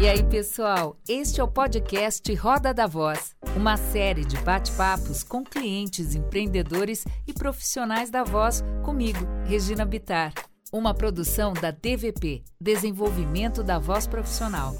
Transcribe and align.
E 0.00 0.08
aí, 0.08 0.22
pessoal? 0.24 0.96
Este 1.06 1.42
é 1.42 1.44
o 1.44 1.52
podcast 1.52 2.34
Roda 2.34 2.72
da 2.72 2.86
Voz, 2.86 3.36
uma 3.54 3.76
série 3.76 4.24
de 4.24 4.38
bate-papos 4.38 5.22
com 5.22 5.44
clientes, 5.44 6.14
empreendedores 6.14 7.04
e 7.28 7.34
profissionais 7.34 8.08
da 8.08 8.24
voz 8.24 8.64
comigo, 8.82 9.18
Regina 9.44 9.84
Bitar. 9.84 10.32
Uma 10.72 10.94
produção 10.94 11.52
da 11.52 11.70
DVP, 11.70 12.42
Desenvolvimento 12.58 13.62
da 13.62 13.78
Voz 13.78 14.06
Profissional. 14.06 14.72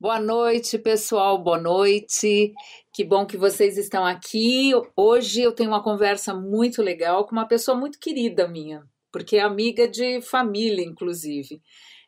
Boa 0.00 0.18
noite, 0.18 0.78
pessoal. 0.78 1.36
Boa 1.44 1.60
noite. 1.60 2.54
Que 2.90 3.04
bom 3.04 3.26
que 3.26 3.36
vocês 3.36 3.76
estão 3.76 4.06
aqui. 4.06 4.72
Hoje 4.96 5.42
eu 5.42 5.52
tenho 5.52 5.68
uma 5.68 5.84
conversa 5.84 6.32
muito 6.32 6.80
legal 6.80 7.26
com 7.26 7.32
uma 7.32 7.46
pessoa 7.46 7.76
muito 7.76 7.98
querida 8.00 8.48
minha, 8.48 8.82
porque 9.12 9.36
é 9.36 9.42
amiga 9.42 9.86
de 9.86 10.22
família, 10.22 10.82
inclusive. 10.86 11.60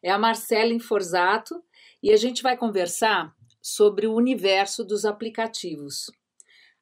É 0.03 0.11
a 0.11 0.19
Marcela 0.19 0.73
Inforzato 0.73 1.63
e 2.03 2.13
a 2.13 2.17
gente 2.17 2.43
vai 2.43 2.57
conversar 2.57 3.35
sobre 3.61 4.07
o 4.07 4.15
universo 4.15 4.85
dos 4.85 5.05
aplicativos. 5.05 6.11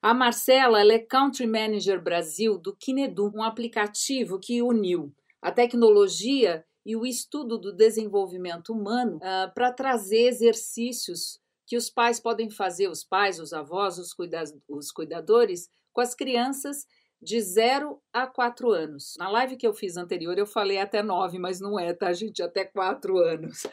A 0.01 0.13
Marcela 0.13 0.79
ela 0.79 0.93
é 0.93 0.99
Country 0.99 1.45
Manager 1.45 2.01
Brasil 2.01 2.57
do 2.57 2.73
Kinedu, 2.75 3.31
um 3.35 3.43
aplicativo 3.43 4.39
que 4.39 4.61
uniu 4.61 5.13
a 5.41 5.51
tecnologia 5.51 6.65
e 6.85 6.95
o 6.95 7.05
estudo 7.05 7.57
do 7.57 7.73
desenvolvimento 7.73 8.71
humano 8.71 9.17
uh, 9.17 9.53
para 9.53 9.73
trazer 9.73 10.27
exercícios 10.27 11.39
que 11.67 11.77
os 11.77 11.89
pais 11.89 12.19
podem 12.19 12.49
fazer, 12.49 12.87
os 12.87 13.03
pais, 13.03 13.39
os 13.39 13.53
avós, 13.53 13.97
os, 13.97 14.13
cuida 14.13 14.43
os 14.67 14.91
cuidadores, 14.91 15.69
com 15.93 16.01
as 16.01 16.15
crianças 16.15 16.87
de 17.21 17.39
0 17.41 18.01
a 18.13 18.25
4 18.25 18.71
anos. 18.71 19.15
Na 19.19 19.29
live 19.29 19.57
que 19.57 19.67
eu 19.67 19.73
fiz 19.73 19.97
anterior, 19.97 20.37
eu 20.37 20.47
falei 20.47 20.79
até 20.79 21.03
9, 21.03 21.37
mas 21.37 21.59
não 21.59 21.77
é, 21.79 21.93
tá, 21.93 22.11
gente? 22.13 22.41
Até 22.41 22.63
4 22.63 23.17
anos. 23.19 23.67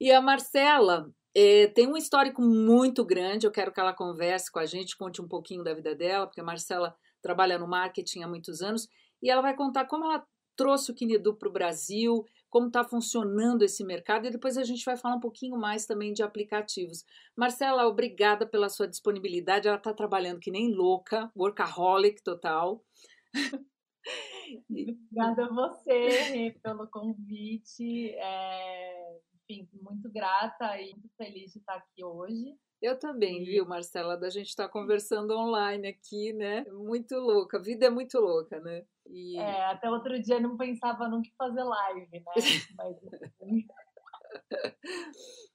E 0.00 0.12
a 0.12 0.20
Marcela 0.20 1.10
é, 1.34 1.66
tem 1.68 1.86
um 1.86 1.96
histórico 1.96 2.42
muito 2.42 3.04
grande, 3.04 3.46
eu 3.46 3.50
quero 3.50 3.72
que 3.72 3.80
ela 3.80 3.92
converse 3.92 4.50
com 4.50 4.58
a 4.58 4.66
gente, 4.66 4.96
conte 4.96 5.20
um 5.20 5.28
pouquinho 5.28 5.62
da 5.62 5.74
vida 5.74 5.94
dela, 5.94 6.26
porque 6.26 6.40
a 6.40 6.44
Marcela 6.44 6.96
trabalha 7.22 7.58
no 7.58 7.68
marketing 7.68 8.22
há 8.22 8.28
muitos 8.28 8.62
anos, 8.62 8.88
e 9.22 9.30
ela 9.30 9.42
vai 9.42 9.54
contar 9.54 9.86
como 9.86 10.04
ela 10.04 10.24
trouxe 10.56 10.90
o 10.90 10.94
Kinedu 10.94 11.34
para 11.34 11.48
o 11.48 11.52
Brasil, 11.52 12.24
como 12.48 12.68
está 12.68 12.82
funcionando 12.82 13.62
esse 13.62 13.84
mercado, 13.84 14.26
e 14.26 14.30
depois 14.30 14.56
a 14.56 14.64
gente 14.64 14.84
vai 14.84 14.96
falar 14.96 15.16
um 15.16 15.20
pouquinho 15.20 15.58
mais 15.58 15.84
também 15.84 16.12
de 16.12 16.22
aplicativos. 16.22 17.04
Marcela, 17.36 17.86
obrigada 17.86 18.46
pela 18.46 18.70
sua 18.70 18.88
disponibilidade, 18.88 19.68
ela 19.68 19.76
está 19.76 19.92
trabalhando 19.92 20.40
que 20.40 20.50
nem 20.50 20.72
louca, 20.72 21.30
workaholic 21.36 22.22
total. 22.22 22.82
Obrigada 24.70 25.46
a 25.46 25.52
você 25.52 26.54
pelo 26.62 26.86
convite. 26.86 28.10
É, 28.14 29.18
enfim, 29.48 29.68
muito 29.80 30.10
grata 30.10 30.80
e 30.80 30.92
muito 30.92 31.14
feliz 31.16 31.52
de 31.52 31.58
estar 31.58 31.74
aqui 31.74 32.04
hoje. 32.04 32.54
Eu 32.80 32.98
também, 32.98 33.42
viu, 33.44 33.64
Marcela? 33.66 34.16
Da 34.16 34.28
gente 34.28 34.48
estar 34.48 34.64
tá 34.66 34.72
conversando 34.72 35.36
online 35.36 35.88
aqui, 35.88 36.32
né? 36.32 36.64
Muito 36.70 37.14
louca, 37.16 37.56
a 37.56 37.60
vida 37.60 37.86
é 37.86 37.90
muito 37.90 38.18
louca, 38.18 38.60
né? 38.60 38.84
E... 39.06 39.38
É, 39.38 39.66
até 39.66 39.88
outro 39.90 40.20
dia 40.20 40.38
não 40.38 40.56
pensava 40.56 41.08
nunca 41.08 41.28
em 41.28 41.34
fazer 41.38 41.62
live, 41.62 42.08
né? 42.12 42.22
Mas... 42.76 42.94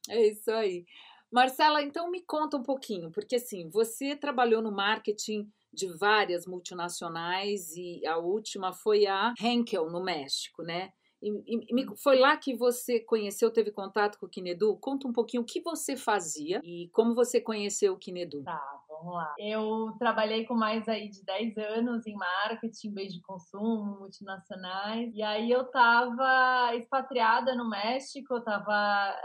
é 0.10 0.28
isso 0.28 0.52
aí. 0.52 0.86
Marcela, 1.32 1.82
então 1.82 2.10
me 2.10 2.22
conta 2.22 2.58
um 2.58 2.64
pouquinho, 2.64 3.12
porque 3.12 3.36
assim, 3.36 3.70
você 3.70 4.16
trabalhou 4.16 4.62
no 4.62 4.72
marketing 4.72 5.50
de 5.72 5.88
várias 5.88 6.46
multinacionais 6.46 7.74
e 7.78 8.06
a 8.06 8.18
última 8.18 8.74
foi 8.74 9.08
a 9.08 9.34
Henkel 9.40 9.90
no 9.90 10.04
México, 10.04 10.62
né? 10.64 10.92
E, 11.22 11.30
e, 11.48 11.98
foi 11.98 12.18
lá 12.18 12.36
que 12.36 12.56
você 12.56 13.00
conheceu, 13.00 13.52
teve 13.52 13.72
contato 13.72 14.18
com 14.18 14.26
o 14.26 14.30
Kinedu? 14.30 14.76
Conta 14.78 15.08
um 15.08 15.14
pouquinho 15.14 15.44
o 15.44 15.46
que 15.46 15.62
você 15.62 15.96
fazia 15.96 16.60
e 16.64 16.90
como 16.92 17.14
você 17.14 17.40
conheceu 17.40 17.94
o 17.94 17.98
Kinedu. 17.98 18.44
Tá, 18.44 18.81
vamos 19.02 19.16
lá. 19.16 19.34
Eu 19.38 19.96
trabalhei 19.98 20.46
com 20.46 20.54
mais 20.54 20.88
aí 20.88 21.10
de 21.10 21.24
10 21.26 21.58
anos 21.58 22.06
em 22.06 22.16
marketing, 22.16 22.94
bem 22.94 23.08
de 23.08 23.22
consumo, 23.22 24.00
multinacionais. 24.00 25.14
E 25.14 25.22
aí 25.22 25.50
eu 25.52 25.66
tava 25.66 26.76
expatriada 26.76 27.56
no 27.56 27.70
México, 27.70 28.36
eu 28.36 28.44
tava 28.44 28.74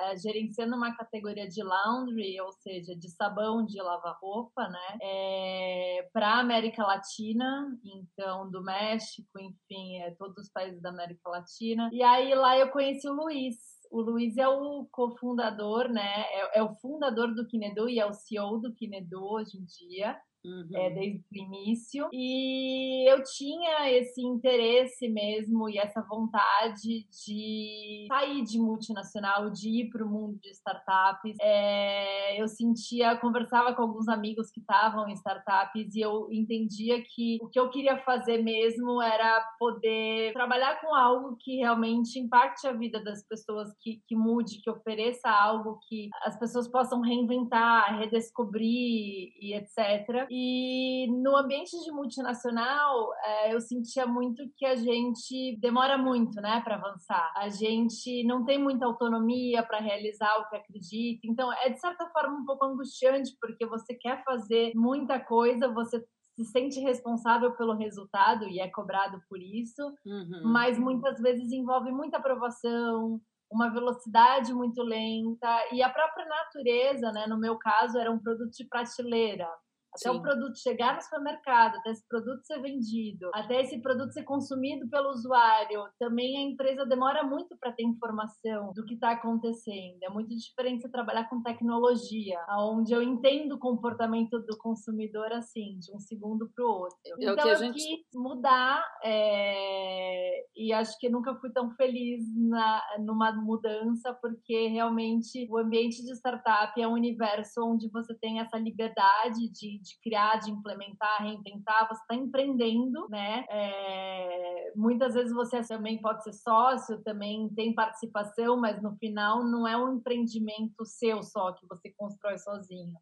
é, 0.01 0.17
gerenciando 0.17 0.77
uma 0.77 0.97
categoria 0.97 1.49
de 1.49 1.63
laundry, 1.63 2.41
ou 2.41 2.53
seja, 2.53 2.97
de 2.97 3.11
sabão 3.11 3.65
de 3.65 3.81
lavar 3.81 4.17
roupa, 4.21 4.69
né? 4.69 4.99
É, 5.03 6.09
para 6.13 6.41
América 6.41 6.85
Latina, 6.85 7.69
então 7.85 8.51
do 8.51 8.63
México, 8.63 9.39
enfim, 9.39 10.01
é, 10.01 10.11
todos 10.13 10.37
os 10.39 10.51
países 10.51 10.81
da 10.81 10.91
América 10.91 11.29
Latina. 11.29 11.91
E 11.93 12.03
aí 12.03 12.35
lá 12.35 12.59
eu 12.59 12.71
conheci 12.71 13.09
o 13.09 13.15
Luiz. 13.15 13.76
O 13.91 14.01
Luiz 14.01 14.37
é 14.37 14.49
o 14.49 14.87
cofundador, 14.91 15.89
né? 15.89 16.23
É, 16.31 16.59
é 16.59 16.63
o 16.63 16.75
fundador 16.75 17.35
do 17.35 17.47
Kinedo 17.47 17.89
e 17.89 17.99
é 17.99 18.07
o 18.07 18.13
CEO 18.13 18.59
do 18.59 18.75
Kinedo 18.75 19.25
hoje 19.25 19.59
em 19.59 19.65
dia 19.65 20.19
uhum. 20.47 20.69
é, 20.75 20.91
desde 20.91 21.19
o 21.19 21.37
início. 21.37 22.09
E 22.13 23.11
eu 23.11 23.23
tinha 23.25 23.91
esse 23.91 24.23
interesse 24.23 25.09
mesmo 25.09 25.69
e 25.69 25.79
essa 25.79 26.01
vontade 26.03 27.07
de 27.25 28.07
sair 28.09 28.43
de 28.45 28.59
multinacional, 28.59 29.51
de 29.51 29.69
ir 29.69 29.91
para 29.91 30.05
o 30.05 30.09
mundo 30.09 30.39
de 30.41 30.51
startups. 30.51 31.37
É, 31.41 32.41
eu 32.41 32.47
sentia, 32.47 33.17
conversava 33.17 33.75
com 33.75 33.83
alguns 33.83 34.09
amigos 34.09 34.51
que 34.51 34.61
estavam 34.61 35.09
em 35.09 35.15
startups 35.15 35.95
e 35.95 36.01
eu 36.01 36.29
entendia 36.31 37.03
que 37.03 37.39
o 37.43 37.49
que 37.49 37.59
eu 37.59 37.69
queria 37.71 37.99
fazer 37.99 38.43
mesmo 38.43 39.03
era 39.03 39.41
poder 39.59 40.33
trabalhar 40.33 40.81
com 40.81 40.95
algo 40.95 41.37
que 41.41 41.57
realmente 41.57 42.19
impacte 42.19 42.67
a 42.67 42.73
vida 42.73 43.03
das 43.03 43.27
pessoas, 43.27 43.69
que, 43.81 44.01
que 44.07 44.15
mude, 44.15 44.61
que 44.63 44.71
ofereça 44.71 45.29
algo 45.29 45.79
que 45.89 46.09
as 46.23 46.39
pessoas 46.39 46.69
possam 46.69 47.01
reinventar, 47.01 47.99
redescobrir 47.99 49.33
e 49.41 49.55
etc. 49.55 50.27
E 50.39 51.07
no 51.23 51.35
ambiente 51.35 51.83
de 51.83 51.91
multinacional, 51.91 53.11
é, 53.25 53.55
eu 53.55 53.59
sentia 53.59 54.07
muito 54.07 54.43
que 54.55 54.67
a 54.67 54.77
gente 54.77 55.57
demora 55.59 55.97
muito, 55.97 56.39
né, 56.43 56.61
para 56.61 56.75
avançar. 56.75 57.33
A 57.35 57.49
gente 57.49 58.23
não 58.25 58.45
tem 58.45 58.63
muita 58.63 58.85
autonomia 58.85 59.63
para 59.63 59.79
realizar 59.79 60.31
o 60.39 60.49
que 60.51 60.57
acredita. 60.57 61.21
Então, 61.25 61.51
é 61.51 61.71
de 61.71 61.81
certa 61.81 62.07
forma 62.11 62.37
um 62.37 62.45
pouco 62.45 62.67
angustiante, 62.67 63.35
porque 63.41 63.65
você 63.65 63.95
quer 63.95 64.23
fazer 64.25 64.73
muita 64.75 65.19
coisa, 65.19 65.73
você 65.73 66.05
se 66.35 66.45
sente 66.45 66.81
responsável 66.81 67.57
pelo 67.57 67.73
resultado 67.75 68.47
e 68.47 68.61
é 68.61 68.69
cobrado 68.69 69.19
por 69.31 69.41
isso, 69.41 69.83
uhum. 70.05 70.43
mas 70.45 70.79
muitas 70.79 71.19
vezes 71.19 71.51
envolve 71.51 71.91
muita 71.91 72.19
aprovação, 72.19 73.19
uma 73.51 73.71
velocidade 73.71 74.53
muito 74.53 74.83
lenta 74.83 75.49
e 75.73 75.83
a 75.83 75.89
própria 75.89 76.27
natureza, 76.27 77.11
né? 77.11 77.27
No 77.27 77.39
meu 77.39 77.57
caso, 77.57 77.97
era 77.97 78.13
um 78.13 78.19
produto 78.19 78.51
de 78.51 78.69
prateleira 78.69 79.49
até 79.97 80.11
Sim. 80.13 80.19
o 80.19 80.23
produto 80.23 80.59
chegar 80.59 80.95
no 80.95 81.03
supermercado, 81.03 81.77
até 81.77 81.91
esse 81.91 82.07
produto 82.07 82.45
ser 82.45 82.61
vendido, 82.61 83.31
até 83.35 83.63
esse 83.63 83.81
produto 83.81 84.13
ser 84.13 84.25
consumido 84.25 84.89
pelo 84.89 85.11
usuário, 85.11 85.85
também 85.99 86.37
a 86.37 86.51
empresa 86.51 86.85
demora 86.85 87.25
muito 87.25 87.57
para 87.59 87.73
ter 87.73 87.83
informação 87.83 88.73
do 88.75 88.85
que 88.85 88.95
está 88.95 89.13
acontecendo. 89.13 89.99
É 90.03 90.11
muito 90.11 90.35
diferente 90.37 90.83
você 90.83 90.91
trabalhar 90.91 91.29
com 91.29 91.43
tecnologia, 91.43 92.39
onde 92.59 92.93
eu 92.93 93.03
entendo 93.03 93.53
o 93.53 93.59
comportamento 93.59 94.39
do 94.41 94.57
consumidor 94.59 95.33
assim, 95.33 95.79
de 95.79 95.95
um 95.95 95.99
segundo 95.99 96.51
para 96.55 96.65
o 96.65 96.69
outro. 96.69 96.99
É 97.07 97.33
então 97.33 97.49
eu 97.49 97.57
gente... 97.57 97.75
quis 97.75 98.07
mudar 98.15 98.85
é... 99.03 100.45
e 100.55 100.73
acho 100.73 100.99
que 100.99 101.09
nunca 101.09 101.35
fui 101.37 101.51
tão 101.51 101.71
feliz 101.71 102.23
na, 102.37 102.83
numa 103.01 103.33
mudança, 103.33 104.13
porque 104.21 104.69
realmente 104.69 105.49
o 105.51 105.59
ambiente 105.59 106.05
de 106.05 106.13
startup 106.13 106.81
é 106.81 106.87
um 106.87 106.93
universo 106.93 107.65
onde 107.65 107.89
você 107.91 108.15
tem 108.15 108.41
essa 108.41 108.59
liberdade 108.59 109.49
de 109.51 109.86
de 109.87 109.99
criar, 110.03 110.37
de 110.39 110.51
implementar, 110.51 111.23
reinventar, 111.23 111.89
você 111.89 112.01
está 112.01 112.15
empreendendo, 112.15 113.09
né? 113.09 113.45
É, 113.49 114.73
muitas 114.75 115.15
vezes 115.15 115.33
você 115.33 115.61
também 115.63 116.01
pode 116.01 116.23
ser 116.25 116.33
sócio, 116.33 117.03
também 117.03 117.49
tem 117.55 117.75
participação, 117.75 118.57
mas 118.61 118.83
no 118.83 118.97
final 118.97 119.45
não 119.45 119.67
é 119.67 119.77
um 119.77 119.95
empreendimento 119.95 120.85
seu 120.85 121.23
só 121.23 121.53
que 121.53 121.67
você 121.67 121.93
constrói 121.97 122.39
sozinho. 122.39 122.95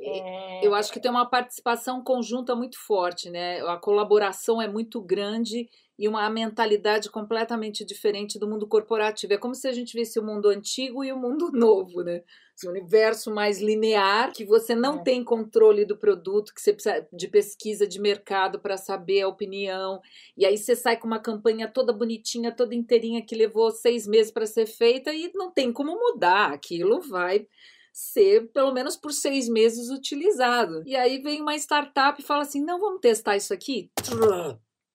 É... 0.00 0.64
Eu 0.64 0.74
acho 0.74 0.92
que 0.92 1.00
tem 1.00 1.10
uma 1.10 1.28
participação 1.28 2.02
conjunta 2.02 2.54
muito 2.54 2.78
forte, 2.86 3.30
né? 3.30 3.60
A 3.62 3.76
colaboração 3.76 4.62
é 4.62 4.68
muito 4.68 5.02
grande 5.02 5.68
e 5.98 6.06
uma 6.06 6.30
mentalidade 6.30 7.10
completamente 7.10 7.84
diferente 7.84 8.38
do 8.38 8.46
mundo 8.46 8.68
corporativo. 8.68 9.32
É 9.32 9.36
como 9.36 9.54
se 9.54 9.66
a 9.66 9.72
gente 9.72 9.96
visse 9.96 10.18
o 10.18 10.22
mundo 10.22 10.48
antigo 10.48 11.02
e 11.02 11.12
o 11.12 11.18
mundo 11.18 11.50
novo, 11.52 12.02
né? 12.02 12.22
Esse 12.56 12.68
universo 12.68 13.32
mais 13.32 13.60
linear, 13.60 14.32
que 14.32 14.44
você 14.44 14.74
não 14.74 15.00
é. 15.00 15.02
tem 15.02 15.24
controle 15.24 15.84
do 15.84 15.96
produto, 15.96 16.54
que 16.54 16.60
você 16.60 16.72
precisa 16.72 17.06
de 17.12 17.28
pesquisa 17.28 17.86
de 17.86 18.00
mercado 18.00 18.60
para 18.60 18.76
saber 18.76 19.22
a 19.22 19.28
opinião. 19.28 20.00
E 20.36 20.46
aí 20.46 20.56
você 20.56 20.76
sai 20.76 20.96
com 20.96 21.06
uma 21.06 21.20
campanha 21.20 21.68
toda 21.68 21.92
bonitinha, 21.92 22.52
toda 22.52 22.74
inteirinha, 22.74 23.22
que 23.22 23.34
levou 23.34 23.70
seis 23.70 24.06
meses 24.06 24.30
para 24.30 24.46
ser 24.46 24.66
feita 24.66 25.12
e 25.12 25.30
não 25.34 25.50
tem 25.50 25.72
como 25.72 25.94
mudar. 25.94 26.52
Aquilo 26.52 27.00
vai 27.00 27.46
ser, 27.92 28.48
pelo 28.52 28.72
menos 28.72 28.96
por 28.96 29.12
seis 29.12 29.48
meses, 29.48 29.90
utilizado. 29.90 30.82
E 30.86 30.94
aí 30.94 31.18
vem 31.18 31.40
uma 31.40 31.56
startup 31.56 32.20
e 32.20 32.24
fala 32.24 32.42
assim: 32.42 32.64
não, 32.64 32.78
vamos 32.78 33.00
testar 33.00 33.36
isso 33.36 33.52
aqui? 33.52 33.90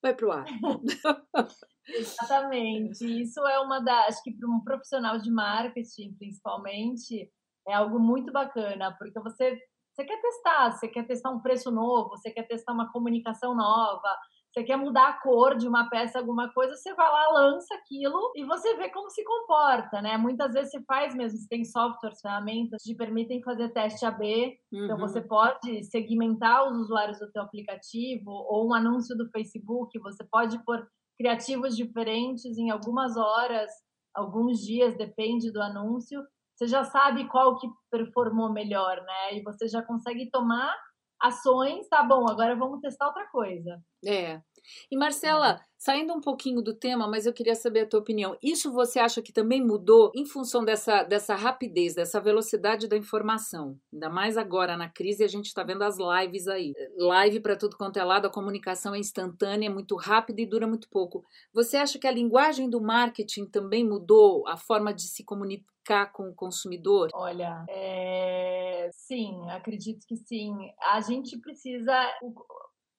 Vai 0.04 0.14
pro 0.14 0.34
ar. 0.34 0.46
Exatamente. 1.88 3.06
Isso 3.22 3.40
é 3.48 3.60
uma 3.60 3.80
das. 3.80 4.10
Acho 4.10 4.24
que 4.24 4.36
para 4.36 4.50
um 4.50 4.60
profissional 4.62 5.18
de 5.18 5.32
marketing, 5.32 6.14
principalmente, 6.16 7.32
é 7.66 7.74
algo 7.74 7.98
muito 8.00 8.30
bacana, 8.32 8.94
porque 9.00 9.18
você, 9.22 9.58
você 9.94 10.04
quer 10.04 10.20
testar, 10.22 10.72
você 10.72 10.88
quer 10.90 11.08
testar 11.08 11.32
um 11.32 11.42
preço 11.42 11.72
novo, 11.72 12.10
você 12.10 12.30
quer 12.32 12.44
testar 12.44 12.74
uma 12.74 12.92
comunicação 12.92 13.56
nova, 13.56 14.18
você 14.54 14.64
quer 14.64 14.78
mudar 14.78 15.10
a 15.10 15.14
cor 15.14 15.58
de 15.58 15.68
uma 15.68 15.90
peça, 15.90 16.20
alguma 16.20 16.54
coisa, 16.54 16.76
você 16.76 16.94
vai 16.94 17.12
lá, 17.12 17.30
lança 17.30 17.74
aquilo 17.74 18.32
e 18.36 18.46
você 18.46 18.76
vê 18.78 18.88
como 18.90 19.10
se 19.10 19.24
comporta, 19.24 20.00
né? 20.00 20.16
Muitas 20.16 20.54
vezes 20.54 20.72
você 20.72 20.84
faz 20.84 21.16
mesmo, 21.16 21.40
você 21.40 21.48
tem 21.50 21.66
softwares, 21.66 22.22
ferramentas 22.22 22.84
que 22.84 22.92
te 22.92 22.96
permitem 22.96 23.42
fazer 23.42 23.70
teste 23.70 24.06
AB, 24.06 24.56
uhum. 24.72 24.86
então 24.86 24.98
você 25.00 25.22
pode 25.22 25.84
segmentar 25.86 26.70
os 26.70 26.78
usuários 26.78 27.18
do 27.18 27.32
teu 27.32 27.42
aplicativo 27.42 28.30
ou 28.30 28.70
um 28.70 28.74
anúncio 28.76 29.18
do 29.18 29.28
Facebook, 29.32 29.98
você 30.00 30.24
pode 30.24 30.64
pôr 30.64 30.88
criativos 31.18 31.76
diferentes 31.76 32.56
em 32.58 32.70
algumas 32.70 33.18
horas, 33.18 33.72
alguns 34.14 34.60
dias, 34.60 34.96
depende 34.96 35.52
do 35.52 35.62
anúncio. 35.62 36.22
Você 36.56 36.68
já 36.68 36.84
sabe 36.84 37.28
qual 37.28 37.58
que 37.58 37.68
performou 37.90 38.52
melhor, 38.52 38.98
né? 38.98 39.38
E 39.38 39.42
você 39.42 39.68
já 39.68 39.82
consegue 39.82 40.30
tomar 40.30 40.76
ações, 41.24 41.88
tá 41.88 42.04
bom, 42.04 42.30
agora 42.30 42.54
vamos 42.56 42.82
testar 42.82 43.08
outra 43.08 43.26
coisa. 43.28 43.82
É. 44.06 44.42
E 44.90 44.98
Marcela, 44.98 45.60
saindo 45.78 46.14
um 46.14 46.22
pouquinho 46.22 46.62
do 46.62 46.74
tema, 46.74 47.08
mas 47.08 47.26
eu 47.26 47.34
queria 47.34 47.56
saber 47.56 47.82
a 47.82 47.86
tua 47.86 48.00
opinião. 48.00 48.38
Isso 48.42 48.72
você 48.72 49.00
acha 49.00 49.22
que 49.22 49.34
também 49.34 49.62
mudou 49.66 50.12
em 50.16 50.26
função 50.26 50.64
dessa, 50.64 51.04
dessa 51.04 51.36
rapidez, 51.36 51.94
dessa 51.96 52.20
velocidade 52.20 52.88
da 52.88 52.98
informação? 52.98 53.78
Ainda 53.92 54.10
mais 54.10 54.38
agora 54.38 54.78
na 54.78 54.90
crise, 54.90 55.24
a 55.24 55.28
gente 55.28 55.48
está 55.48 55.64
vendo 55.64 55.84
as 55.84 55.98
lives 55.98 56.48
aí. 56.48 56.74
Live 56.98 57.42
para 57.42 57.58
tudo 57.58 57.78
quanto 57.78 57.98
é 57.98 58.04
lado, 58.04 58.28
a 58.28 58.32
comunicação 58.32 58.96
é 58.96 59.00
instantânea, 59.00 59.68
é 59.68 59.74
muito 59.74 59.96
rápida 59.96 60.42
e 60.42 60.46
dura 60.46 60.68
muito 60.68 60.90
pouco. 60.90 61.24
Você 61.54 61.76
acha 61.78 62.00
que 62.00 62.08
a 62.08 62.12
linguagem 62.12 62.70
do 62.70 62.82
marketing 62.82 63.46
também 63.46 63.86
mudou 63.86 64.48
a 64.48 64.56
forma 64.56 64.94
de 64.94 65.04
se 65.04 65.24
comunicar 65.24 65.73
com 66.14 66.30
o 66.30 66.36
consumidor? 66.36 67.10
Olha, 67.14 67.66
é... 67.70 68.90
sim, 68.94 69.50
acredito 69.50 70.06
que 70.08 70.16
sim. 70.16 70.54
A 70.94 71.02
gente 71.02 71.38
precisa 71.40 71.94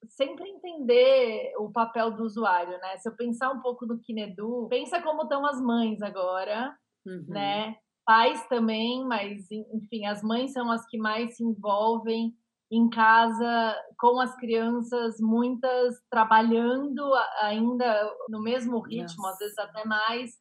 sempre 0.08 0.48
entender 0.48 1.52
o 1.58 1.70
papel 1.70 2.10
do 2.10 2.24
usuário, 2.24 2.78
né? 2.78 2.96
Se 2.98 3.08
eu 3.08 3.16
pensar 3.16 3.50
um 3.50 3.60
pouco 3.60 3.86
no 3.86 3.98
Kinedu, 3.98 4.66
pensa 4.68 5.00
como 5.02 5.22
estão 5.22 5.46
as 5.46 5.60
mães 5.60 6.02
agora, 6.02 6.76
uhum. 7.06 7.24
né? 7.28 7.76
Pais 8.04 8.46
também, 8.48 9.04
mas 9.06 9.50
enfim, 9.50 10.04
as 10.06 10.22
mães 10.22 10.52
são 10.52 10.70
as 10.70 10.86
que 10.86 10.98
mais 10.98 11.36
se 11.36 11.42
envolvem 11.42 12.34
em 12.70 12.88
casa 12.90 13.76
com 13.98 14.20
as 14.20 14.34
crianças, 14.36 15.16
muitas 15.20 15.94
trabalhando 16.10 17.14
ainda 17.40 18.10
no 18.28 18.42
mesmo 18.42 18.80
ritmo, 18.80 19.22
Nossa. 19.22 19.30
às 19.30 19.38
vezes 19.38 19.58
até 19.58 19.84
mais, 19.84 20.32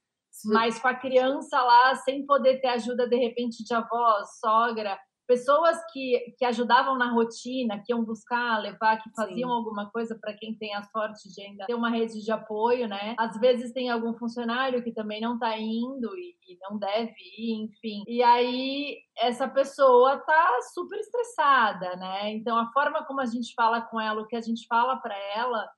mas 0.46 0.80
com 0.80 0.88
a 0.88 0.96
criança 0.96 1.62
lá 1.62 1.96
sem 1.96 2.26
poder 2.26 2.60
ter 2.60 2.70
ajuda 2.70 3.08
de 3.08 3.16
repente 3.16 3.64
de 3.64 3.74
avó, 3.74 4.24
sogra, 4.40 4.98
pessoas 5.28 5.78
que, 5.92 6.36
que 6.38 6.46
ajudavam 6.46 6.98
na 6.98 7.12
rotina, 7.12 7.82
que 7.84 7.92
iam 7.92 8.04
buscar, 8.04 8.62
levar, 8.62 9.02
que 9.02 9.10
faziam 9.16 9.50
Sim. 9.50 9.56
alguma 9.56 9.90
coisa 9.90 10.18
para 10.20 10.34
quem 10.34 10.56
tem 10.56 10.74
a 10.76 10.84
sorte 10.84 11.34
de 11.34 11.42
ainda 11.42 11.66
ter 11.66 11.74
uma 11.74 11.90
rede 11.90 12.24
de 12.24 12.32
apoio, 12.32 12.88
né? 12.88 13.16
Às 13.18 13.40
vezes 13.40 13.72
tem 13.72 13.90
algum 13.90 14.14
funcionário 14.14 14.84
que 14.84 14.92
também 14.92 15.22
não 15.22 15.36
está 15.36 15.58
indo 15.58 16.16
e, 16.18 16.36
e, 16.48 16.58
não 16.62 16.78
deve 16.78 17.16
ir, 17.38 17.64
enfim. 17.64 18.04
E 18.08 18.22
aí 18.22 18.98
essa 19.18 19.48
pessoa 19.48 20.18
tá 20.18 20.60
super 20.74 21.00
estressada, 21.00 21.96
né? 21.96 22.32
Então 22.32 22.58
a 22.58 22.72
forma 22.72 23.06
como 23.06 23.22
a 23.22 23.26
gente 23.26 23.54
fala 23.56 23.82
com 23.82 24.00
ela, 24.00 24.22
o 24.22 24.28
que 24.28 24.36
a 24.36 24.42
gente 24.42 24.68
fala 24.68 24.98
para 24.98 25.16
ela, 25.36 25.70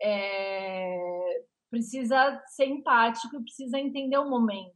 é... 0.00 1.44
precisa 1.74 2.40
ser 2.46 2.66
empático, 2.66 3.42
precisa 3.42 3.80
entender 3.80 4.16
o 4.16 4.30
momento, 4.30 4.72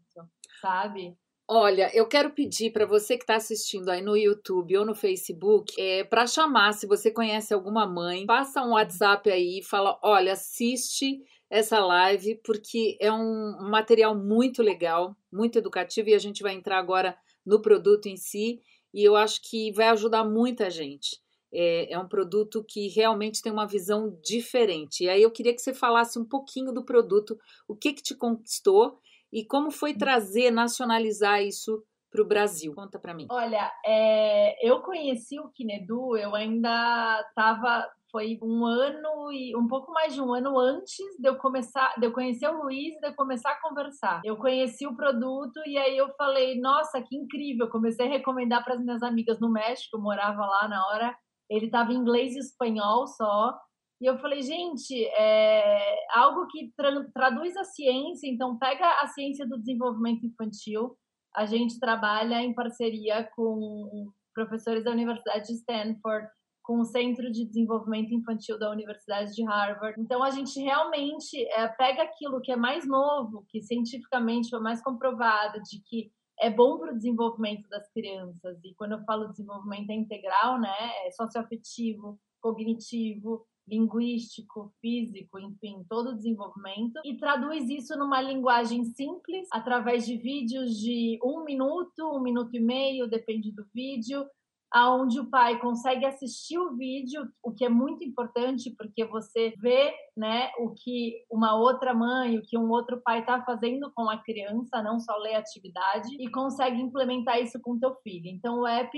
sabe? 0.61 1.17
Olha, 1.47 1.91
eu 1.95 2.07
quero 2.07 2.31
pedir 2.33 2.73
para 2.73 2.85
você 2.85 3.17
que 3.17 3.23
está 3.23 3.37
assistindo 3.37 3.89
aí 3.89 4.03
no 4.03 4.17
YouTube 4.17 4.77
ou 4.77 4.85
no 4.85 4.95
Facebook, 4.95 5.73
é, 5.81 6.03
para 6.05 6.27
chamar, 6.27 6.73
se 6.73 6.87
você 6.87 7.11
conhece 7.11 7.55
alguma 7.55 7.87
mãe, 7.87 8.27
passa 8.27 8.63
um 8.63 8.73
WhatsApp 8.73 9.31
aí 9.31 9.61
e 9.61 9.65
fala: 9.65 9.99
olha, 10.03 10.33
assiste 10.33 11.23
essa 11.49 11.79
live, 11.79 12.41
porque 12.45 12.99
é 13.01 13.11
um 13.11 13.71
material 13.71 14.15
muito 14.15 14.61
legal, 14.61 15.17
muito 15.33 15.57
educativo, 15.57 16.11
e 16.11 16.15
a 16.15 16.19
gente 16.19 16.43
vai 16.43 16.53
entrar 16.53 16.79
agora 16.79 17.17
no 17.47 17.63
produto 17.63 18.07
em 18.07 18.17
si, 18.17 18.61
e 18.93 19.03
eu 19.03 19.17
acho 19.17 19.41
que 19.49 19.73
vai 19.73 19.89
ajudar 19.89 20.25
muita 20.25 20.69
gente. 20.69 21.17
É, 21.53 21.93
é, 21.93 21.99
um 21.99 22.07
produto 22.07 22.63
que 22.63 22.89
realmente 22.89 23.41
tem 23.41 23.51
uma 23.51 23.67
visão 23.67 24.19
diferente. 24.23 25.05
E 25.05 25.09
aí 25.09 25.23
eu 25.23 25.31
queria 25.31 25.55
que 25.55 25.63
você 25.63 25.73
falasse 25.73 26.19
um 26.19 26.25
pouquinho 26.25 26.73
do 26.73 26.85
produto, 26.85 27.39
o 27.67 27.75
que, 27.75 27.95
que 27.95 28.03
te 28.03 28.15
conquistou 28.15 28.99
e 29.33 29.45
como 29.45 29.71
foi 29.71 29.93
hum. 29.93 29.99
trazer, 29.99 30.51
nacionalizar 30.51 31.43
isso 31.43 31.83
para 32.11 32.23
o 32.23 32.27
Brasil? 32.27 32.75
Conta 32.75 32.99
para 32.99 33.15
mim. 33.15 33.27
Olha, 33.31 33.71
é, 33.85 34.67
eu 34.67 34.81
conheci 34.81 35.39
o 35.39 35.49
Kinedu, 35.51 36.17
eu 36.17 36.35
ainda 36.35 37.21
estava, 37.29 37.87
foi 38.11 38.39
um 38.43 38.65
ano 38.65 39.31
e 39.31 39.55
um 39.55 39.69
pouco 39.69 39.93
mais 39.93 40.15
de 40.15 40.21
um 40.21 40.33
ano 40.33 40.59
antes 40.59 41.05
de 41.19 41.29
eu 41.29 41.37
começar, 41.37 41.95
de 41.99 42.07
eu 42.07 42.13
conhecer 42.13 42.49
o 42.49 42.63
Luiz 42.63 42.97
e 42.97 43.01
de 43.01 43.09
eu 43.09 43.15
começar 43.15 43.51
a 43.51 43.61
conversar. 43.61 44.23
Eu 44.25 44.37
conheci 44.37 44.87
o 44.87 44.97
produto 44.97 45.61
e 45.67 45.77
aí 45.77 45.97
eu 45.97 46.09
falei, 46.15 46.59
nossa, 46.59 47.03
que 47.03 47.15
incrível! 47.15 47.69
Comecei 47.69 48.07
a 48.07 48.11
recomendar 48.11 48.65
para 48.65 48.75
as 48.75 48.81
minhas 48.81 49.03
amigas 49.03 49.39
no 49.39 49.51
México, 49.51 49.97
eu 49.97 50.01
morava 50.01 50.47
lá 50.47 50.67
na 50.67 50.87
hora. 50.89 51.17
Ele 51.49 51.67
estava 51.67 51.93
em 51.93 51.97
inglês 51.97 52.35
e 52.35 52.39
espanhol 52.39 53.07
só. 53.07 53.59
E 54.01 54.07
eu 54.07 54.19
falei, 54.19 54.43
gente, 54.43 55.05
é 55.05 56.07
algo 56.15 56.47
que 56.47 56.73
tra 56.77 57.05
traduz 57.13 57.57
a 57.57 57.65
ciência, 57.65 58.29
então 58.29 58.57
pega 58.59 58.87
a 59.03 59.09
ciência 59.09 59.47
do 59.47 59.59
desenvolvimento 59.59 60.25
infantil. 60.25 60.97
A 61.35 61.47
gente 61.47 61.81
trabalha 61.81 62.43
em 62.43 62.55
parceria 62.55 63.29
com 63.35 64.13
professores 64.35 64.85
da 64.85 64.93
Universidade 64.93 65.49
de 65.49 65.55
Stanford, 65.55 66.29
com 66.69 66.81
o 66.81 66.85
Centro 66.85 67.33
de 67.33 67.47
Desenvolvimento 67.47 68.13
Infantil 68.13 68.59
da 68.59 68.71
Universidade 68.71 69.35
de 69.35 69.43
Harvard. 69.43 69.99
Então 69.99 70.23
a 70.23 70.31
gente 70.31 70.61
realmente 70.61 71.43
é, 71.53 71.67
pega 71.67 72.03
aquilo 72.03 72.43
que 72.43 72.53
é 72.53 72.57
mais 72.57 72.87
novo, 72.87 73.47
que 73.49 73.63
cientificamente 73.63 74.51
foi 74.51 74.61
mais 74.61 74.83
comprovado 74.83 75.63
de 75.63 75.83
que 75.83 76.13
é 76.41 76.51
bom 76.51 76.79
para 76.79 76.93
o 76.93 76.97
desenvolvimento 76.97 77.69
das 77.69 77.91
crianças. 77.93 78.59
E 78.65 78.75
quando 78.75 78.93
eu 78.93 79.05
falo 79.05 79.29
desenvolvimento 79.29 79.91
é 79.91 79.95
integral, 79.95 80.61
né, 80.61 80.75
é 81.07 81.11
socioafetivo, 81.11 82.19
cognitivo, 82.41 83.45
linguístico, 83.69 84.73
físico, 84.81 85.39
enfim, 85.39 85.85
todo 85.89 86.11
o 86.11 86.17
desenvolvimento, 86.17 87.01
e 87.05 87.17
traduz 87.17 87.69
isso 87.69 87.97
numa 87.99 88.21
linguagem 88.21 88.83
simples, 88.85 89.47
através 89.53 90.07
de 90.07 90.17
vídeos 90.17 90.79
de 90.79 91.19
um 91.23 91.45
minuto, 91.45 92.17
um 92.17 92.21
minuto 92.21 92.57
e 92.57 92.61
meio, 92.61 93.07
depende 93.07 93.53
do 93.53 93.67
vídeo, 93.75 94.27
aonde 94.71 95.19
o 95.19 95.31
pai 95.31 95.59
consegue 95.59 96.05
assistir 96.05 96.59
o 96.59 96.77
vídeo, 96.77 97.27
o 97.43 97.53
que 97.53 97.65
é 97.65 97.69
muito 97.69 98.05
importante 98.05 98.75
porque 98.77 99.05
você 99.05 99.55
vê, 99.59 99.95
né, 100.17 100.51
o 100.59 100.75
que 100.75 101.25
uma 101.31 101.57
outra 101.57 101.95
mãe, 101.95 102.39
o 102.39 102.43
que 102.43 102.59
um 102.59 102.71
outro 102.71 103.01
pai 103.03 103.21
está 103.21 103.43
fazendo 103.45 103.91
com 103.95 104.09
a 104.11 104.19
criança, 104.19 104.83
não 104.83 105.01
só 105.01 105.13
a 105.13 105.39
atividade 105.39 106.09
e 106.19 106.31
consegue 106.31 106.81
implementar 106.81 107.41
isso 107.41 107.59
com 107.61 107.79
teu 107.79 107.95
filho. 108.03 108.29
Então 108.29 108.61
o 108.61 108.67
app 108.67 108.97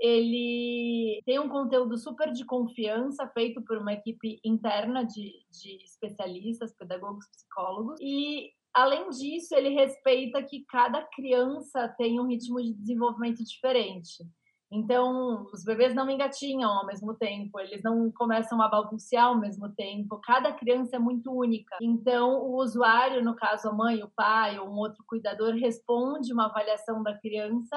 ele 0.00 1.20
tem 1.24 1.38
um 1.38 1.48
conteúdo 1.48 1.96
super 1.96 2.32
de 2.32 2.44
confiança, 2.44 3.28
feito 3.28 3.62
por 3.62 3.78
uma 3.78 3.92
equipe 3.92 4.40
interna 4.44 5.04
de, 5.04 5.32
de 5.50 5.84
especialistas, 5.84 6.74
pedagogos, 6.76 7.28
psicólogos, 7.28 8.00
e 8.00 8.50
além 8.74 9.08
disso, 9.10 9.54
ele 9.54 9.68
respeita 9.68 10.42
que 10.42 10.64
cada 10.64 11.02
criança 11.02 11.88
tem 11.96 12.18
um 12.18 12.26
ritmo 12.26 12.60
de 12.60 12.72
desenvolvimento 12.74 13.44
diferente. 13.44 14.24
Então, 14.72 15.46
os 15.52 15.62
bebês 15.64 15.94
não 15.94 16.08
engatinham 16.08 16.70
ao 16.70 16.86
mesmo 16.86 17.14
tempo, 17.14 17.60
eles 17.60 17.82
não 17.82 18.10
começam 18.10 18.60
a 18.62 18.68
balbuciar 18.68 19.26
ao 19.26 19.38
mesmo 19.38 19.68
tempo. 19.74 20.18
Cada 20.24 20.50
criança 20.50 20.96
é 20.96 20.98
muito 20.98 21.30
única. 21.30 21.76
Então, 21.82 22.40
o 22.40 22.56
usuário, 22.56 23.22
no 23.22 23.36
caso 23.36 23.68
a 23.68 23.72
mãe, 23.72 24.02
o 24.02 24.10
pai 24.16 24.58
ou 24.58 24.68
um 24.68 24.78
outro 24.78 25.04
cuidador, 25.06 25.54
responde 25.54 26.32
uma 26.32 26.46
avaliação 26.46 27.02
da 27.02 27.16
criança 27.18 27.76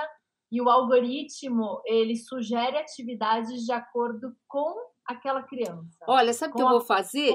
e 0.50 0.62
o 0.62 0.70
algoritmo 0.70 1.82
ele 1.86 2.16
sugere 2.16 2.78
atividades 2.78 3.66
de 3.66 3.74
acordo 3.74 4.34
com 4.48 4.74
aquela 5.06 5.44
criança. 5.44 5.98
Olha, 6.08 6.32
sabe 6.32 6.54
o 6.54 6.56
que 6.56 6.62
eu 6.62 6.70
vou 6.70 6.82
fazer? 6.82 7.34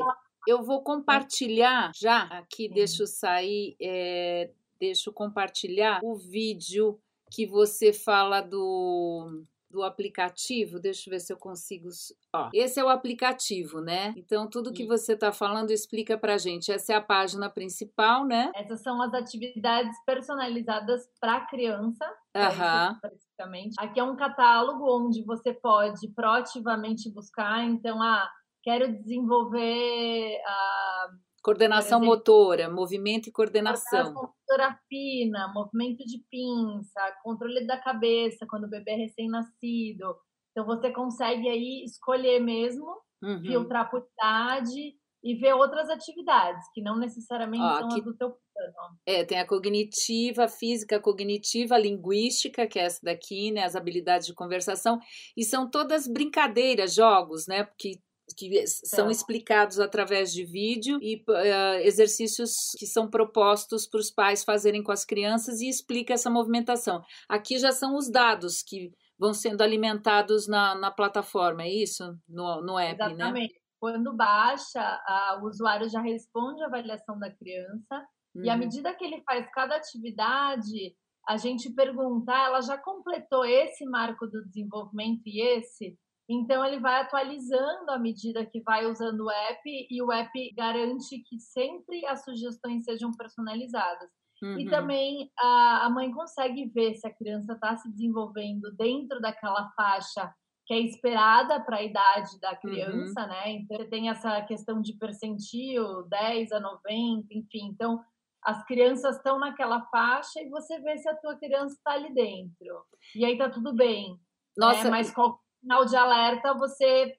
Eu 0.48 0.62
vou 0.62 0.82
compartilhar 0.82 1.92
já 1.94 2.22
aqui, 2.22 2.66
Sim. 2.68 2.74
deixa 2.74 3.02
eu 3.02 3.06
sair, 3.06 3.76
é, 3.78 4.50
deixa 4.80 5.10
eu 5.10 5.12
compartilhar 5.12 6.00
o 6.02 6.16
vídeo 6.16 6.98
que 7.30 7.46
você 7.46 7.92
fala 7.92 8.40
do 8.40 9.44
do 9.70 9.84
aplicativo, 9.84 10.80
deixa 10.80 11.08
eu 11.08 11.12
ver 11.12 11.20
se 11.20 11.32
eu 11.32 11.36
consigo. 11.36 11.88
Ó, 12.34 12.50
esse 12.52 12.80
é 12.80 12.84
o 12.84 12.88
aplicativo, 12.88 13.80
né? 13.80 14.12
Então, 14.16 14.48
tudo 14.48 14.72
que 14.72 14.84
você 14.84 15.12
está 15.12 15.30
falando 15.30 15.70
explica 15.70 16.18
para 16.18 16.36
gente. 16.36 16.72
Essa 16.72 16.94
é 16.94 16.96
a 16.96 17.00
página 17.00 17.48
principal, 17.48 18.26
né? 18.26 18.50
Essas 18.56 18.82
são 18.82 19.00
as 19.00 19.14
atividades 19.14 19.96
personalizadas 20.04 21.08
para 21.20 21.46
criança. 21.46 22.04
Aham. 22.34 22.94
Especificamente. 22.94 23.74
Aqui 23.78 24.00
é 24.00 24.04
um 24.04 24.16
catálogo 24.16 24.84
onde 24.84 25.22
você 25.22 25.54
pode 25.54 26.08
proativamente 26.08 27.08
buscar. 27.08 27.64
Então, 27.64 28.02
ah, 28.02 28.28
quero 28.62 28.92
desenvolver. 28.92 30.36
Ah, 30.44 31.10
Coordenação 31.42 31.98
exemplo, 31.98 32.16
motora, 32.16 32.70
movimento 32.70 33.28
e 33.28 33.32
coordenação. 33.32 34.12
Coordenação 34.12 34.34
motora 34.50 34.78
fina, 34.88 35.52
movimento 35.54 36.04
de 36.04 36.22
pinça, 36.30 37.00
controle 37.22 37.66
da 37.66 37.78
cabeça 37.78 38.46
quando 38.48 38.64
o 38.64 38.70
bebê 38.70 38.92
é 38.92 38.96
recém-nascido. 38.96 40.16
Então 40.50 40.66
você 40.66 40.90
consegue 40.90 41.48
aí 41.48 41.84
escolher 41.84 42.40
mesmo, 42.40 42.86
uhum. 43.22 43.40
filtrar 43.40 43.90
por 43.90 44.06
idade 44.18 44.94
e 45.22 45.34
ver 45.34 45.54
outras 45.54 45.88
atividades 45.88 46.66
que 46.72 46.82
não 46.82 46.98
necessariamente 46.98 47.62
Ó, 47.62 47.78
são 47.78 47.88
as 47.88 48.04
do 48.04 48.16
teu 48.16 48.30
plano. 48.30 48.98
É, 49.06 49.24
tem 49.24 49.38
a 49.38 49.46
cognitiva, 49.46 50.44
a 50.44 50.48
física 50.48 50.96
a 50.96 51.00
cognitiva, 51.00 51.74
a 51.74 51.78
linguística, 51.78 52.66
que 52.66 52.78
é 52.78 52.84
essa 52.84 53.00
daqui, 53.02 53.50
né, 53.52 53.64
as 53.64 53.76
habilidades 53.76 54.26
de 54.26 54.34
conversação, 54.34 54.98
e 55.36 55.44
são 55.44 55.70
todas 55.70 56.08
brincadeiras, 56.08 56.94
jogos, 56.94 57.46
né, 57.46 57.64
porque 57.64 58.00
que 58.34 58.66
são 58.66 59.08
é. 59.08 59.12
explicados 59.12 59.78
através 59.78 60.32
de 60.32 60.44
vídeo 60.44 60.98
e 61.02 61.24
uh, 61.28 61.80
exercícios 61.82 62.72
que 62.78 62.86
são 62.86 63.08
propostos 63.08 63.86
para 63.86 64.00
os 64.00 64.10
pais 64.10 64.44
fazerem 64.44 64.82
com 64.82 64.92
as 64.92 65.04
crianças 65.04 65.60
e 65.60 65.68
explica 65.68 66.14
essa 66.14 66.30
movimentação. 66.30 67.02
Aqui 67.28 67.58
já 67.58 67.72
são 67.72 67.96
os 67.96 68.10
dados 68.10 68.62
que 68.62 68.92
vão 69.18 69.34
sendo 69.34 69.62
alimentados 69.62 70.48
na, 70.48 70.74
na 70.74 70.90
plataforma, 70.90 71.62
é 71.62 71.68
isso? 71.68 72.16
No, 72.26 72.62
no 72.62 72.78
app, 72.78 72.98
né? 72.98 73.12
Exatamente. 73.12 73.52
né? 73.52 73.60
Quando 73.78 74.14
baixa, 74.14 74.80
a, 74.80 75.40
o 75.42 75.46
usuário 75.46 75.88
já 75.88 76.00
responde 76.00 76.62
a 76.62 76.66
avaliação 76.66 77.18
da 77.18 77.30
criança 77.30 78.06
uhum. 78.34 78.44
e 78.44 78.50
à 78.50 78.54
uhum. 78.54 78.58
medida 78.58 78.94
que 78.94 79.04
ele 79.04 79.22
faz 79.22 79.46
cada 79.52 79.76
atividade, 79.76 80.94
a 81.28 81.36
gente 81.36 81.70
pergunta, 81.74 82.32
ah, 82.32 82.46
ela 82.46 82.60
já 82.60 82.78
completou 82.78 83.44
esse 83.44 83.84
marco 83.86 84.26
do 84.26 84.44
desenvolvimento 84.46 85.22
e 85.26 85.40
esse? 85.40 85.98
Então 86.30 86.64
ele 86.64 86.78
vai 86.78 87.00
atualizando 87.00 87.90
à 87.90 87.98
medida 87.98 88.46
que 88.46 88.60
vai 88.60 88.86
usando 88.86 89.24
o 89.24 89.30
app 89.30 89.60
e 89.66 90.00
o 90.00 90.12
app 90.12 90.54
garante 90.54 91.18
que 91.28 91.40
sempre 91.40 92.06
as 92.06 92.22
sugestões 92.22 92.84
sejam 92.84 93.10
personalizadas. 93.10 94.08
Uhum. 94.40 94.60
E 94.60 94.70
também 94.70 95.28
a, 95.36 95.86
a 95.86 95.90
mãe 95.90 96.12
consegue 96.12 96.66
ver 96.66 96.94
se 96.94 97.04
a 97.04 97.12
criança 97.12 97.54
está 97.54 97.76
se 97.76 97.90
desenvolvendo 97.90 98.70
dentro 98.76 99.20
daquela 99.20 99.70
faixa 99.72 100.32
que 100.66 100.74
é 100.74 100.78
esperada 100.78 101.58
para 101.58 101.78
a 101.78 101.82
idade 101.82 102.38
da 102.38 102.52
uhum. 102.52 102.58
criança, 102.60 103.22
uhum. 103.22 103.26
né? 103.26 103.50
Então 103.50 103.76
você 103.76 103.84
tem 103.86 104.08
essa 104.08 104.40
questão 104.42 104.80
de 104.80 104.92
percentil, 104.92 106.04
10 106.04 106.52
a 106.52 106.60
90, 106.60 107.26
enfim. 107.32 107.70
Então 107.72 108.00
as 108.44 108.64
crianças 108.66 109.16
estão 109.16 109.36
naquela 109.36 109.82
faixa 109.86 110.40
e 110.40 110.48
você 110.48 110.78
vê 110.78 110.96
se 110.96 111.08
a 111.08 111.16
tua 111.16 111.34
criança 111.34 111.74
está 111.74 111.94
ali 111.94 112.14
dentro. 112.14 112.84
E 113.16 113.24
aí 113.24 113.36
tá 113.36 113.50
tudo 113.50 113.74
bem. 113.74 114.12
Né? 114.12 114.18
Nossa, 114.56 114.84
né? 114.84 114.90
mas 114.90 115.12
qual 115.12 115.40
sinal 115.60 115.84
de 115.84 115.96
alerta 115.96 116.54
você 116.54 117.14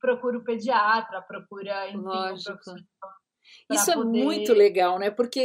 procura 0.00 0.38
o 0.38 0.44
pediatra, 0.44 1.22
procura 1.22 1.88
enfim, 1.88 2.00
Lógico. 2.02 2.74
Isso 3.70 3.90
é 3.90 3.94
poder... 3.94 4.20
é 4.20 4.24
muito 4.24 4.52
legal, 4.52 4.98
né? 4.98 5.10
Porque 5.10 5.40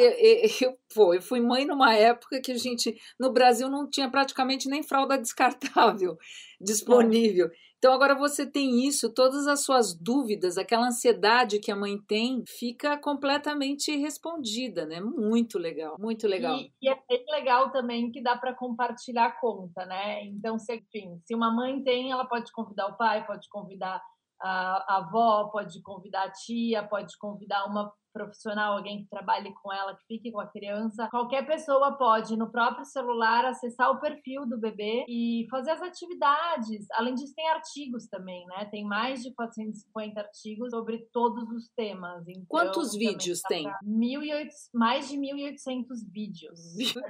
eu, 0.61 0.77
pô, 0.93 1.13
eu 1.13 1.21
fui 1.21 1.39
mãe 1.39 1.65
numa 1.65 1.93
época 1.93 2.41
que 2.41 2.51
a 2.51 2.57
gente, 2.57 2.95
no 3.19 3.31
Brasil, 3.31 3.69
não 3.69 3.89
tinha 3.89 4.09
praticamente 4.09 4.69
nem 4.69 4.83
fralda 4.83 5.17
descartável 5.19 6.17
disponível. 6.63 7.49
Então 7.77 7.93
agora 7.93 8.15
você 8.15 8.49
tem 8.49 8.87
isso, 8.87 9.13
todas 9.13 9.45
as 9.45 9.65
suas 9.65 9.93
dúvidas, 9.93 10.57
aquela 10.57 10.87
ansiedade 10.87 11.59
que 11.59 11.69
a 11.69 11.75
mãe 11.75 11.97
tem, 12.07 12.41
fica 12.47 12.97
completamente 12.97 13.93
respondida, 13.97 14.85
né? 14.85 15.01
Muito 15.01 15.59
legal, 15.59 15.97
muito 15.99 16.25
legal. 16.25 16.55
E, 16.55 16.71
e 16.81 16.87
é 16.87 16.97
bem 17.09 17.25
legal 17.29 17.73
também 17.73 18.09
que 18.09 18.23
dá 18.23 18.37
para 18.37 18.53
compartilhar 18.53 19.25
a 19.25 19.31
conta, 19.31 19.85
né? 19.85 20.23
Então, 20.23 20.57
se, 20.57 20.73
enfim, 20.73 21.19
se 21.25 21.35
uma 21.35 21.53
mãe 21.53 21.83
tem, 21.83 22.09
ela 22.09 22.25
pode 22.25 22.49
convidar 22.53 22.87
o 22.87 22.95
pai, 22.95 23.25
pode 23.25 23.49
convidar 23.49 24.01
a, 24.43 24.97
avó, 24.97 25.45
pode 25.45 25.81
convidar 25.81 26.23
a 26.23 26.31
tia, 26.31 26.83
pode 26.83 27.17
convidar 27.17 27.65
uma 27.65 27.91
profissional, 28.13 28.77
alguém 28.77 29.01
que 29.01 29.09
trabalhe 29.09 29.51
com 29.61 29.73
ela, 29.73 29.95
que 29.95 30.05
fique 30.05 30.31
com 30.31 30.39
a 30.39 30.47
criança. 30.47 31.07
Qualquer 31.09 31.45
pessoa 31.45 31.97
pode, 31.97 32.37
no 32.37 32.51
próprio 32.51 32.85
celular, 32.85 33.43
acessar 33.45 33.89
o 33.89 33.99
perfil 33.99 34.45
do 34.45 34.59
bebê 34.59 35.03
e 35.09 35.47
fazer 35.49 35.71
as 35.71 35.81
atividades. 35.81 36.85
Além 36.93 37.15
disso, 37.15 37.33
tem 37.35 37.49
artigos 37.49 38.07
também, 38.07 38.45
né? 38.45 38.65
Tem 38.69 38.85
mais 38.85 39.23
de 39.23 39.33
450 39.33 40.19
artigos 40.19 40.69
sobre 40.69 41.07
todos 41.11 41.49
os 41.49 41.69
temas. 41.75 42.23
Então, 42.27 42.45
Quantos 42.47 42.93
vídeos 42.93 43.41
tem? 43.41 43.65
1.800, 43.83 44.49
mais 44.73 45.09
de 45.09 45.17
1.800 45.17 45.85
vídeos. 46.11 46.59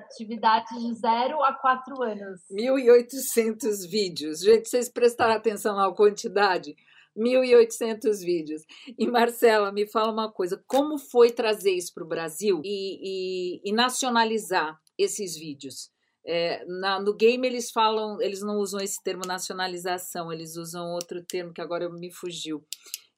Atividades 0.10 0.82
de 0.82 0.94
0 0.94 1.44
a 1.44 1.54
4 1.54 2.02
anos. 2.02 2.42
1.800 2.50 3.90
vídeos. 3.90 4.40
Gente, 4.40 4.70
vocês 4.70 4.90
prestaram 4.90 5.34
atenção 5.34 5.76
na 5.76 5.92
quantidade? 5.92 6.76
1.800 7.18 8.20
vídeos. 8.24 8.64
E 8.98 9.08
Marcela, 9.08 9.72
me 9.72 9.88
fala 9.88 10.12
uma 10.12 10.32
coisa: 10.32 10.64
como 10.68 10.98
foi 10.98 11.32
trazer 11.32 11.72
isso 11.72 11.94
para 11.94 12.04
o 12.04 12.08
Brasil 12.08 12.62
e, 12.64 13.60
e, 13.62 13.62
e, 13.64 13.72
nacionalizar 13.72 14.80
esses 14.98 15.36
vídeos? 15.36 15.92
É, 16.26 16.64
na, 16.66 17.02
no 17.02 17.14
game 17.14 17.46
eles 17.46 17.70
falam, 17.70 18.22
eles 18.22 18.42
não 18.42 18.58
usam 18.58 18.80
esse 18.80 19.02
termo 19.04 19.24
nacionalização, 19.28 20.32
eles 20.32 20.56
usam 20.56 20.92
outro 20.92 21.24
termo 21.24 21.54
que 21.54 21.62
agora 21.62 21.90
me 21.90 22.12
fugiu. 22.12 22.66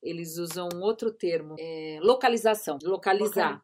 Eles 0.02 0.38
usam 0.38 0.70
outro 0.82 1.12
termo, 1.12 1.56
é, 1.60 2.00
localização, 2.02 2.78
localizar. 2.84 3.62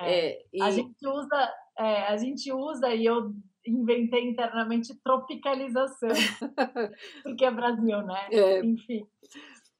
É, 0.00 0.30
é, 0.30 0.42
e... 0.52 0.62
A 0.62 0.70
gente 0.70 1.06
usa, 1.06 1.54
é, 1.78 2.02
a 2.06 2.16
gente 2.16 2.52
usa 2.52 2.94
e 2.94 3.04
eu 3.04 3.34
inventei 3.66 4.28
internamente 4.28 4.94
tropicalização, 5.02 6.08
porque 7.22 7.44
é 7.44 7.50
Brasil, 7.50 8.02
né? 8.02 8.28
É. 8.30 8.64
Enfim. 8.64 9.06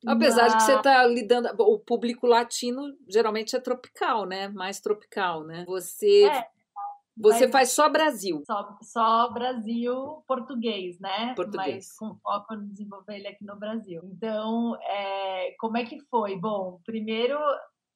Apesar 0.07 0.45
Mas... 0.45 0.53
de 0.53 0.59
que 0.59 0.65
você 0.65 0.77
está 0.77 1.07
lidando, 1.07 1.49
o 1.59 1.79
público 1.79 2.27
latino 2.27 2.83
geralmente 3.09 3.55
é 3.55 3.61
tropical, 3.61 4.27
né? 4.27 4.49
Mais 4.49 4.81
tropical, 4.81 5.45
né? 5.45 5.65
Você 5.67 6.25
é, 6.25 6.47
você 7.21 7.49
faz 7.49 7.71
só 7.73 7.89
Brasil. 7.89 8.43
Só, 8.47 8.79
só 8.83 9.31
Brasil 9.31 10.23
português, 10.27 10.99
né? 10.99 11.35
Português. 11.35 11.75
Mas 11.77 11.97
com 11.97 12.15
foco 12.17 12.55
no 12.55 12.67
desenvolver 12.69 13.17
ele 13.17 13.29
aqui 13.29 13.45
no 13.45 13.59
Brasil. 13.59 14.01
Então, 14.05 14.75
é, 14.83 15.55
como 15.59 15.77
é 15.77 15.85
que 15.85 16.01
foi? 16.11 16.39
Bom, 16.39 16.81
primeiro 16.85 17.39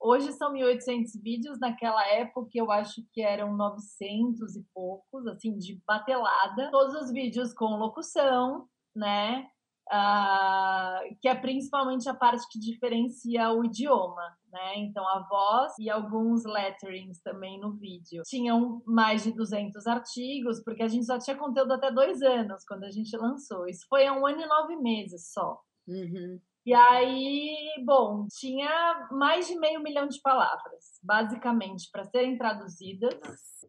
Hoje 0.04 0.32
são 0.34 0.52
1.800 0.52 1.18
vídeos, 1.22 1.58
naquela 1.58 2.06
época 2.08 2.50
eu 2.54 2.70
acho 2.70 3.02
que 3.10 3.22
eram 3.22 3.56
900 3.56 4.54
e 4.54 4.62
poucos, 4.74 5.26
assim, 5.26 5.56
de 5.56 5.80
batelada. 5.86 6.70
Todos 6.70 6.94
os 6.94 7.10
vídeos 7.10 7.54
com 7.54 7.78
locução, 7.78 8.68
né? 8.94 9.48
Uh, 9.88 11.16
que 11.22 11.26
é 11.26 11.34
principalmente 11.34 12.06
a 12.06 12.12
parte 12.12 12.46
que 12.50 12.58
diferencia 12.58 13.50
o 13.50 13.64
idioma, 13.64 14.36
né? 14.52 14.76
Então, 14.76 15.08
a 15.08 15.20
voz 15.20 15.72
e 15.78 15.88
alguns 15.88 16.44
letterings 16.44 17.22
também 17.22 17.58
no 17.58 17.72
vídeo. 17.72 18.24
Tinham 18.26 18.82
mais 18.84 19.22
de 19.22 19.32
200 19.32 19.86
artigos, 19.86 20.62
porque 20.62 20.82
a 20.82 20.88
gente 20.88 21.06
só 21.06 21.18
tinha 21.18 21.34
conteúdo 21.34 21.72
até 21.72 21.90
dois 21.90 22.20
anos 22.20 22.62
quando 22.66 22.84
a 22.84 22.90
gente 22.90 23.16
lançou. 23.16 23.66
Isso 23.66 23.86
foi 23.88 24.06
há 24.06 24.12
um 24.12 24.26
ano 24.26 24.42
e 24.42 24.46
nove 24.46 24.76
meses 24.76 25.32
só. 25.32 25.58
Uhum. 25.88 26.38
E 26.66 26.72
aí, 26.72 27.74
bom, 27.84 28.26
tinha 28.28 29.08
mais 29.10 29.46
de 29.46 29.58
meio 29.58 29.82
milhão 29.82 30.08
de 30.08 30.20
palavras, 30.20 30.93
basicamente, 31.04 31.90
para 31.92 32.04
serem 32.04 32.38
traduzidas. 32.38 33.14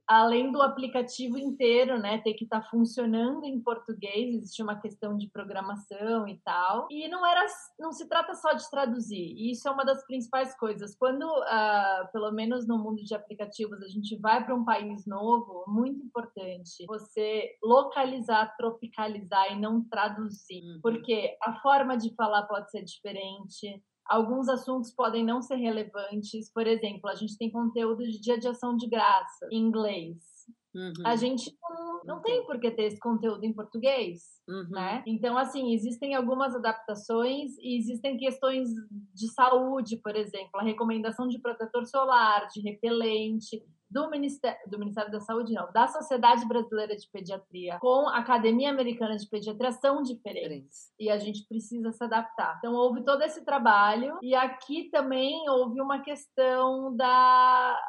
Além 0.07 0.51
do 0.51 0.61
aplicativo 0.61 1.37
inteiro, 1.37 1.99
né, 1.99 2.19
ter 2.19 2.33
que 2.35 2.43
estar 2.43 2.61
tá 2.61 2.69
funcionando 2.69 3.43
em 3.43 3.59
português, 3.59 4.35
existia 4.35 4.63
uma 4.63 4.79
questão 4.79 5.17
de 5.17 5.27
programação 5.29 6.27
e 6.27 6.39
tal. 6.43 6.87
E 6.91 7.07
não 7.07 7.25
era, 7.25 7.45
não 7.79 7.91
se 7.91 8.07
trata 8.07 8.33
só 8.35 8.53
de 8.53 8.69
traduzir. 8.69 9.33
E 9.35 9.51
isso 9.51 9.67
é 9.67 9.71
uma 9.71 9.83
das 9.83 10.05
principais 10.05 10.55
coisas. 10.57 10.95
Quando, 10.95 11.23
uh, 11.23 12.11
pelo 12.13 12.31
menos 12.31 12.67
no 12.67 12.77
mundo 12.77 13.03
de 13.03 13.15
aplicativos, 13.15 13.81
a 13.81 13.87
gente 13.87 14.15
vai 14.19 14.43
para 14.45 14.55
um 14.55 14.63
país 14.63 15.05
novo, 15.05 15.65
muito 15.67 16.05
importante 16.05 16.85
você 16.87 17.51
localizar, 17.63 18.55
tropicalizar 18.57 19.51
e 19.51 19.59
não 19.59 19.83
traduzir, 19.83 20.61
uhum. 20.63 20.79
porque 20.81 21.35
a 21.41 21.59
forma 21.61 21.97
de 21.97 22.13
falar 22.15 22.43
pode 22.43 22.69
ser 22.69 22.83
diferente. 22.83 23.81
Alguns 24.07 24.47
assuntos 24.47 24.91
podem 24.91 25.25
não 25.25 25.41
ser 25.41 25.55
relevantes. 25.55 26.51
Por 26.53 26.67
exemplo, 26.67 27.09
a 27.09 27.15
gente 27.15 27.37
tem 27.37 27.51
conteúdo 27.51 28.03
de 28.03 28.19
dia 28.19 28.37
de 28.37 28.47
ação 28.47 28.75
de 28.75 28.87
graça 28.87 29.47
em 29.51 29.59
inglês. 29.59 30.17
Uhum. 30.75 30.91
A 31.05 31.15
gente 31.15 31.57
não, 31.69 32.01
não 32.03 32.21
tem 32.21 32.45
por 32.45 32.59
que 32.59 32.69
ter 32.69 32.83
esse 32.83 32.99
conteúdo 32.99 33.45
em 33.45 33.53
português, 33.53 34.23
uhum. 34.47 34.67
né? 34.69 35.03
Então, 35.07 35.37
assim, 35.37 35.73
existem 35.73 36.13
algumas 36.13 36.53
adaptações 36.53 37.57
e 37.59 37.77
existem 37.77 38.17
questões 38.17 38.67
de 39.13 39.31
saúde, 39.33 39.97
por 40.03 40.15
exemplo, 40.17 40.59
a 40.59 40.63
recomendação 40.63 41.29
de 41.29 41.39
protetor 41.39 41.85
solar, 41.85 42.47
de 42.53 42.59
repelente, 42.59 43.63
do 43.95 44.09
Ministério, 44.09 44.59
do 44.67 44.77
Ministério 44.77 45.09
da 45.09 45.21
Saúde, 45.21 45.53
não, 45.53 45.71
da 45.71 45.87
Sociedade 45.87 46.45
Brasileira 46.45 46.97
de 46.97 47.07
Pediatria 47.07 47.79
com 47.79 48.09
a 48.09 48.17
Academia 48.17 48.69
Americana 48.69 49.15
de 49.15 49.25
Pediatria 49.25 49.71
são 49.71 50.03
diferentes. 50.03 50.91
E 50.99 51.09
a 51.09 51.17
gente 51.17 51.47
precisa 51.47 51.93
se 51.93 52.03
adaptar. 52.03 52.57
Então, 52.57 52.73
houve 52.73 53.05
todo 53.05 53.21
esse 53.21 53.45
trabalho. 53.45 54.19
E 54.21 54.35
aqui 54.35 54.89
também 54.91 55.49
houve 55.49 55.79
uma 55.79 56.01
questão 56.01 56.93
da, 56.97 57.79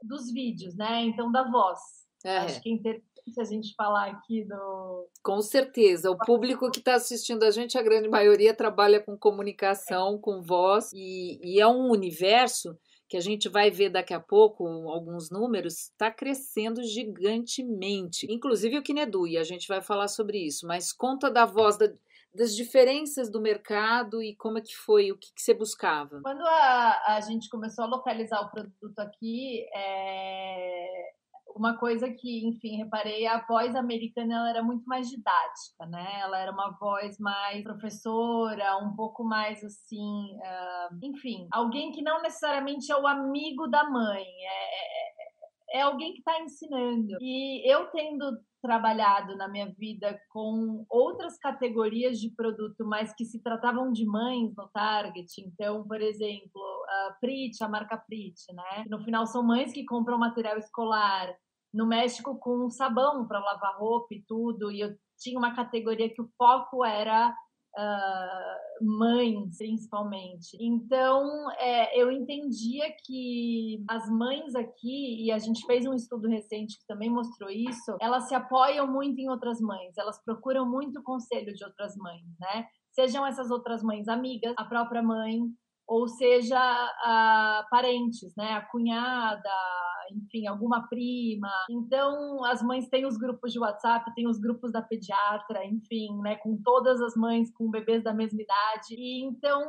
dos 0.00 0.30
vídeos, 0.32 0.76
né? 0.76 1.02
Então, 1.02 1.32
da 1.32 1.42
voz. 1.42 1.80
É. 2.24 2.38
Acho 2.38 2.62
que 2.62 2.68
é 2.68 2.72
interessante 2.72 3.40
a 3.40 3.44
gente 3.44 3.74
falar 3.74 4.10
aqui 4.10 4.44
do. 4.44 5.08
Com 5.24 5.42
certeza. 5.42 6.08
O 6.08 6.18
público 6.18 6.70
que 6.70 6.78
está 6.78 6.94
assistindo 6.94 7.42
a 7.42 7.50
gente, 7.50 7.76
a 7.76 7.82
grande 7.82 8.08
maioria 8.08 8.54
trabalha 8.54 9.00
com 9.00 9.18
comunicação, 9.18 10.18
com 10.18 10.40
voz, 10.40 10.92
e, 10.94 11.40
e 11.42 11.60
é 11.60 11.66
um 11.66 11.90
universo 11.90 12.78
que 13.08 13.16
a 13.16 13.20
gente 13.20 13.48
vai 13.48 13.70
ver 13.70 13.88
daqui 13.88 14.12
a 14.12 14.20
pouco 14.20 14.66
alguns 14.88 15.30
números, 15.30 15.88
está 15.88 16.10
crescendo 16.10 16.82
gigantemente. 16.82 18.26
Inclusive 18.30 18.78
o 18.78 18.82
Kinedu, 18.82 19.26
e 19.26 19.38
a 19.38 19.44
gente 19.44 19.66
vai 19.66 19.80
falar 19.80 20.08
sobre 20.08 20.38
isso, 20.38 20.66
mas 20.66 20.92
conta 20.92 21.30
da 21.30 21.46
voz 21.46 21.78
da, 21.78 21.90
das 22.34 22.54
diferenças 22.54 23.30
do 23.30 23.40
mercado 23.40 24.22
e 24.22 24.36
como 24.36 24.58
é 24.58 24.60
que 24.60 24.76
foi, 24.76 25.10
o 25.10 25.16
que, 25.16 25.32
que 25.32 25.40
você 25.40 25.54
buscava? 25.54 26.20
Quando 26.22 26.42
a, 26.42 27.14
a 27.16 27.20
gente 27.20 27.48
começou 27.48 27.84
a 27.84 27.88
localizar 27.88 28.40
o 28.42 28.50
produto 28.50 28.98
aqui, 28.98 29.66
é, 29.74 31.12
uma 31.54 31.76
coisa 31.76 32.08
que, 32.10 32.46
enfim, 32.46 32.76
reparei, 32.76 33.26
a 33.26 33.44
voz 33.46 33.74
americana 33.74 34.34
ela 34.34 34.50
era 34.50 34.62
muito 34.62 34.84
mais 34.86 35.08
didática, 35.08 35.86
né? 35.86 36.20
Ela 36.20 36.38
era 36.38 36.52
uma 36.52 36.70
voz 36.78 37.18
mais 37.18 37.62
professora, 37.62 38.78
um 38.78 38.94
pouco 38.94 39.24
mais 39.24 39.62
assim, 39.64 40.36
uh, 40.36 40.98
enfim, 41.02 41.48
alguém 41.52 41.92
que 41.92 42.02
não 42.02 42.22
necessariamente 42.22 42.90
é 42.92 42.96
o 42.96 43.06
amigo 43.06 43.66
da 43.66 43.88
mãe, 43.88 44.24
é, 44.24 45.76
é, 45.76 45.78
é 45.78 45.80
alguém 45.82 46.12
que 46.12 46.20
está 46.20 46.40
ensinando. 46.40 47.16
E 47.20 47.70
eu 47.70 47.86
tendo 47.86 48.38
trabalhado 48.60 49.36
na 49.36 49.48
minha 49.48 49.72
vida 49.78 50.18
com 50.30 50.84
outras 50.88 51.38
categorias 51.38 52.18
de 52.18 52.30
produto, 52.30 52.84
mas 52.86 53.14
que 53.14 53.24
se 53.24 53.42
tratavam 53.42 53.92
de 53.92 54.04
mães 54.04 54.54
no 54.56 54.68
Target. 54.68 55.28
Então, 55.46 55.86
por 55.86 56.00
exemplo, 56.00 56.62
a 56.88 57.16
Prit, 57.20 57.62
a 57.62 57.68
marca 57.68 57.96
Prit, 57.96 58.40
né? 58.52 58.84
No 58.88 59.02
final 59.04 59.26
são 59.26 59.42
mães 59.42 59.72
que 59.72 59.84
compram 59.84 60.18
material 60.18 60.58
escolar, 60.58 61.34
no 61.72 61.86
México 61.86 62.38
com 62.38 62.70
sabão 62.70 63.26
para 63.26 63.40
lavar 63.40 63.76
roupa 63.78 64.14
e 64.14 64.24
tudo, 64.26 64.70
e 64.70 64.80
eu 64.80 64.96
tinha 65.18 65.38
uma 65.38 65.54
categoria 65.54 66.08
que 66.08 66.22
o 66.22 66.30
foco 66.36 66.84
era 66.84 67.34
uh, 67.78 68.84
mães, 68.84 69.56
principalmente. 69.56 70.56
Então, 70.60 71.50
é, 71.52 72.00
eu 72.00 72.10
entendia 72.10 72.92
que 73.04 73.84
as 73.88 74.08
mães 74.10 74.54
aqui, 74.54 75.24
e 75.24 75.30
a 75.30 75.38
gente 75.38 75.64
fez 75.64 75.86
um 75.86 75.94
estudo 75.94 76.28
recente 76.28 76.78
que 76.78 76.86
também 76.86 77.08
mostrou 77.08 77.48
isso, 77.48 77.96
elas 78.00 78.28
se 78.28 78.34
apoiam 78.34 78.86
muito 78.86 79.20
em 79.20 79.28
outras 79.28 79.60
mães, 79.60 79.96
elas 79.96 80.22
procuram 80.24 80.68
muito 80.68 81.02
conselho 81.02 81.54
de 81.54 81.64
outras 81.64 81.96
mães, 81.96 82.26
né? 82.40 82.66
Sejam 82.92 83.24
essas 83.24 83.50
outras 83.50 83.82
mães 83.82 84.08
amigas, 84.08 84.54
a 84.56 84.64
própria 84.64 85.02
mãe, 85.02 85.40
ou 85.88 86.06
seja, 86.06 86.58
a, 86.58 87.66
parentes, 87.70 88.36
né? 88.36 88.52
A 88.52 88.60
cunhada, 88.60 89.50
enfim, 90.12 90.46
alguma 90.46 90.86
prima. 90.86 91.50
Então, 91.70 92.44
as 92.44 92.62
mães 92.62 92.90
têm 92.90 93.06
os 93.06 93.16
grupos 93.16 93.52
de 93.52 93.58
WhatsApp, 93.58 94.14
têm 94.14 94.28
os 94.28 94.38
grupos 94.38 94.70
da 94.70 94.82
pediatra, 94.82 95.64
enfim, 95.64 96.20
né? 96.20 96.36
Com 96.36 96.60
todas 96.62 97.00
as 97.00 97.16
mães 97.16 97.50
com 97.54 97.70
bebês 97.70 98.04
da 98.04 98.12
mesma 98.12 98.42
idade. 98.42 98.94
E 98.94 99.24
então, 99.24 99.66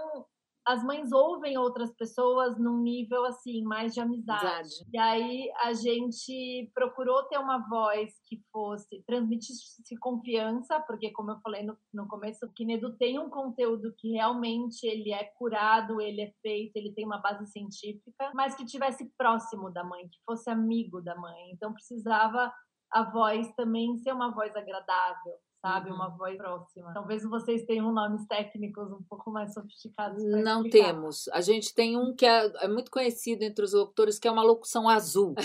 as 0.70 0.84
mães 0.84 1.12
ouvem 1.12 1.58
outras 1.58 1.92
pessoas 1.96 2.60
num 2.60 2.78
nível 2.84 3.26
assim 3.26 3.64
mais 3.64 3.92
de 3.92 4.02
amizade. 4.02 4.70
E 4.94 5.00
aí 5.00 5.52
a 5.64 5.74
gente 5.74 6.70
procurou 6.76 7.24
ter 7.24 7.40
uma 7.40 7.58
voz 7.68 8.14
que 8.28 8.40
fosse 8.52 9.02
transmitisse 9.08 9.98
confiança, 10.00 10.80
porque 10.82 11.10
como 11.12 11.32
eu 11.32 11.40
falei 11.42 11.64
no, 11.64 11.76
no 11.92 12.08
começo, 12.08 12.46
o 12.46 12.54
Kinedo 12.54 12.96
tem 12.98 13.18
um 13.18 13.32
conteúdo 13.32 13.96
que 13.98 14.12
realmente 14.12 14.86
ele 14.86 15.12
é 15.12 15.24
curado, 15.40 16.00
ele 16.00 16.22
é 16.22 16.32
feito, 16.40 16.76
ele 16.76 16.94
tem 16.94 17.04
uma 17.04 17.18
base 17.18 17.48
científica, 17.48 18.32
mas 18.36 18.54
que 18.54 18.64
tivesse 18.64 19.12
próximo 19.18 19.72
da 19.72 19.84
mãe, 19.84 20.08
que 20.08 20.20
fosse 20.24 20.52
amigo 20.52 21.02
da 21.02 21.16
mãe. 21.16 21.50
Então 21.52 21.74
precisava 21.74 22.54
a 22.92 23.04
voz 23.10 23.52
também 23.56 23.98
ser 23.98 24.14
uma 24.14 24.32
voz 24.32 24.56
agradável 24.56 25.34
sabe? 25.62 25.90
Uhum. 25.90 25.96
Uma 25.96 26.10
voz 26.10 26.38
próxima. 26.38 26.94
Talvez 26.94 27.24
vocês 27.24 27.64
tenham 27.66 27.92
nomes 27.92 28.26
técnicos 28.28 28.92
um 28.92 29.04
pouco 29.04 29.32
mais 29.32 29.54
sofisticados. 29.54 30.24
Não 30.24 30.64
explicar. 30.64 30.94
temos. 30.94 31.28
A 31.30 31.42
gente 31.42 31.74
tem 31.74 31.98
um 31.98 32.16
que 32.16 32.26
é, 32.26 32.52
é, 32.64 32.68
muito 32.68 32.92
conhecido 32.92 33.44
entre 33.44 33.64
os 33.64 33.74
locutores, 33.74 34.20
que 34.20 34.28
é 34.28 34.32
uma 34.32 34.44
locução 34.44 34.90
azul. 34.90 35.36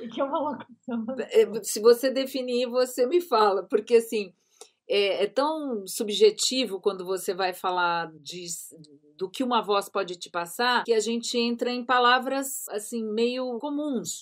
E 0.00 0.08
que 0.08 0.20
é 0.20 0.24
uma 0.24 0.38
locução 0.38 1.06
é, 1.30 1.42
azul? 1.44 1.64
Se 1.64 1.80
você 1.80 2.10
definir, 2.10 2.66
você 2.68 3.06
me 3.06 3.20
fala, 3.20 3.66
porque 3.68 3.96
assim. 3.96 4.34
É, 4.88 5.22
é, 5.22 5.26
tão 5.28 5.86
subjetivo 5.86 6.80
quando 6.80 7.04
você 7.06 7.32
vai 7.32 7.54
falar 7.54 8.12
de, 8.20 8.44
do 9.16 9.30
que 9.30 9.44
uma 9.44 9.62
voz 9.62 9.88
pode 9.88 10.16
te 10.16 10.28
passar 10.28 10.82
que 10.82 10.92
a 10.92 10.98
gente 10.98 11.38
entra 11.38 11.70
em 11.70 11.86
palavras 11.86 12.68
assim 12.68 13.02
meio 13.04 13.58
comuns. 13.60 14.18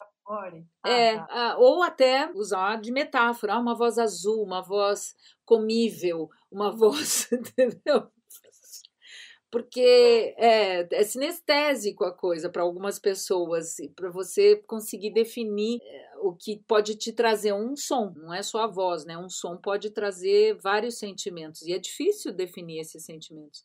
Ah, 0.83 0.91
é, 0.91 1.17
tá. 1.17 1.57
ou 1.59 1.83
até 1.83 2.31
usar 2.35 2.81
de 2.81 2.93
metáfora, 2.93 3.55
ah, 3.55 3.59
uma 3.59 3.75
voz 3.75 3.99
azul, 3.99 4.45
uma 4.45 4.63
voz 4.63 5.15
comível, 5.45 6.29
uma 6.51 6.71
voz, 6.71 7.29
entendeu? 7.33 8.09
Porque 9.51 10.33
é, 10.39 10.87
é 10.95 11.03
sinestésico 11.03 12.05
a 12.05 12.13
coisa 12.13 12.49
para 12.49 12.63
algumas 12.63 13.01
pessoas, 13.01 13.75
para 13.97 14.09
você 14.09 14.55
conseguir 14.65 15.11
definir 15.13 15.81
é, 15.83 16.11
o 16.23 16.33
que 16.33 16.63
pode 16.69 16.95
te 16.95 17.13
trazer 17.13 17.53
um 17.53 17.75
som, 17.75 18.13
não 18.17 18.33
é 18.33 18.45
só 18.45 18.63
a 18.63 18.67
voz, 18.69 19.05
né? 19.05 19.19
Um 19.19 19.29
som 19.29 19.57
pode 19.57 19.91
trazer 19.91 20.57
vários 20.63 20.99
sentimentos 20.99 21.63
e 21.63 21.73
é 21.73 21.79
difícil 21.81 22.33
definir 22.33 22.79
esses 22.79 23.05
sentimentos. 23.05 23.65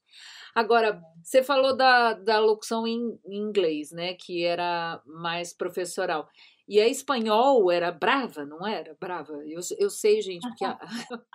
Agora, 0.56 1.00
você 1.22 1.44
falou 1.44 1.78
da, 1.78 2.14
da 2.14 2.40
locução 2.40 2.88
em, 2.88 3.20
em 3.24 3.38
inglês, 3.38 3.92
né? 3.92 4.16
Que 4.16 4.44
era 4.44 5.00
mais 5.06 5.54
professoral. 5.54 6.28
E 6.68 6.80
a 6.80 6.88
espanhol 6.88 7.72
era 7.72 7.92
brava, 7.92 8.46
não 8.46 8.66
era? 8.66 8.96
Brava. 9.00 9.34
Eu, 9.46 9.60
eu 9.78 9.90
sei, 9.90 10.22
gente, 10.22 10.48
porque 10.48 10.66
a, 10.66 10.78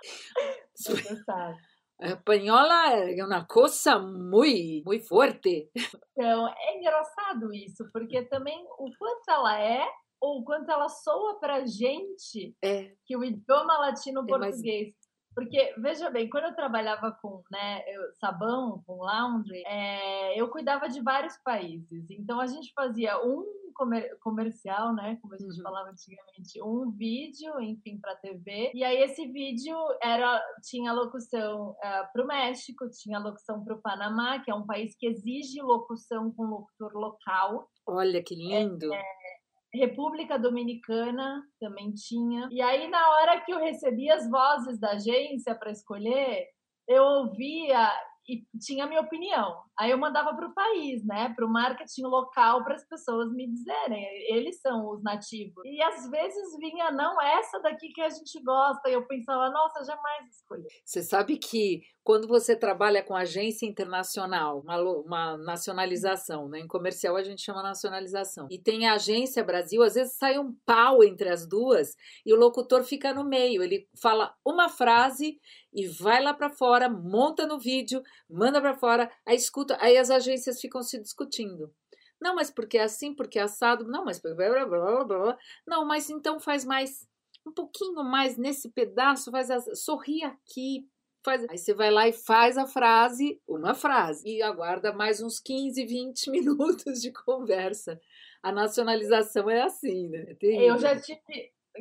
a 2.01 2.07
espanhola 2.07 2.93
é 2.93 3.23
uma 3.23 3.45
coisa 3.45 3.97
muito, 3.99 4.85
muito 4.85 5.07
forte. 5.07 5.69
Então, 6.17 6.47
é 6.47 6.77
engraçado 6.77 7.53
isso, 7.53 7.87
porque 7.93 8.23
também 8.25 8.61
o 8.77 8.91
quanto 8.97 9.29
ela 9.29 9.59
é 9.59 9.87
ou 10.19 10.39
o 10.39 10.43
quanto 10.43 10.69
ela 10.69 10.87
soa 10.87 11.39
pra 11.39 11.65
gente 11.65 12.55
é. 12.63 12.93
que 13.05 13.17
o 13.17 13.23
idioma 13.23 13.79
latino-português. 13.79 14.89
É, 14.89 14.91
mas... 14.91 15.00
Porque, 15.33 15.73
veja 15.77 16.09
bem, 16.09 16.29
quando 16.29 16.45
eu 16.45 16.55
trabalhava 16.55 17.17
com 17.21 17.41
né, 17.51 17.83
eu, 17.87 18.13
sabão, 18.13 18.83
com 18.85 19.03
laundry, 19.03 19.63
é, 19.65 20.39
eu 20.39 20.49
cuidava 20.49 20.89
de 20.89 21.01
vários 21.01 21.37
países. 21.37 22.09
Então, 22.09 22.39
a 22.39 22.47
gente 22.47 22.71
fazia 22.73 23.17
um 23.23 23.45
comer, 23.73 24.17
comercial, 24.19 24.93
né? 24.93 25.17
Como 25.21 25.33
a 25.33 25.37
gente 25.37 25.57
uhum. 25.57 25.63
falava 25.63 25.89
antigamente, 25.89 26.61
um 26.63 26.91
vídeo, 26.91 27.59
enfim, 27.59 27.99
para 27.99 28.15
TV. 28.15 28.71
E 28.73 28.83
aí 28.83 28.97
esse 28.97 29.27
vídeo 29.27 29.75
era 30.01 30.41
tinha 30.63 30.93
locução 30.93 31.71
uh, 31.71 31.75
eh, 31.83 32.09
para 32.13 32.23
o 32.23 32.27
México, 32.27 32.89
tinha 32.89 33.19
locução 33.19 33.63
para 33.63 33.75
o 33.75 33.81
Panamá, 33.81 34.39
que 34.39 34.51
é 34.51 34.55
um 34.55 34.65
país 34.65 34.95
que 34.95 35.07
exige 35.07 35.61
locução 35.61 36.31
com 36.31 36.43
locutor 36.43 36.93
local. 36.93 37.67
Olha 37.87 38.23
que 38.23 38.35
lindo! 38.35 38.93
É, 38.93 38.97
é, 38.97 39.40
República 39.73 40.37
Dominicana 40.37 41.43
também 41.59 41.93
tinha. 41.93 42.49
E 42.51 42.61
aí, 42.61 42.89
na 42.89 43.09
hora 43.11 43.39
que 43.41 43.53
eu 43.53 43.59
recebi 43.59 44.09
as 44.09 44.29
vozes 44.29 44.79
da 44.79 44.91
agência 44.91 45.55
para 45.55 45.71
escolher, 45.71 46.47
eu 46.87 47.03
ouvia 47.03 47.89
e 48.27 48.43
tinha 48.59 48.85
a 48.85 48.87
minha 48.87 49.01
opinião. 49.01 49.61
Aí 49.77 49.91
eu 49.91 49.97
mandava 49.97 50.33
para 50.35 50.47
o 50.47 50.53
país, 50.53 51.03
né, 51.05 51.33
para 51.35 51.45
o 51.45 51.49
marketing 51.49 52.03
local, 52.03 52.63
para 52.63 52.75
as 52.75 52.87
pessoas 52.87 53.31
me 53.31 53.47
dizerem. 53.47 54.05
Eles 54.29 54.61
são 54.61 54.89
os 54.89 55.03
nativos. 55.03 55.63
E 55.65 55.81
às 55.81 56.09
vezes 56.09 56.57
vinha, 56.57 56.91
não, 56.91 57.21
essa 57.21 57.59
daqui 57.59 57.89
que 57.89 58.01
a 58.01 58.09
gente 58.09 58.41
gosta. 58.43 58.89
E 58.89 58.93
eu 58.93 59.05
pensava, 59.07 59.49
nossa, 59.49 59.83
jamais 59.83 60.35
escolhi. 60.35 60.67
Você 60.85 61.01
sabe 61.01 61.37
que 61.37 61.81
quando 62.03 62.27
você 62.27 62.55
trabalha 62.55 63.03
com 63.03 63.15
agência 63.15 63.65
internacional, 63.65 64.61
uma, 64.61 64.81
uma, 64.81 65.37
nacionalização, 65.37 66.49
né? 66.49 66.59
Em 66.59 66.67
comercial 66.67 67.15
a 67.15 67.23
gente 67.23 67.41
chama 67.41 67.61
nacionalização. 67.61 68.47
E 68.49 68.57
tem 68.57 68.87
a 68.87 68.93
agência 68.93 69.43
Brasil, 69.43 69.83
às 69.83 69.93
vezes 69.93 70.15
sai 70.15 70.39
um 70.39 70.53
pau 70.65 71.03
entre 71.03 71.29
as 71.29 71.47
duas 71.47 71.95
e 72.25 72.33
o 72.33 72.37
locutor 72.37 72.83
fica 72.83 73.13
no 73.13 73.23
meio. 73.23 73.61
Ele 73.61 73.87
fala 74.01 74.33
uma 74.43 74.67
frase 74.67 75.39
e 75.73 75.87
vai 75.87 76.21
lá 76.21 76.33
para 76.33 76.49
fora, 76.49 76.89
monta 76.89 77.45
no 77.45 77.59
vídeo, 77.59 78.01
manda 78.29 78.59
para 78.61 78.75
fora, 78.75 79.11
aí 79.25 79.35
escuta, 79.35 79.77
aí 79.79 79.97
as 79.97 80.09
agências 80.09 80.59
ficam 80.59 80.81
se 80.81 80.99
discutindo. 80.99 81.73
Não, 82.21 82.35
mas 82.35 82.51
porque 82.51 82.77
é 82.77 82.83
assim, 82.83 83.15
porque 83.15 83.39
é 83.39 83.41
assado. 83.41 83.85
Não, 83.87 84.05
mas 84.05 84.19
blá, 84.19 84.35
blá, 84.35 84.65
blá, 84.65 85.03
blá. 85.03 85.37
Não, 85.65 85.85
mas 85.85 86.09
então 86.09 86.39
faz 86.39 86.63
mais 86.63 87.07
um 87.45 87.51
pouquinho 87.51 88.03
mais 88.03 88.37
nesse 88.37 88.69
pedaço, 88.69 89.31
faz 89.31 89.49
a, 89.49 89.59
sorri 89.75 90.23
aqui, 90.23 90.87
faz. 91.25 91.43
Aí 91.49 91.57
você 91.57 91.73
vai 91.73 91.89
lá 91.89 92.07
e 92.07 92.13
faz 92.13 92.57
a 92.59 92.67
frase, 92.67 93.41
uma 93.47 93.73
frase, 93.73 94.27
e 94.27 94.41
aguarda 94.43 94.93
mais 94.93 95.19
uns 95.21 95.39
15, 95.39 95.83
20 95.83 96.29
minutos 96.31 97.01
de 97.01 97.11
conversa. 97.11 97.99
A 98.43 98.51
nacionalização 98.51 99.49
é 99.49 99.63
assim, 99.63 100.09
né? 100.09 100.35
É 100.41 100.69
Eu 100.69 100.77
já 100.77 100.99
tive 100.99 101.19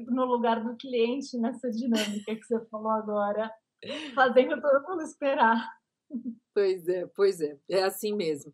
no 0.08 0.24
lugar 0.24 0.62
do 0.62 0.76
cliente 0.76 1.36
nessa 1.38 1.70
dinâmica 1.70 2.34
que 2.34 2.44
você 2.44 2.60
falou 2.66 2.92
agora, 2.92 3.50
fazendo 4.14 4.60
todo 4.60 4.88
mundo 4.88 5.02
esperar. 5.02 5.68
Pois 6.52 6.88
é, 6.88 7.06
pois 7.14 7.40
é, 7.40 7.56
é 7.68 7.82
assim 7.84 8.14
mesmo. 8.14 8.52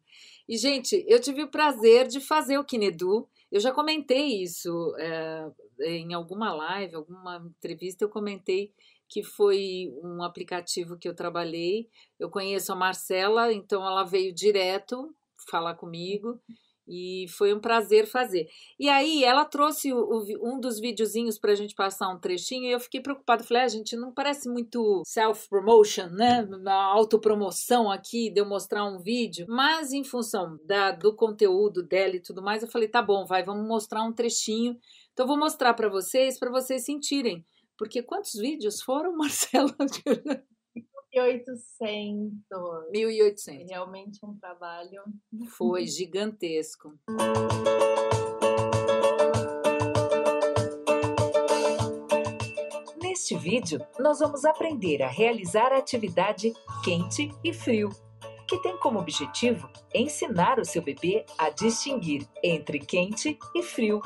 E, 0.49 0.57
gente, 0.57 1.05
eu 1.09 1.21
tive 1.21 1.43
o 1.43 1.51
prazer 1.51 2.07
de 2.07 2.21
fazer 2.21 2.59
o 2.59 2.65
Kinedu. 2.65 3.29
Eu 3.51 3.59
já 3.59 3.73
comentei 3.73 4.43
isso 4.43 4.95
é, 4.99 5.51
em 5.81 6.13
alguma 6.13 6.53
live, 6.53 6.97
alguma 6.97 7.39
entrevista, 7.59 8.05
eu 8.05 8.09
comentei 8.09 8.73
que 9.09 9.23
foi 9.23 9.93
um 10.03 10.23
aplicativo 10.23 10.99
que 10.99 11.09
eu 11.09 11.15
trabalhei. 11.15 11.89
Eu 12.19 12.29
conheço 12.29 12.73
a 12.73 12.77
Marcela, 12.77 13.53
então 13.53 13.85
ela 13.87 14.05
veio 14.05 14.35
direto 14.35 15.15
falar 15.49 15.75
comigo. 15.75 16.41
E 16.89 17.27
foi 17.37 17.53
um 17.53 17.61
prazer 17.61 18.07
fazer. 18.07 18.47
E 18.79 18.89
aí 18.89 19.25
ela 19.25 19.45
trouxe 19.45 19.93
o, 19.93 19.99
o, 19.99 20.25
um 20.43 20.61
dos 20.61 20.79
videozinhos 20.79 21.39
para 21.39 21.53
a 21.53 21.55
gente 21.55 21.75
passar 21.75 22.09
um 22.09 22.19
trechinho 22.19 22.65
e 22.65 22.73
eu 22.73 22.81
fiquei 22.81 23.01
preocupada. 23.01 23.43
Falei, 23.43 23.63
a 23.63 23.67
ah, 23.67 23.69
gente 23.69 23.97
não 23.97 24.13
parece 24.13 24.49
muito 24.49 25.03
self-promotion, 25.05 26.09
né? 26.11 26.47
Autopromoção 26.67 27.91
aqui 27.91 28.31
de 28.31 28.41
eu 28.41 28.47
mostrar 28.47 28.85
um 28.85 28.99
vídeo. 28.99 29.47
Mas 29.49 29.93
em 29.93 30.05
função 30.05 30.59
da, 30.65 30.93
do 30.93 31.15
conteúdo 31.15 31.83
dela 31.83 32.17
e 32.17 32.21
tudo 32.21 32.43
mais, 32.43 32.63
eu 32.63 32.69
falei, 32.69 32.89
tá 32.89 33.03
bom, 33.03 33.25
vai, 33.27 33.43
vamos 33.43 33.67
mostrar 33.67 34.03
um 34.03 34.13
trechinho. 34.13 34.79
Então 35.13 35.25
eu 35.25 35.29
vou 35.29 35.39
mostrar 35.39 35.75
para 35.75 35.89
vocês, 35.89 36.39
para 36.39 36.51
vocês 36.51 36.85
sentirem. 36.85 37.45
Porque 37.79 38.03
quantos 38.03 38.35
vídeos 38.35 38.81
foram, 38.81 39.15
Marcela? 39.19 39.75
1.800. 41.17 42.31
1.800. 42.93 43.67
Realmente 43.69 44.19
um 44.23 44.37
trabalho. 44.37 45.03
Foi 45.57 45.87
gigantesco. 45.87 46.93
Neste 53.03 53.35
vídeo, 53.37 53.81
nós 53.99 54.19
vamos 54.19 54.45
aprender 54.45 55.03
a 55.03 55.09
realizar 55.09 55.73
a 55.73 55.79
atividade 55.79 56.53
quente 56.85 57.31
e 57.43 57.53
frio, 57.53 57.89
que 58.47 58.61
tem 58.61 58.77
como 58.77 58.99
objetivo 58.99 59.71
ensinar 59.95 60.61
o 60.61 60.65
seu 60.67 60.83
bebê 60.83 61.25
a 61.39 61.49
distinguir 61.49 62.29
entre 62.43 62.79
quente 62.79 63.39
e 63.55 63.63
frio. 63.63 64.03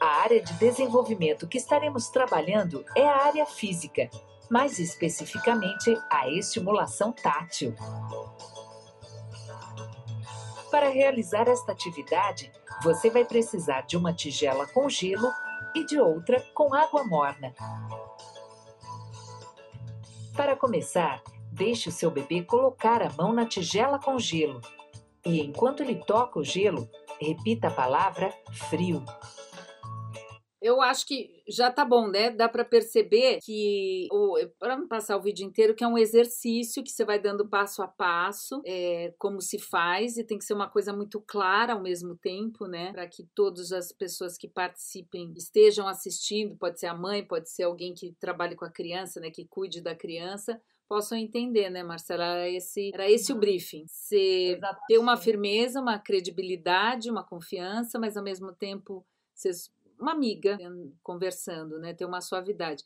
A 0.00 0.22
área 0.22 0.40
de 0.40 0.52
desenvolvimento 0.54 1.46
que 1.46 1.58
estaremos 1.58 2.08
trabalhando 2.08 2.84
é 2.96 3.06
a 3.06 3.24
área 3.24 3.46
física, 3.46 4.10
mais 4.50 4.78
especificamente 4.78 5.96
a 6.10 6.28
estimulação 6.28 7.12
tátil. 7.12 7.74
Para 10.70 10.88
realizar 10.88 11.48
esta 11.48 11.72
atividade, 11.72 12.50
você 12.82 13.10
vai 13.10 13.24
precisar 13.24 13.82
de 13.82 13.96
uma 13.96 14.12
tigela 14.12 14.66
com 14.66 14.88
gelo 14.88 15.30
e 15.74 15.84
de 15.84 15.98
outra 16.00 16.40
com 16.54 16.74
água 16.74 17.04
morna. 17.04 17.54
Para 20.34 20.56
começar, 20.56 21.22
deixe 21.50 21.88
o 21.88 21.92
seu 21.92 22.10
bebê 22.10 22.42
colocar 22.42 23.02
a 23.02 23.10
mão 23.10 23.32
na 23.32 23.44
tigela 23.44 23.98
com 23.98 24.18
gelo 24.18 24.60
e, 25.24 25.40
enquanto 25.40 25.82
ele 25.82 25.96
toca 25.96 26.38
o 26.38 26.44
gelo, 26.44 26.88
repita 27.20 27.68
a 27.68 27.70
palavra 27.70 28.32
frio. 28.70 29.04
Eu 30.62 30.80
acho 30.80 31.04
que 31.06 31.42
já 31.48 31.72
tá 31.72 31.84
bom, 31.84 32.06
né? 32.08 32.30
Dá 32.30 32.48
para 32.48 32.64
perceber 32.64 33.40
que, 33.42 34.06
para 34.60 34.76
não 34.76 34.86
passar 34.86 35.16
o 35.16 35.20
vídeo 35.20 35.44
inteiro, 35.44 35.74
que 35.74 35.82
é 35.82 35.88
um 35.88 35.98
exercício 35.98 36.84
que 36.84 36.90
você 36.90 37.04
vai 37.04 37.18
dando 37.18 37.48
passo 37.48 37.82
a 37.82 37.88
passo, 37.88 38.62
é, 38.64 39.12
como 39.18 39.40
se 39.40 39.58
faz, 39.58 40.16
e 40.16 40.24
tem 40.24 40.38
que 40.38 40.44
ser 40.44 40.54
uma 40.54 40.68
coisa 40.68 40.92
muito 40.92 41.20
clara 41.20 41.72
ao 41.72 41.82
mesmo 41.82 42.16
tempo, 42.16 42.66
né? 42.66 42.92
Para 42.92 43.08
que 43.08 43.24
todas 43.34 43.72
as 43.72 43.90
pessoas 43.90 44.38
que 44.38 44.46
participem 44.46 45.34
estejam 45.36 45.88
assistindo, 45.88 46.56
pode 46.56 46.78
ser 46.78 46.86
a 46.86 46.94
mãe, 46.94 47.24
pode 47.24 47.50
ser 47.50 47.64
alguém 47.64 47.92
que 47.92 48.12
trabalhe 48.20 48.54
com 48.54 48.64
a 48.64 48.70
criança, 48.70 49.18
né? 49.18 49.32
Que 49.32 49.44
cuide 49.44 49.80
da 49.80 49.96
criança, 49.96 50.60
possam 50.88 51.18
entender, 51.18 51.70
né, 51.70 51.82
Marcela? 51.82 52.24
Era 52.24 52.48
esse, 52.48 52.92
era 52.94 53.10
esse 53.10 53.32
o 53.32 53.36
briefing. 53.36 53.84
Você 53.88 54.60
ter 54.86 54.98
uma 54.98 55.16
firmeza, 55.16 55.80
uma 55.80 55.98
credibilidade, 55.98 57.10
uma 57.10 57.24
confiança, 57.24 57.98
mas 57.98 58.16
ao 58.16 58.22
mesmo 58.22 58.52
tempo 58.52 59.04
vocês 59.34 59.72
uma 60.02 60.12
amiga 60.12 60.58
conversando, 61.02 61.78
né? 61.78 61.94
Ter 61.94 62.04
uma 62.04 62.20
suavidade. 62.20 62.82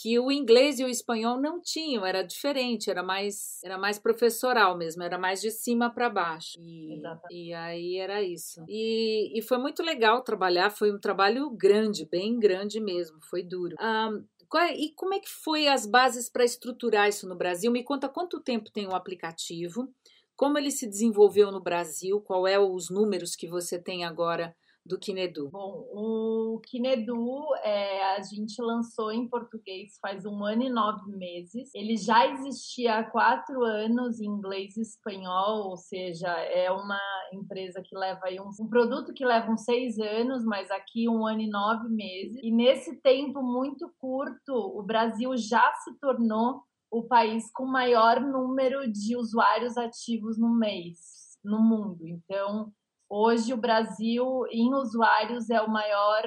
Que 0.00 0.18
o 0.18 0.30
inglês 0.30 0.78
e 0.78 0.84
o 0.84 0.88
espanhol 0.88 1.40
não 1.40 1.60
tinham, 1.60 2.06
era 2.06 2.22
diferente, 2.22 2.88
era 2.88 3.02
mais, 3.02 3.60
era 3.64 3.76
mais 3.76 3.98
professoral 3.98 4.78
mesmo, 4.78 5.02
era 5.02 5.18
mais 5.18 5.40
de 5.40 5.50
cima 5.50 5.92
para 5.92 6.08
baixo. 6.08 6.58
E, 6.60 7.02
e, 7.30 7.52
aí 7.52 7.96
era 7.96 8.22
isso. 8.22 8.64
E, 8.68 9.36
e, 9.36 9.42
foi 9.42 9.58
muito 9.58 9.82
legal 9.82 10.22
trabalhar, 10.22 10.70
foi 10.70 10.92
um 10.92 11.00
trabalho 11.00 11.50
grande, 11.50 12.06
bem 12.06 12.38
grande 12.38 12.80
mesmo, 12.80 13.18
foi 13.28 13.42
duro. 13.42 13.74
Um, 13.80 14.24
é, 14.58 14.76
e 14.76 14.92
como 14.94 15.14
é 15.14 15.20
que 15.20 15.28
foi 15.28 15.68
as 15.68 15.86
bases 15.86 16.28
para 16.28 16.44
estruturar 16.44 17.08
isso 17.08 17.28
no 17.28 17.36
Brasil? 17.36 17.70
Me 17.70 17.84
conta 17.84 18.08
quanto 18.08 18.40
tempo 18.40 18.70
tem 18.70 18.86
o 18.86 18.94
aplicativo, 18.94 19.92
como 20.36 20.56
ele 20.56 20.70
se 20.70 20.88
desenvolveu 20.88 21.50
no 21.52 21.60
Brasil, 21.60 22.20
qual 22.20 22.46
é 22.46 22.58
os 22.58 22.90
números 22.90 23.36
que 23.36 23.48
você 23.48 23.78
tem 23.78 24.04
agora 24.04 24.56
do 24.90 24.98
Kinedu? 24.98 25.48
Bom, 25.50 25.86
o 25.92 26.60
Kinedu 26.64 27.38
é, 27.62 28.16
a 28.16 28.20
gente 28.22 28.60
lançou 28.60 29.12
em 29.12 29.28
português 29.28 29.96
faz 30.02 30.26
um 30.26 30.44
ano 30.44 30.62
e 30.62 30.68
nove 30.68 31.16
meses. 31.16 31.72
Ele 31.74 31.96
já 31.96 32.26
existia 32.26 32.98
há 32.98 33.04
quatro 33.04 33.62
anos 33.62 34.20
em 34.20 34.26
inglês 34.26 34.76
e 34.76 34.82
espanhol, 34.82 35.70
ou 35.70 35.76
seja, 35.76 36.28
é 36.28 36.70
uma 36.72 37.00
empresa 37.32 37.80
que 37.80 37.96
leva 37.96 38.20
aí 38.24 38.40
um, 38.40 38.50
um 38.60 38.68
produto 38.68 39.14
que 39.14 39.24
leva 39.24 39.50
uns 39.50 39.64
seis 39.64 39.96
anos, 40.00 40.44
mas 40.44 40.68
aqui 40.70 41.08
um 41.08 41.24
ano 41.24 41.40
e 41.40 41.48
nove 41.48 41.88
meses. 41.88 42.40
E 42.42 42.50
nesse 42.50 43.00
tempo 43.00 43.40
muito 43.42 43.88
curto, 43.98 44.52
o 44.52 44.82
Brasil 44.82 45.36
já 45.36 45.72
se 45.84 45.96
tornou 46.00 46.62
o 46.90 47.04
país 47.04 47.44
com 47.52 47.64
maior 47.64 48.20
número 48.20 48.90
de 48.90 49.16
usuários 49.16 49.76
ativos 49.76 50.36
no 50.36 50.52
mês 50.52 51.20
no 51.44 51.60
mundo. 51.60 52.06
Então, 52.06 52.72
Hoje, 53.10 53.52
o 53.52 53.56
Brasil, 53.56 54.24
em 54.50 54.72
usuários, 54.72 55.50
é 55.50 55.60
o 55.60 55.68
maior 55.68 56.22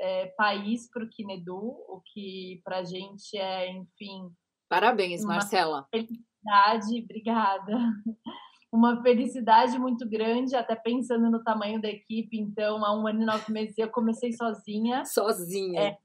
é, 0.00 0.26
país 0.38 0.88
para 0.90 1.04
o 1.04 1.08
Kinedu, 1.10 1.58
o 1.58 2.00
que 2.06 2.62
para 2.64 2.78
a 2.78 2.84
gente 2.84 3.36
é, 3.36 3.70
enfim. 3.70 4.30
Parabéns, 4.68 5.22
Marcela. 5.22 5.86
Felicidade, 5.90 7.02
obrigada. 7.04 7.76
Uma 8.72 9.00
felicidade 9.02 9.78
muito 9.78 10.08
grande, 10.08 10.56
até 10.56 10.74
pensando 10.74 11.30
no 11.30 11.44
tamanho 11.44 11.80
da 11.80 11.88
equipe. 11.88 12.36
Então, 12.36 12.84
há 12.84 12.92
um 12.92 13.06
ano 13.06 13.22
e 13.22 13.24
nove 13.24 13.52
meses 13.52 13.78
eu 13.78 13.88
comecei 13.88 14.32
sozinha. 14.32 15.04
Sozinha. 15.04 15.80
É, 15.80 15.98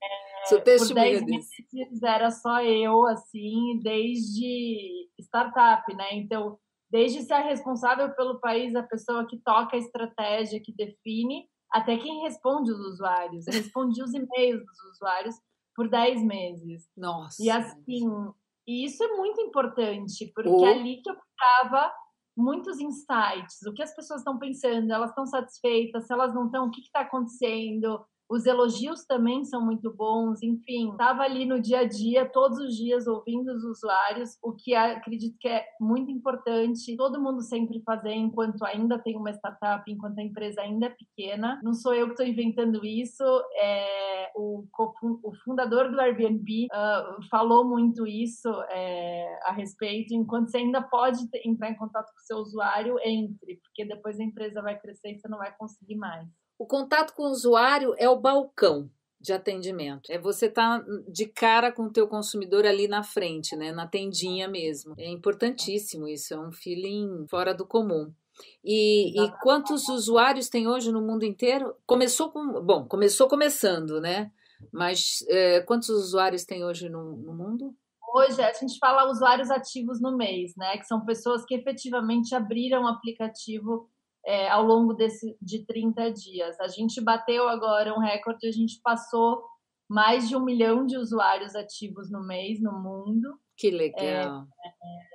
Sou 0.45 0.61
testemunha 0.61 1.19
por 1.19 1.25
meses 1.25 2.03
era 2.03 2.29
só 2.29 2.61
eu, 2.61 3.07
assim, 3.07 3.79
desde 3.81 5.09
startup, 5.19 5.91
né? 5.95 6.09
Então, 6.13 6.59
desde 6.89 7.21
ser 7.23 7.41
responsável 7.41 8.13
pelo 8.15 8.39
país, 8.39 8.75
a 8.75 8.83
pessoa 8.83 9.27
que 9.27 9.37
toca 9.37 9.75
a 9.75 9.79
estratégia, 9.79 10.61
que 10.61 10.73
define, 10.73 11.47
até 11.71 11.97
quem 11.97 12.21
responde 12.21 12.71
os 12.71 12.79
usuários. 12.79 13.47
Eu 13.47 13.53
respondi 13.53 14.01
os 14.01 14.13
e-mails 14.13 14.63
dos 14.65 14.95
usuários 14.95 15.35
por 15.75 15.87
10 15.87 16.23
meses. 16.23 16.87
Nossa. 16.97 17.41
E 17.41 17.49
assim, 17.49 18.05
e 18.67 18.85
isso 18.85 19.03
é 19.03 19.15
muito 19.15 19.39
importante, 19.41 20.31
porque 20.33 20.49
oh. 20.49 20.65
ali 20.65 21.01
que 21.01 21.09
eu 21.09 21.15
ficava 21.15 21.91
muitos 22.35 22.79
insights, 22.79 23.61
o 23.67 23.73
que 23.73 23.83
as 23.83 23.93
pessoas 23.95 24.21
estão 24.21 24.39
pensando, 24.39 24.91
elas 24.91 25.09
estão 25.09 25.25
satisfeitas, 25.25 26.05
se 26.05 26.13
elas 26.13 26.33
não 26.33 26.45
estão, 26.45 26.67
o 26.67 26.71
que 26.71 26.81
está 26.81 27.01
acontecendo, 27.01 28.03
os 28.29 28.45
elogios 28.45 29.03
também 29.05 29.43
são 29.43 29.65
muito 29.65 29.91
bons, 29.91 30.43
enfim, 30.43 30.91
estava 30.91 31.23
ali 31.23 31.45
no 31.45 31.59
dia 31.59 31.79
a 31.79 31.87
dia, 31.87 32.29
todos 32.29 32.59
os 32.59 32.75
dias 32.75 33.07
ouvindo 33.07 33.51
os 33.51 33.63
usuários, 33.63 34.37
o 34.43 34.53
que 34.53 34.75
acredito 34.75 35.35
que 35.39 35.47
é 35.47 35.65
muito 35.81 36.11
importante, 36.11 36.95
todo 36.95 37.21
mundo 37.21 37.41
sempre 37.41 37.81
fazer 37.83 38.13
enquanto 38.13 38.63
ainda 38.63 38.99
tem 38.99 39.17
uma 39.17 39.31
startup, 39.31 39.83
enquanto 39.91 40.19
a 40.19 40.23
empresa 40.23 40.61
ainda 40.61 40.85
é 40.85 40.89
pequena. 40.89 41.59
Não 41.63 41.73
sou 41.73 41.93
eu 41.93 42.05
que 42.05 42.11
estou 42.11 42.25
inventando 42.25 42.85
isso, 42.85 43.23
é, 43.59 44.31
o, 44.35 44.63
o, 45.23 45.35
fundador 45.43 45.91
do 45.91 45.99
Airbnb 45.99 46.67
uh, 46.71 47.27
falou 47.29 47.67
muito 47.67 48.05
isso 48.05 48.49
é, 48.69 49.39
a 49.43 49.51
respeito. 49.51 50.13
Enquanto 50.13 50.49
você 50.49 50.57
ainda 50.57 50.81
pode 50.81 51.19
entrar 51.43 51.71
em 51.71 51.77
contato 51.77 52.07
com 52.11 52.19
o 52.19 52.25
seu 52.25 52.37
usuário, 52.37 52.97
entre, 53.03 53.59
porque 53.63 53.85
depois 53.85 54.19
a 54.19 54.23
empresa 54.23 54.61
vai 54.61 54.79
crescer 54.79 55.11
e 55.11 55.19
você 55.19 55.27
não 55.27 55.39
vai 55.39 55.53
conseguir 55.57 55.95
mais. 55.95 56.27
O 56.59 56.65
contato 56.65 57.13
com 57.13 57.23
o 57.23 57.31
usuário 57.31 57.95
é 57.97 58.09
o 58.09 58.19
balcão 58.19 58.91
de 59.17 59.31
atendimento. 59.31 60.11
É 60.11 60.19
você 60.19 60.47
estar 60.47 60.79
tá 60.79 60.85
de 61.07 61.25
cara 61.25 61.71
com 61.71 61.83
o 61.83 61.91
teu 61.91 62.05
consumidor 62.05 62.65
ali 62.65 62.85
na 62.85 63.01
frente, 63.01 63.55
né, 63.55 63.71
na 63.71 63.87
tendinha 63.87 64.45
mesmo. 64.45 64.93
É 64.97 65.09
importantíssimo 65.09 66.05
isso, 66.05 66.33
é 66.33 66.39
um 66.39 66.51
feeling 66.51 67.25
fora 67.29 67.53
do 67.53 67.65
comum. 67.65 68.13
E, 68.63 69.21
e 69.21 69.31
quantos 69.41 69.87
usuários 69.87 70.49
tem 70.49 70.67
hoje 70.67 70.91
no 70.91 71.01
mundo 71.01 71.23
inteiro? 71.23 71.75
Começou 71.85 72.29
com, 72.29 72.61
bom, 72.61 72.85
começou 72.85 73.29
começando, 73.29 74.01
né? 74.01 74.29
Mas 74.71 75.25
é, 75.29 75.61
quantos 75.61 75.89
usuários 75.89 76.43
tem 76.43 76.65
hoje 76.65 76.89
no, 76.89 77.15
no 77.17 77.33
mundo? 77.33 77.73
Hoje 78.13 78.41
a 78.41 78.51
gente 78.51 78.77
fala 78.79 79.09
usuários 79.09 79.49
ativos 79.49 80.01
no 80.01 80.17
mês, 80.17 80.53
né? 80.57 80.77
Que 80.77 80.85
são 80.85 81.05
pessoas 81.05 81.45
que 81.45 81.55
efetivamente 81.55 82.35
abriram 82.35 82.83
o 82.83 82.87
aplicativo 82.87 83.89
é, 84.25 84.49
ao 84.49 84.63
longo 84.63 84.93
desse, 84.93 85.37
de 85.41 85.65
30 85.65 86.11
dias. 86.11 86.59
A 86.59 86.67
gente 86.67 87.01
bateu 87.01 87.47
agora 87.47 87.93
um 87.93 87.99
recorde, 87.99 88.47
a 88.47 88.51
gente 88.51 88.79
passou 88.83 89.43
mais 89.89 90.29
de 90.29 90.35
um 90.35 90.43
milhão 90.43 90.85
de 90.85 90.97
usuários 90.97 91.55
ativos 91.55 92.11
no 92.11 92.23
mês 92.23 92.61
no 92.61 92.73
mundo. 92.73 93.39
Que 93.57 93.71
legal. 93.71 94.45
É, 94.63 94.67
é, 94.67 95.09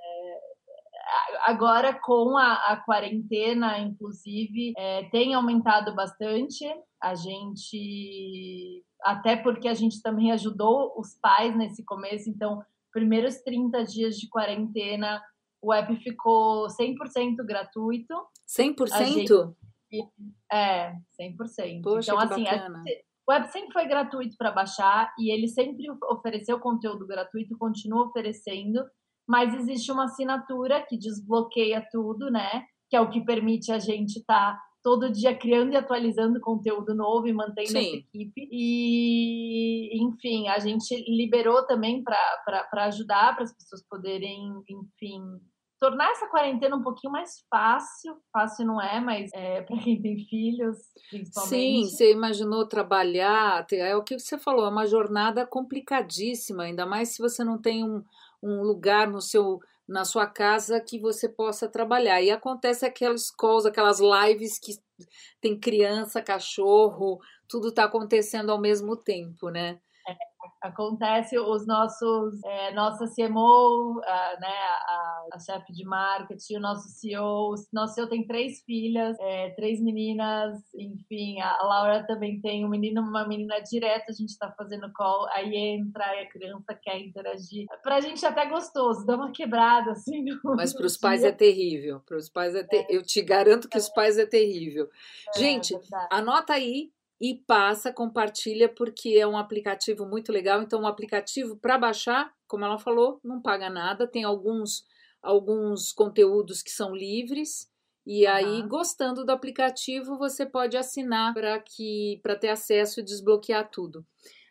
agora, 1.45 1.93
com 1.93 2.37
a, 2.37 2.53
a 2.53 2.77
quarentena, 2.77 3.79
inclusive, 3.79 4.73
é, 4.77 5.03
tem 5.09 5.33
aumentado 5.33 5.95
bastante. 5.95 6.65
A 7.01 7.15
gente, 7.15 8.83
até 9.01 9.37
porque 9.37 9.67
a 9.67 9.73
gente 9.73 10.01
também 10.01 10.31
ajudou 10.31 10.93
os 10.97 11.17
pais 11.21 11.55
nesse 11.55 11.85
começo, 11.85 12.29
então, 12.29 12.61
primeiros 12.91 13.37
30 13.43 13.83
dias 13.85 14.17
de 14.17 14.27
quarentena 14.27 15.21
o 15.65 15.73
app 15.73 15.95
ficou 15.97 16.67
100% 16.67 17.43
gratuito. 17.43 18.13
100%? 18.47 19.55
Gente, 19.91 20.09
é, 20.51 20.93
100%. 21.19 21.81
Poxa, 21.81 22.11
então, 22.11 22.19
assim, 22.19 22.43
bacana. 22.43 22.83
o 23.27 23.31
app 23.31 23.51
sempre 23.51 23.73
foi 23.73 23.87
gratuito 23.87 24.35
para 24.37 24.51
baixar 24.51 25.11
e 25.17 25.33
ele 25.33 25.47
sempre 25.47 25.85
ofereceu 26.11 26.59
conteúdo 26.59 27.07
gratuito, 27.07 27.57
continua 27.57 28.05
oferecendo, 28.05 28.85
mas 29.27 29.55
existe 29.55 29.91
uma 29.91 30.05
assinatura 30.05 30.85
que 30.87 30.97
desbloqueia 30.97 31.83
tudo, 31.91 32.29
né? 32.29 32.63
Que 32.87 32.95
é 32.95 33.01
o 33.01 33.09
que 33.09 33.25
permite 33.25 33.71
a 33.71 33.79
gente 33.79 34.19
estar 34.19 34.53
tá 34.53 34.61
todo 34.83 35.11
dia 35.11 35.35
criando 35.35 35.73
e 35.73 35.75
atualizando 35.75 36.39
conteúdo 36.39 36.93
novo 36.93 37.27
e 37.27 37.33
mantendo 37.33 37.69
Sim. 37.69 37.77
essa 37.79 37.95
equipe. 37.95 38.47
E, 38.51 39.99
enfim, 39.99 40.47
a 40.47 40.59
gente 40.59 40.93
liberou 41.09 41.65
também 41.65 42.03
para 42.03 42.67
ajudar 42.85 43.33
para 43.33 43.45
as 43.45 43.51
pessoas 43.51 43.83
poderem, 43.89 44.47
enfim, 44.69 45.23
tornar 45.85 46.09
essa 46.11 46.27
quarentena 46.27 46.75
um 46.75 46.81
pouquinho 46.81 47.13
mais 47.13 47.45
fácil. 47.49 48.17
Fácil 48.33 48.65
não 48.65 48.81
é, 48.81 48.99
mas 48.99 49.29
é, 49.33 49.61
para 49.61 49.77
quem 49.77 50.01
tem 50.01 50.17
filhos, 50.27 50.77
principalmente. 51.09 51.49
Sim, 51.49 51.83
você 51.83 52.11
imaginou 52.11 52.67
trabalhar, 52.67 53.65
é 53.71 53.95
o 53.95 54.03
que 54.03 54.17
você 54.17 54.37
falou, 54.37 54.65
é 54.65 54.69
uma 54.69 54.87
jornada 54.87 55.45
complicadíssima, 55.45 56.63
ainda 56.63 56.85
mais 56.85 57.09
se 57.09 57.21
você 57.21 57.43
não 57.43 57.61
tem 57.61 57.83
um, 57.83 58.03
um 58.41 58.63
lugar 58.63 59.07
no 59.07 59.21
seu 59.21 59.59
na 59.87 60.03
sua 60.03 60.25
casa 60.25 60.81
que 60.81 60.97
você 60.97 61.29
possa 61.29 61.69
trabalhar. 61.69 62.19
E 62.19 62.31
acontece 62.31 62.87
aquelas 62.87 63.29
calls, 63.29 63.67
aquelas 63.67 63.99
lives 63.99 64.57
que 64.57 64.79
tem 65.39 65.59
criança, 65.59 66.23
cachorro, 66.23 67.19
tudo 67.47 67.67
está 67.67 67.83
acontecendo 67.83 68.51
ao 68.51 68.59
mesmo 68.59 68.97
tempo, 68.97 69.49
né? 69.49 69.79
Acontece 70.61 71.37
os 71.37 71.65
nossos 71.67 72.43
é, 72.43 72.73
nossa 72.73 73.05
CMO, 73.07 74.01
a, 74.03 74.39
né, 74.39 74.47
a, 74.47 75.25
a 75.33 75.39
chefe 75.39 75.73
de 75.73 75.85
marketing, 75.85 76.57
o 76.57 76.59
nosso 76.59 76.87
CEO, 76.89 77.53
o 77.53 77.55
nosso 77.73 77.93
CEO 77.93 78.07
tem 78.07 78.25
três 78.25 78.61
filhas, 78.63 79.17
é, 79.19 79.51
três 79.51 79.81
meninas, 79.81 80.59
enfim, 80.75 81.39
a 81.41 81.63
Laura 81.63 82.05
também 82.05 82.39
tem 82.41 82.65
um 82.65 82.69
menino, 82.69 83.01
uma 83.01 83.27
menina 83.27 83.59
direta, 83.61 84.05
a 84.09 84.13
gente 84.13 84.29
está 84.29 84.51
fazendo 84.51 84.91
call, 84.93 85.27
aí 85.29 85.55
entra 85.55 86.03
e 86.15 86.25
a 86.25 86.29
criança 86.29 86.73
quer 86.81 86.99
interagir. 86.99 87.65
Pra 87.83 87.99
gente 88.01 88.23
é 88.25 88.27
até 88.27 88.45
gostoso, 88.45 89.05
dá 89.05 89.15
uma 89.15 89.31
quebrada 89.31 89.91
assim. 89.91 90.23
No, 90.23 90.39
Mas 90.55 90.73
para 90.73 90.85
os 90.85 90.97
pais 90.97 91.23
é 91.23 91.31
terrível, 91.31 92.01
para 92.05 92.17
os 92.17 92.29
pais 92.29 92.55
é, 92.55 92.63
ter... 92.63 92.77
é, 92.77 92.85
eu 92.89 93.03
te 93.03 93.21
garanto 93.21 93.69
que 93.69 93.77
os 93.77 93.89
pais 93.89 94.17
é 94.17 94.25
terrível. 94.25 94.89
É, 95.35 95.39
gente, 95.39 95.75
anota 96.11 96.53
aí 96.53 96.91
e 97.19 97.35
passa, 97.47 97.93
compartilha, 97.93 98.67
porque 98.67 99.09
é 99.17 99.25
um 99.25 99.37
aplicativo 99.37 100.05
muito 100.05 100.31
legal. 100.31 100.61
Então, 100.61 100.81
um 100.81 100.87
aplicativo 100.87 101.57
para 101.57 101.77
baixar, 101.77 102.33
como 102.47 102.65
ela 102.65 102.77
falou, 102.77 103.19
não 103.23 103.41
paga 103.41 103.69
nada, 103.69 104.07
tem 104.07 104.23
alguns, 104.23 104.85
alguns 105.21 105.91
conteúdos 105.91 106.61
que 106.61 106.71
são 106.71 106.93
livres. 106.93 107.69
E 108.05 108.27
aí, 108.27 108.61
gostando 108.67 109.25
do 109.25 109.31
aplicativo, 109.31 110.17
você 110.17 110.45
pode 110.45 110.77
assinar 110.77 111.33
para 111.33 111.59
que 111.59 112.19
para 112.21 112.35
ter 112.35 112.49
acesso 112.49 112.99
e 112.99 113.03
desbloquear 113.03 113.69
tudo. 113.71 114.05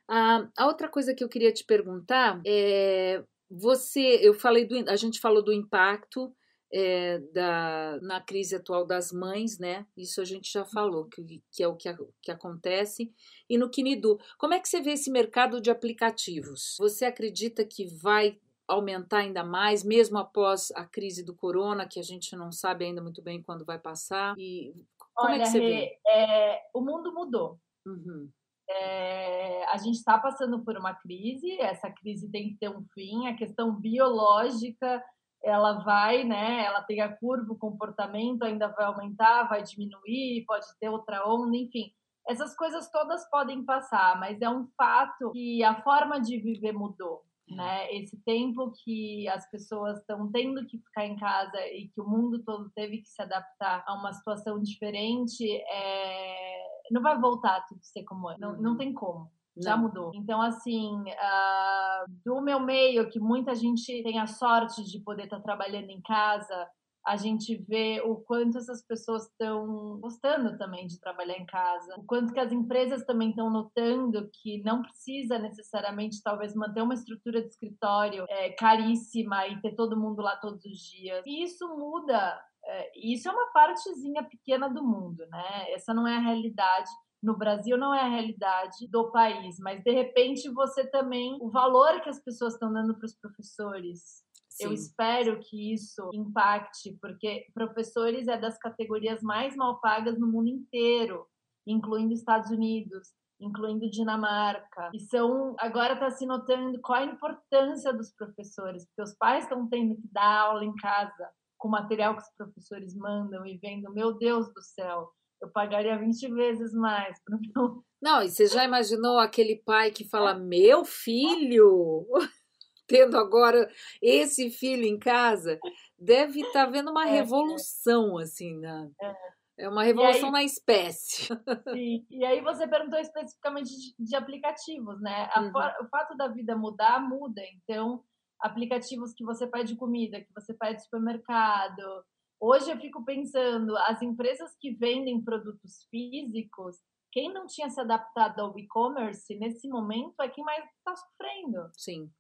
Ah, 0.09 0.49
a 0.57 0.67
outra 0.67 0.89
coisa 0.89 1.15
que 1.15 1.23
eu 1.23 1.29
queria 1.29 1.53
te 1.53 1.65
perguntar 1.65 2.41
é 2.45 3.23
você, 3.49 4.19
eu 4.23 4.35
falei 4.35 4.67
do, 4.67 4.91
a 4.91 4.97
gente 4.97 5.21
falou 5.21 5.43
do 5.43 5.53
impacto 5.53 6.35
é, 6.77 7.21
da, 7.33 8.01
na 8.03 8.21
crise 8.21 8.57
atual 8.57 8.85
das 8.85 9.13
mães, 9.13 9.61
né? 9.61 9.87
Isso 9.97 10.21
a 10.21 10.25
gente 10.25 10.53
já 10.53 10.65
falou, 10.65 11.05
que, 11.05 11.41
que 11.53 11.63
é 11.63 11.69
o 11.69 11.77
que, 11.77 11.89
que 12.21 12.33
acontece. 12.33 13.15
E 13.49 13.57
no 13.57 13.71
Kinidu, 13.71 14.19
como 14.37 14.55
é 14.55 14.61
que 14.61 14.69
você 14.69 14.81
vê 14.81 14.91
esse 14.95 15.09
mercado 15.09 15.61
de 15.61 15.71
aplicativos? 15.71 16.75
Você 16.81 17.05
acredita 17.05 17.65
que 17.65 17.87
vai 17.87 18.41
aumentar 18.67 19.19
ainda 19.19 19.45
mais, 19.45 19.85
mesmo 19.85 20.19
após 20.19 20.73
a 20.75 20.85
crise 20.85 21.25
do 21.25 21.37
corona, 21.37 21.87
que 21.87 22.01
a 22.01 22.03
gente 22.03 22.35
não 22.35 22.51
sabe 22.51 22.87
ainda 22.87 23.01
muito 23.01 23.23
bem 23.23 23.41
quando 23.41 23.65
vai 23.65 23.79
passar? 23.79 24.35
E 24.37 24.75
como 25.15 25.31
Olha, 25.31 25.43
é 25.43 25.45
que 25.45 25.51
você 25.51 25.61
vê? 25.61 25.99
É, 26.09 26.61
o 26.75 26.81
mundo 26.81 27.15
mudou. 27.15 27.57
Uhum. 27.87 28.29
É, 28.69 29.65
a 29.67 29.77
gente 29.77 29.99
está 29.99 30.19
passando 30.19 30.65
por 30.65 30.77
uma 30.77 30.95
crise, 30.95 31.61
essa 31.61 31.89
crise 31.89 32.29
tem 32.33 32.49
que 32.49 32.57
ter 32.57 32.69
um 32.69 32.85
fim, 32.95 33.29
a 33.29 33.37
questão 33.37 33.79
biológica 33.79 35.01
ela 35.45 35.85
vai, 35.85 36.25
né? 36.25 36.65
Ela 36.65 36.83
tem 36.83 37.01
a 37.01 37.15
curva, 37.15 37.53
o 37.53 37.59
comportamento 37.59 38.43
ainda 38.43 38.69
vai 38.69 38.87
aumentar, 38.87 39.49
vai 39.49 39.63
diminuir, 39.63 40.45
pode 40.47 40.67
ter 40.81 40.89
outra 40.89 41.29
onda, 41.29 41.57
enfim. 41.57 41.93
Essas 42.27 42.57
coisas 42.57 42.91
todas 42.91 43.29
podem 43.31 43.63
passar, 43.65 44.19
mas 44.19 44.41
é 44.41 44.49
um 44.49 44.67
fato 44.77 45.31
que 45.33 45.63
a 45.63 45.83
forma 45.83 46.19
de 46.19 46.39
viver 46.39 46.73
mudou, 46.73 47.23
né? 47.47 47.95
Esse 47.95 48.17
tempo 48.25 48.73
que 48.83 49.29
as 49.29 49.49
pessoas 49.51 49.99
estão 49.99 50.33
tendo 50.33 50.65
que 50.67 50.79
ficar 50.79 51.05
em 51.05 51.17
casa 51.17 51.61
e 51.69 51.89
que 51.89 52.01
o 52.01 52.09
mundo 52.09 52.43
todo 52.43 52.71
teve 52.75 53.03
que 53.03 53.09
se 53.09 53.21
adaptar 53.21 53.85
a 53.87 53.95
uma 53.95 54.13
situação 54.15 54.61
diferente, 54.63 55.47
é... 55.51 56.67
não 56.91 57.03
vai 57.03 57.21
voltar 57.21 57.57
a 57.57 57.61
tudo 57.63 57.81
ser 57.83 58.05
como 58.05 58.31
é. 58.31 58.39
Não, 58.39 58.57
não 58.57 58.71
uhum. 58.73 58.79
tem 58.79 58.95
como 58.95 59.31
já 59.57 59.77
mudou. 59.77 60.11
Então, 60.15 60.41
assim, 60.41 61.01
uh, 61.01 62.13
do 62.25 62.41
meu 62.41 62.61
meio, 62.61 63.09
que 63.09 63.21
muita 63.21 63.55
gente 63.55 64.03
tem 64.03 64.19
a 64.19 64.27
sorte 64.27 64.83
de 64.85 65.01
poder 65.01 65.25
estar 65.25 65.37
tá 65.37 65.43
trabalhando 65.43 65.91
em 65.91 66.01
casa, 66.03 66.69
a 67.07 67.17
gente 67.17 67.55
vê 67.69 68.01
o 68.03 68.17
quanto 68.17 68.57
essas 68.57 68.83
pessoas 68.83 69.25
estão 69.25 69.99
gostando 70.01 70.57
também 70.57 70.87
de 70.87 70.99
trabalhar 70.99 71.37
em 71.37 71.45
casa, 71.45 71.95
o 71.99 72.05
quanto 72.05 72.33
que 72.33 72.41
as 72.41 72.51
empresas 72.51 73.05
também 73.05 73.31
estão 73.31 73.51
notando 73.51 74.31
que 74.33 74.63
não 74.63 74.81
precisa 74.81 75.39
necessariamente 75.39 76.23
talvez 76.23 76.55
manter 76.55 76.83
uma 76.83 76.95
estrutura 76.95 77.43
de 77.43 77.49
escritório 77.49 78.25
é, 78.29 78.51
caríssima 78.51 79.47
e 79.49 79.61
ter 79.61 79.75
todo 79.75 80.01
mundo 80.01 80.23
lá 80.23 80.37
todos 80.37 80.65
os 80.65 80.79
dias. 80.79 81.23
E 81.27 81.43
isso 81.43 81.69
muda. 81.77 82.43
É, 82.67 82.91
isso 82.99 83.29
é 83.29 83.33
uma 83.33 83.53
partezinha 83.53 84.25
pequena 84.25 84.71
do 84.71 84.83
mundo, 84.83 85.27
né? 85.27 85.73
Essa 85.73 85.93
não 85.93 86.09
é 86.09 86.17
a 86.17 86.21
realidade 86.21 86.89
no 87.25 87.37
Brasil 87.37 87.79
não 87.79 87.95
é 87.95 88.03
a 88.03 88.09
realidade 88.09 88.87
do 88.91 89.11
país, 89.11 89.59
mas 89.59 89.83
de 89.83 89.91
repente 89.91 90.51
você 90.51 90.87
também 90.87 91.39
o 91.41 91.51
valor 91.51 92.03
que 92.03 92.11
as 92.11 92.23
pessoas 92.23 92.53
estão 92.53 92.71
dando 92.71 92.95
para 92.95 93.07
os 93.07 93.15
professores. 93.15 94.23
Sim. 94.51 94.67
Eu 94.67 94.73
espero 94.73 95.41
que 95.41 95.73
isso 95.73 96.11
impacte, 96.13 96.97
porque 97.01 97.47
professores 97.55 98.29
é 98.29 98.37
das 98.39 98.59
categorias 98.59 99.23
mais 99.23 99.57
mal 99.57 99.81
pagas 99.81 100.19
no 100.21 100.29
mundo 100.29 100.49
inteiro, 100.49 101.27
incluindo 101.67 102.13
Estados 102.13 102.51
Unidos, 102.51 103.09
incluindo 103.41 103.91
Dinamarca. 103.91 104.91
E 104.93 105.01
são 105.01 105.57
agora 105.59 105.95
está 105.95 106.11
se 106.11 106.27
notando 106.27 106.79
qual 106.83 107.01
a 107.01 107.05
importância 107.07 107.93
dos 107.93 108.13
professores, 108.13 108.87
porque 108.87 109.03
os 109.03 109.17
pais 109.17 109.45
estão 109.45 109.67
tendo 109.67 109.97
que 109.97 110.09
dar 110.13 110.41
aula 110.41 110.65
em 110.65 110.77
casa 110.77 111.29
com 111.57 111.69
o 111.69 111.71
material 111.71 112.15
que 112.15 112.23
os 112.23 112.31
professores 112.37 112.95
mandam 112.95 113.47
e 113.47 113.57
vendo, 113.57 113.93
meu 113.93 114.13
Deus 114.13 114.53
do 114.53 114.61
céu, 114.61 115.11
eu 115.45 115.51
pagaria 115.51 115.99
20 115.99 116.33
vezes 116.33 116.73
mais 116.73 117.23
para 117.23 117.39
não. 117.55 117.85
Não, 118.03 118.23
e 118.23 118.31
você 118.31 118.47
já 118.47 118.65
imaginou 118.65 119.19
aquele 119.19 119.57
pai 119.57 119.91
que 119.91 120.09
fala: 120.09 120.35
Meu 120.35 120.85
filho, 120.85 122.07
tendo 122.87 123.17
agora 123.17 123.71
esse 124.03 124.51
filho 124.51 124.85
em 124.85 124.99
casa, 124.99 125.59
deve 125.99 126.41
estar 126.41 126.65
tá 126.65 126.71
vendo 126.71 126.91
uma 126.91 127.07
é, 127.07 127.13
revolução, 127.13 128.19
assim, 128.19 128.59
né? 128.59 128.91
É. 129.01 129.35
É 129.57 129.69
uma 129.69 129.85
revolução 129.85 130.27
aí, 130.27 130.33
na 130.33 130.43
espécie. 130.43 131.29
Sim. 131.73 132.05
E 132.11 132.25
aí 132.25 132.41
você 132.41 132.67
perguntou 132.67 132.99
especificamente 132.99 133.71
de, 133.71 133.95
de 133.97 134.17
aplicativos, 134.17 135.01
né? 135.01 135.31
Uhum. 135.37 135.53
o 135.81 135.89
fato 135.89 136.17
da 136.17 136.27
vida 136.27 136.57
mudar, 136.57 136.99
muda. 136.99 137.41
Então, 137.55 138.03
aplicativos 138.41 139.15
que 139.15 139.25
você 139.25 139.47
pede 139.47 139.77
comida, 139.77 140.21
que 140.21 140.35
você 140.35 140.53
pede 140.55 140.83
supermercado, 140.83 142.05
Hoje 142.47 142.71
eu 142.71 142.77
fico 142.77 143.03
pensando, 143.03 143.75
as 143.75 144.03
empresas 144.03 144.55
que 144.61 144.71
vendem 144.73 145.19
produtos 145.25 145.87
físicos, 145.91 146.77
quem 147.11 147.33
não 147.33 147.47
tinha 147.47 147.71
se 147.71 147.81
adaptado 147.81 148.39
ao 148.41 148.59
e-commerce 148.59 149.35
nesse 149.37 149.67
momento 149.67 150.21
é 150.21 150.29
quem 150.29 150.45
mais 150.45 150.63
está 150.63 150.95
sofrendo. 150.95 151.71
Sim. 151.73 152.11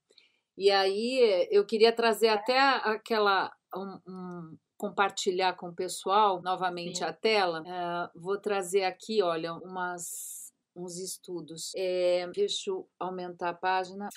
E 0.56 0.70
aí 0.70 1.46
eu 1.50 1.66
queria 1.66 1.94
trazer 1.94 2.28
até 2.28 2.58
aquela 2.58 3.52
um, 3.76 4.00
um, 4.08 4.58
compartilhar 4.78 5.56
com 5.56 5.68
o 5.68 5.74
pessoal 5.74 6.40
novamente 6.40 7.00
Sim. 7.00 7.04
a 7.04 7.12
tela. 7.12 7.60
Uh, 7.60 8.18
vou 8.18 8.40
trazer 8.40 8.84
aqui, 8.84 9.22
olha, 9.22 9.52
umas 9.52 10.50
uns 10.74 10.96
estudos. 10.96 11.70
É, 11.76 12.26
deixa 12.34 12.70
eu 12.70 12.88
aumentar 12.98 13.50
a 13.50 13.54
página. 13.54 14.08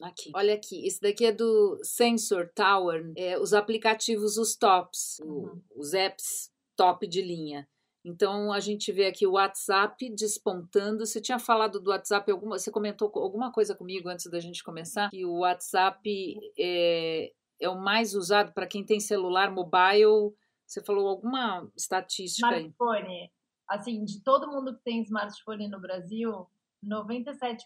Aqui. 0.00 0.30
Olha 0.34 0.54
aqui, 0.54 0.86
esse 0.86 1.00
daqui 1.00 1.24
é 1.24 1.32
do 1.32 1.78
Sensor 1.82 2.50
Tower, 2.54 3.12
é, 3.16 3.38
os 3.38 3.54
aplicativos, 3.54 4.36
os 4.36 4.54
tops, 4.54 5.18
uhum. 5.20 5.60
os 5.74 5.94
apps 5.94 6.52
top 6.76 7.06
de 7.06 7.22
linha. 7.22 7.66
Então 8.04 8.52
a 8.52 8.60
gente 8.60 8.92
vê 8.92 9.06
aqui 9.06 9.26
o 9.26 9.32
WhatsApp 9.32 10.08
despontando. 10.10 11.04
Você 11.04 11.20
tinha 11.20 11.40
falado 11.40 11.80
do 11.80 11.90
WhatsApp 11.90 12.30
alguma, 12.30 12.58
você 12.58 12.70
comentou 12.70 13.10
alguma 13.14 13.50
coisa 13.50 13.74
comigo 13.74 14.08
antes 14.08 14.30
da 14.30 14.38
gente 14.38 14.62
começar 14.62 15.10
que 15.10 15.24
o 15.24 15.38
WhatsApp 15.38 16.38
é, 16.56 17.32
é 17.60 17.68
o 17.68 17.80
mais 17.80 18.14
usado 18.14 18.52
para 18.52 18.66
quem 18.66 18.84
tem 18.84 19.00
celular 19.00 19.50
mobile. 19.50 20.32
Você 20.64 20.84
falou 20.84 21.08
alguma 21.08 21.68
estatística 21.76 22.46
smartphone. 22.46 23.08
aí? 23.08 23.30
Assim, 23.68 24.04
de 24.04 24.22
todo 24.22 24.52
mundo 24.52 24.76
que 24.76 24.84
tem 24.84 25.02
smartphone 25.02 25.66
no 25.68 25.80
Brasil, 25.80 26.46
97% 26.84 27.58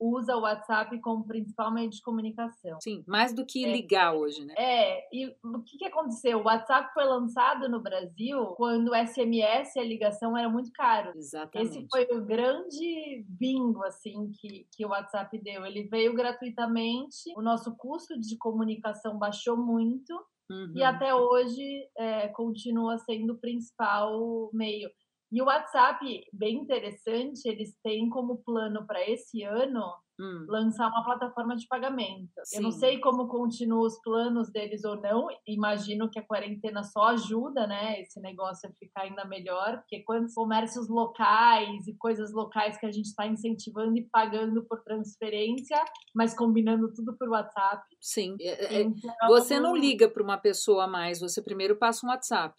usa 0.00 0.36
o 0.36 0.40
WhatsApp 0.40 0.98
como 1.00 1.26
principal 1.26 1.72
meio 1.72 1.90
de 1.90 2.00
comunicação. 2.02 2.78
Sim, 2.80 3.02
mais 3.06 3.32
do 3.32 3.44
que 3.44 3.64
é, 3.64 3.72
ligar 3.72 4.14
hoje, 4.14 4.44
né? 4.44 4.54
É, 4.56 5.08
e 5.12 5.26
o 5.26 5.62
que, 5.62 5.78
que 5.78 5.84
aconteceu? 5.86 6.38
O 6.38 6.44
WhatsApp 6.44 6.92
foi 6.94 7.04
lançado 7.04 7.68
no 7.68 7.80
Brasil 7.80 8.46
quando 8.56 8.88
o 8.88 8.94
SMS 8.94 9.74
e 9.76 9.80
a 9.80 9.84
ligação 9.84 10.36
eram 10.36 10.50
muito 10.50 10.70
caros. 10.72 11.16
Exatamente. 11.16 11.70
Esse 11.70 11.86
foi 11.90 12.06
o 12.16 12.24
grande 12.24 13.24
bingo, 13.28 13.82
assim, 13.84 14.30
que, 14.40 14.66
que 14.72 14.84
o 14.84 14.90
WhatsApp 14.90 15.36
deu. 15.42 15.66
Ele 15.66 15.84
veio 15.84 16.14
gratuitamente, 16.14 17.32
o 17.36 17.42
nosso 17.42 17.74
custo 17.76 18.18
de 18.18 18.36
comunicação 18.36 19.18
baixou 19.18 19.56
muito, 19.56 20.14
Uhum. 20.50 20.72
E 20.74 20.82
até 20.82 21.14
hoje 21.14 21.86
é, 21.96 22.28
continua 22.28 22.96
sendo 22.98 23.34
o 23.34 23.38
principal 23.38 24.50
meio. 24.52 24.88
E 25.30 25.42
o 25.42 25.44
WhatsApp, 25.44 26.04
bem 26.32 26.56
interessante, 26.56 27.46
eles 27.46 27.76
têm 27.82 28.08
como 28.08 28.42
plano 28.44 28.86
para 28.86 29.06
esse 29.08 29.42
ano 29.42 29.84
hum. 30.18 30.46
lançar 30.48 30.88
uma 30.88 31.04
plataforma 31.04 31.54
de 31.54 31.66
pagamento. 31.68 32.30
Sim. 32.44 32.56
Eu 32.56 32.62
não 32.62 32.70
sei 32.70 32.98
como 32.98 33.28
continuam 33.28 33.86
os 33.86 34.00
planos 34.00 34.50
deles 34.50 34.84
ou 34.84 34.96
não. 35.00 35.26
Imagino 35.46 36.10
que 36.10 36.18
a 36.18 36.26
quarentena 36.26 36.82
só 36.82 37.08
ajuda, 37.08 37.66
né, 37.66 38.00
esse 38.00 38.18
negócio 38.20 38.68
a 38.68 38.72
ficar 38.72 39.02
ainda 39.02 39.24
melhor, 39.26 39.78
porque 39.78 40.02
quantos 40.02 40.34
comércios 40.34 40.88
locais 40.88 41.86
e 41.86 41.94
coisas 41.96 42.32
locais 42.32 42.78
que 42.78 42.86
a 42.86 42.90
gente 42.90 43.06
está 43.06 43.26
incentivando 43.26 43.98
e 43.98 44.08
pagando 44.10 44.64
por 44.64 44.82
transferência, 44.82 45.82
mas 46.14 46.34
combinando 46.34 46.92
tudo 46.94 47.14
por 47.18 47.28
WhatsApp. 47.28 47.82
Sim. 48.00 48.36
É, 48.40 48.76
é, 48.76 48.80
então, 48.80 49.28
você 49.28 49.60
não 49.60 49.76
liga 49.76 50.08
para 50.08 50.22
uma 50.22 50.38
pessoa 50.38 50.84
a 50.84 50.88
mais, 50.88 51.20
você 51.20 51.42
primeiro 51.42 51.76
passa 51.76 52.06
um 52.06 52.08
WhatsApp 52.08 52.54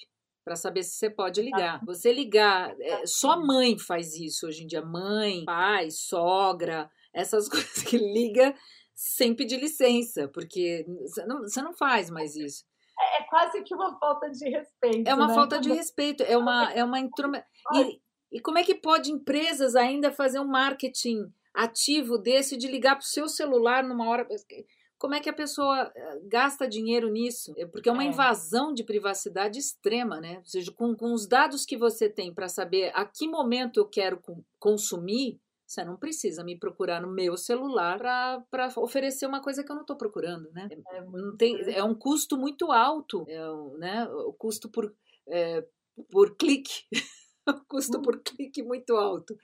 para 0.50 0.56
saber 0.56 0.82
se 0.82 0.96
você 0.96 1.12
pode 1.12 1.40
ligar. 1.44 1.80
Você 1.86 2.12
ligar, 2.12 2.76
é, 2.82 3.06
só 3.06 3.40
mãe 3.40 3.78
faz 3.78 4.16
isso 4.16 4.48
hoje 4.48 4.64
em 4.64 4.68
dia. 4.68 4.82
Mãe, 4.82 5.46
pai, 5.46 5.92
sogra, 5.92 6.90
essas 7.14 7.48
coisas 7.54 7.84
que 7.84 8.00
liga 8.00 8.56
sem 8.96 9.36
pedir 9.36 9.60
licença, 9.60 10.28
porque 10.28 10.88
você 11.02 11.24
não, 11.28 11.42
você 11.42 11.62
não 11.62 11.72
faz 11.72 12.10
mais 12.10 12.36
isso. 12.36 12.66
É, 13.00 13.22
é 13.22 13.26
quase 13.26 13.62
que 13.62 13.76
uma 13.76 13.96
falta 14.00 14.28
de 14.32 14.50
respeito. 14.50 15.08
É 15.08 15.14
uma 15.14 15.28
né? 15.28 15.36
falta 15.36 15.60
de 15.60 15.72
respeito, 15.72 16.24
é 16.24 16.36
uma, 16.36 16.74
é 16.74 16.84
uma 16.84 17.00
introma... 17.00 17.46
e, 17.76 18.02
e 18.32 18.40
como 18.40 18.58
é 18.58 18.64
que 18.64 18.74
pode 18.74 19.12
empresas 19.12 19.76
ainda 19.76 20.12
fazer 20.12 20.40
um 20.40 20.48
marketing 20.48 21.32
ativo 21.54 22.18
desse 22.18 22.58
de 22.58 22.68
ligar 22.68 22.96
para 22.96 23.04
o 23.04 23.08
seu 23.08 23.30
celular 23.30 23.84
numa 23.84 24.10
hora 24.10 24.28
como 25.00 25.16
é 25.16 25.22
que 25.22 25.30
a 25.30 25.34
pessoa 25.34 25.92
eh, 25.96 26.20
gasta 26.26 26.68
dinheiro 26.68 27.10
nisso? 27.10 27.54
É 27.58 27.66
porque 27.66 27.88
é 27.88 27.92
uma 27.92 28.04
é. 28.04 28.08
invasão 28.08 28.74
de 28.74 28.84
privacidade 28.84 29.58
extrema, 29.58 30.20
né? 30.20 30.40
Ou 30.40 30.46
seja, 30.46 30.72
com, 30.74 30.94
com 30.94 31.14
os 31.14 31.26
dados 31.26 31.66
que 31.66 31.78
você 31.78 32.10
tem 32.10 32.34
para 32.34 32.50
saber 32.50 32.92
a 32.94 33.06
que 33.06 33.26
momento 33.26 33.80
eu 33.80 33.88
quero 33.88 34.22
consumir, 34.60 35.40
você 35.66 35.86
não 35.86 35.96
precisa 35.96 36.44
me 36.44 36.60
procurar 36.60 37.02
no 37.02 37.14
meu 37.14 37.38
celular 37.38 37.98
para 38.52 38.74
oferecer 38.76 39.26
uma 39.26 39.42
coisa 39.42 39.64
que 39.64 39.72
eu 39.72 39.76
não 39.76 39.84
estou 39.84 39.96
procurando, 39.96 40.52
né? 40.52 40.68
É, 40.92 41.02
não 41.02 41.38
tem, 41.38 41.56
é 41.72 41.84
um 41.84 41.96
custo 41.96 42.38
muito 42.38 42.70
alto, 42.70 43.24
é 43.30 43.50
um, 43.52 43.78
né? 43.78 44.06
O 44.10 44.34
custo 44.34 44.68
por, 44.68 44.94
é, 45.30 45.66
por 46.12 46.36
clique, 46.36 46.84
o 47.48 47.54
custo 47.70 48.02
por 48.02 48.20
clique 48.22 48.62
muito 48.62 48.98
alto. 48.98 49.38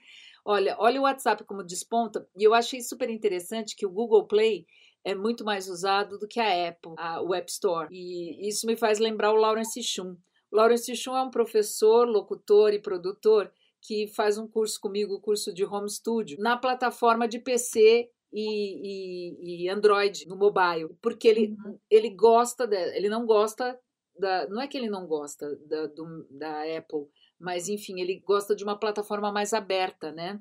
Olha, 0.44 0.76
olha 0.78 1.00
o 1.00 1.04
WhatsApp 1.04 1.44
como 1.44 1.64
desponta, 1.64 2.28
e 2.36 2.44
eu 2.44 2.52
achei 2.52 2.82
super 2.82 3.08
interessante 3.08 3.74
que 3.74 3.86
o 3.86 3.90
Google 3.90 4.26
Play 4.26 4.66
é 5.06 5.14
muito 5.14 5.44
mais 5.44 5.68
usado 5.68 6.18
do 6.18 6.26
que 6.26 6.40
a 6.40 6.68
Apple, 6.68 6.94
a, 6.98 7.22
o 7.22 7.32
App 7.32 7.48
Store. 7.48 7.86
E 7.92 8.48
isso 8.48 8.66
me 8.66 8.76
faz 8.76 8.98
lembrar 8.98 9.32
o 9.32 9.36
Lawrence 9.36 9.80
Shum. 9.80 10.16
O 10.50 10.56
Lawrence 10.56 10.96
Shum 10.96 11.16
é 11.16 11.22
um 11.22 11.30
professor, 11.30 12.08
locutor 12.08 12.74
e 12.74 12.82
produtor 12.82 13.52
que 13.80 14.08
faz 14.08 14.36
um 14.36 14.48
curso 14.48 14.80
comigo, 14.80 15.14
o 15.14 15.20
curso 15.20 15.54
de 15.54 15.64
Home 15.64 15.88
Studio, 15.88 16.36
na 16.40 16.56
plataforma 16.56 17.28
de 17.28 17.38
PC 17.38 18.10
e, 18.32 19.62
e, 19.62 19.64
e 19.64 19.68
Android, 19.68 20.26
no 20.26 20.34
mobile, 20.34 20.88
porque 21.00 21.28
ele, 21.28 21.54
uhum. 21.64 21.78
ele 21.88 22.10
gosta, 22.10 22.66
de, 22.66 22.76
ele 22.96 23.08
não 23.08 23.24
gosta 23.24 23.78
da, 24.18 24.48
não 24.48 24.60
é 24.60 24.66
que 24.66 24.76
ele 24.76 24.90
não 24.90 25.06
gosta 25.06 25.54
da, 25.68 25.86
do, 25.86 26.26
da 26.30 26.62
Apple, 26.76 27.06
mas 27.38 27.68
enfim, 27.68 28.00
ele 28.00 28.18
gosta 28.26 28.56
de 28.56 28.64
uma 28.64 28.76
plataforma 28.76 29.30
mais 29.30 29.52
aberta, 29.52 30.10
né? 30.10 30.40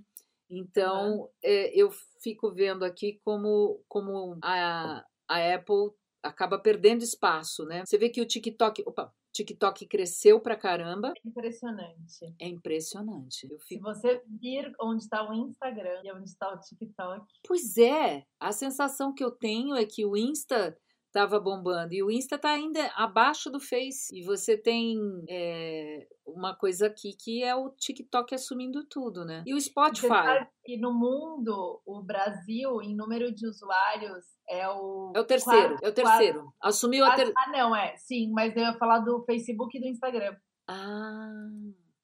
Então, 0.49 1.21
uhum. 1.21 1.29
é, 1.43 1.79
eu 1.79 1.89
fico 2.21 2.51
vendo 2.51 2.83
aqui 2.83 3.19
como, 3.23 3.81
como 3.87 4.37
a, 4.43 5.03
a 5.27 5.55
Apple 5.55 5.91
acaba 6.21 6.59
perdendo 6.59 7.03
espaço, 7.03 7.65
né? 7.65 7.83
Você 7.85 7.97
vê 7.97 8.09
que 8.09 8.21
o 8.21 8.25
TikTok, 8.25 8.83
opa, 8.85 9.13
TikTok 9.35 9.85
cresceu 9.85 10.39
pra 10.39 10.55
caramba. 10.55 11.09
É 11.09 11.27
impressionante. 11.27 12.35
É 12.39 12.47
impressionante. 12.47 13.47
Fico... 13.47 13.63
Se 13.65 13.79
você 13.79 14.23
vir 14.27 14.73
onde 14.79 15.03
está 15.03 15.29
o 15.29 15.33
Instagram 15.33 16.01
e 16.03 16.11
onde 16.13 16.29
está 16.29 16.53
o 16.53 16.59
TikTok. 16.59 17.25
Pois 17.45 17.77
é, 17.77 18.25
a 18.39 18.51
sensação 18.51 19.13
que 19.13 19.23
eu 19.23 19.31
tenho 19.31 19.75
é 19.75 19.85
que 19.85 20.05
o 20.05 20.15
Insta 20.15 20.77
estava 21.15 21.39
bombando. 21.39 21.93
E 21.93 22.03
o 22.03 22.11
Insta 22.11 22.35
está 22.35 22.49
ainda 22.49 22.85
abaixo 22.95 23.49
do 23.49 23.59
Face. 23.59 24.13
E 24.13 24.21
você 24.21 24.57
tem 24.57 24.99
é, 25.29 26.05
uma 26.27 26.53
coisa 26.53 26.87
aqui 26.87 27.15
que 27.17 27.41
é 27.41 27.55
o 27.55 27.69
TikTok 27.69 28.35
assumindo 28.35 28.85
tudo, 28.89 29.23
né? 29.23 29.41
E 29.47 29.53
o 29.53 29.61
Spotify. 29.61 30.45
E 30.67 30.77
no 30.77 30.93
mundo, 30.93 31.81
o 31.85 32.03
Brasil, 32.03 32.81
em 32.81 32.95
número 32.95 33.33
de 33.33 33.47
usuários, 33.47 34.25
é 34.49 34.67
o. 34.69 35.13
É 35.15 35.19
o 35.21 35.25
terceiro, 35.25 35.69
quarto, 35.69 35.85
é 35.85 35.89
o 35.89 35.93
terceiro. 35.93 36.39
Quarto. 36.41 36.55
Assumiu 36.61 37.05
a 37.05 37.15
ter... 37.15 37.31
Ah, 37.37 37.51
não, 37.51 37.75
é. 37.75 37.95
Sim, 37.95 38.31
mas 38.31 38.55
eu 38.55 38.63
ia 38.63 38.77
falar 38.77 38.99
do 38.99 39.23
Facebook 39.23 39.77
e 39.77 39.81
do 39.81 39.87
Instagram. 39.87 40.35
Ah. 40.67 41.31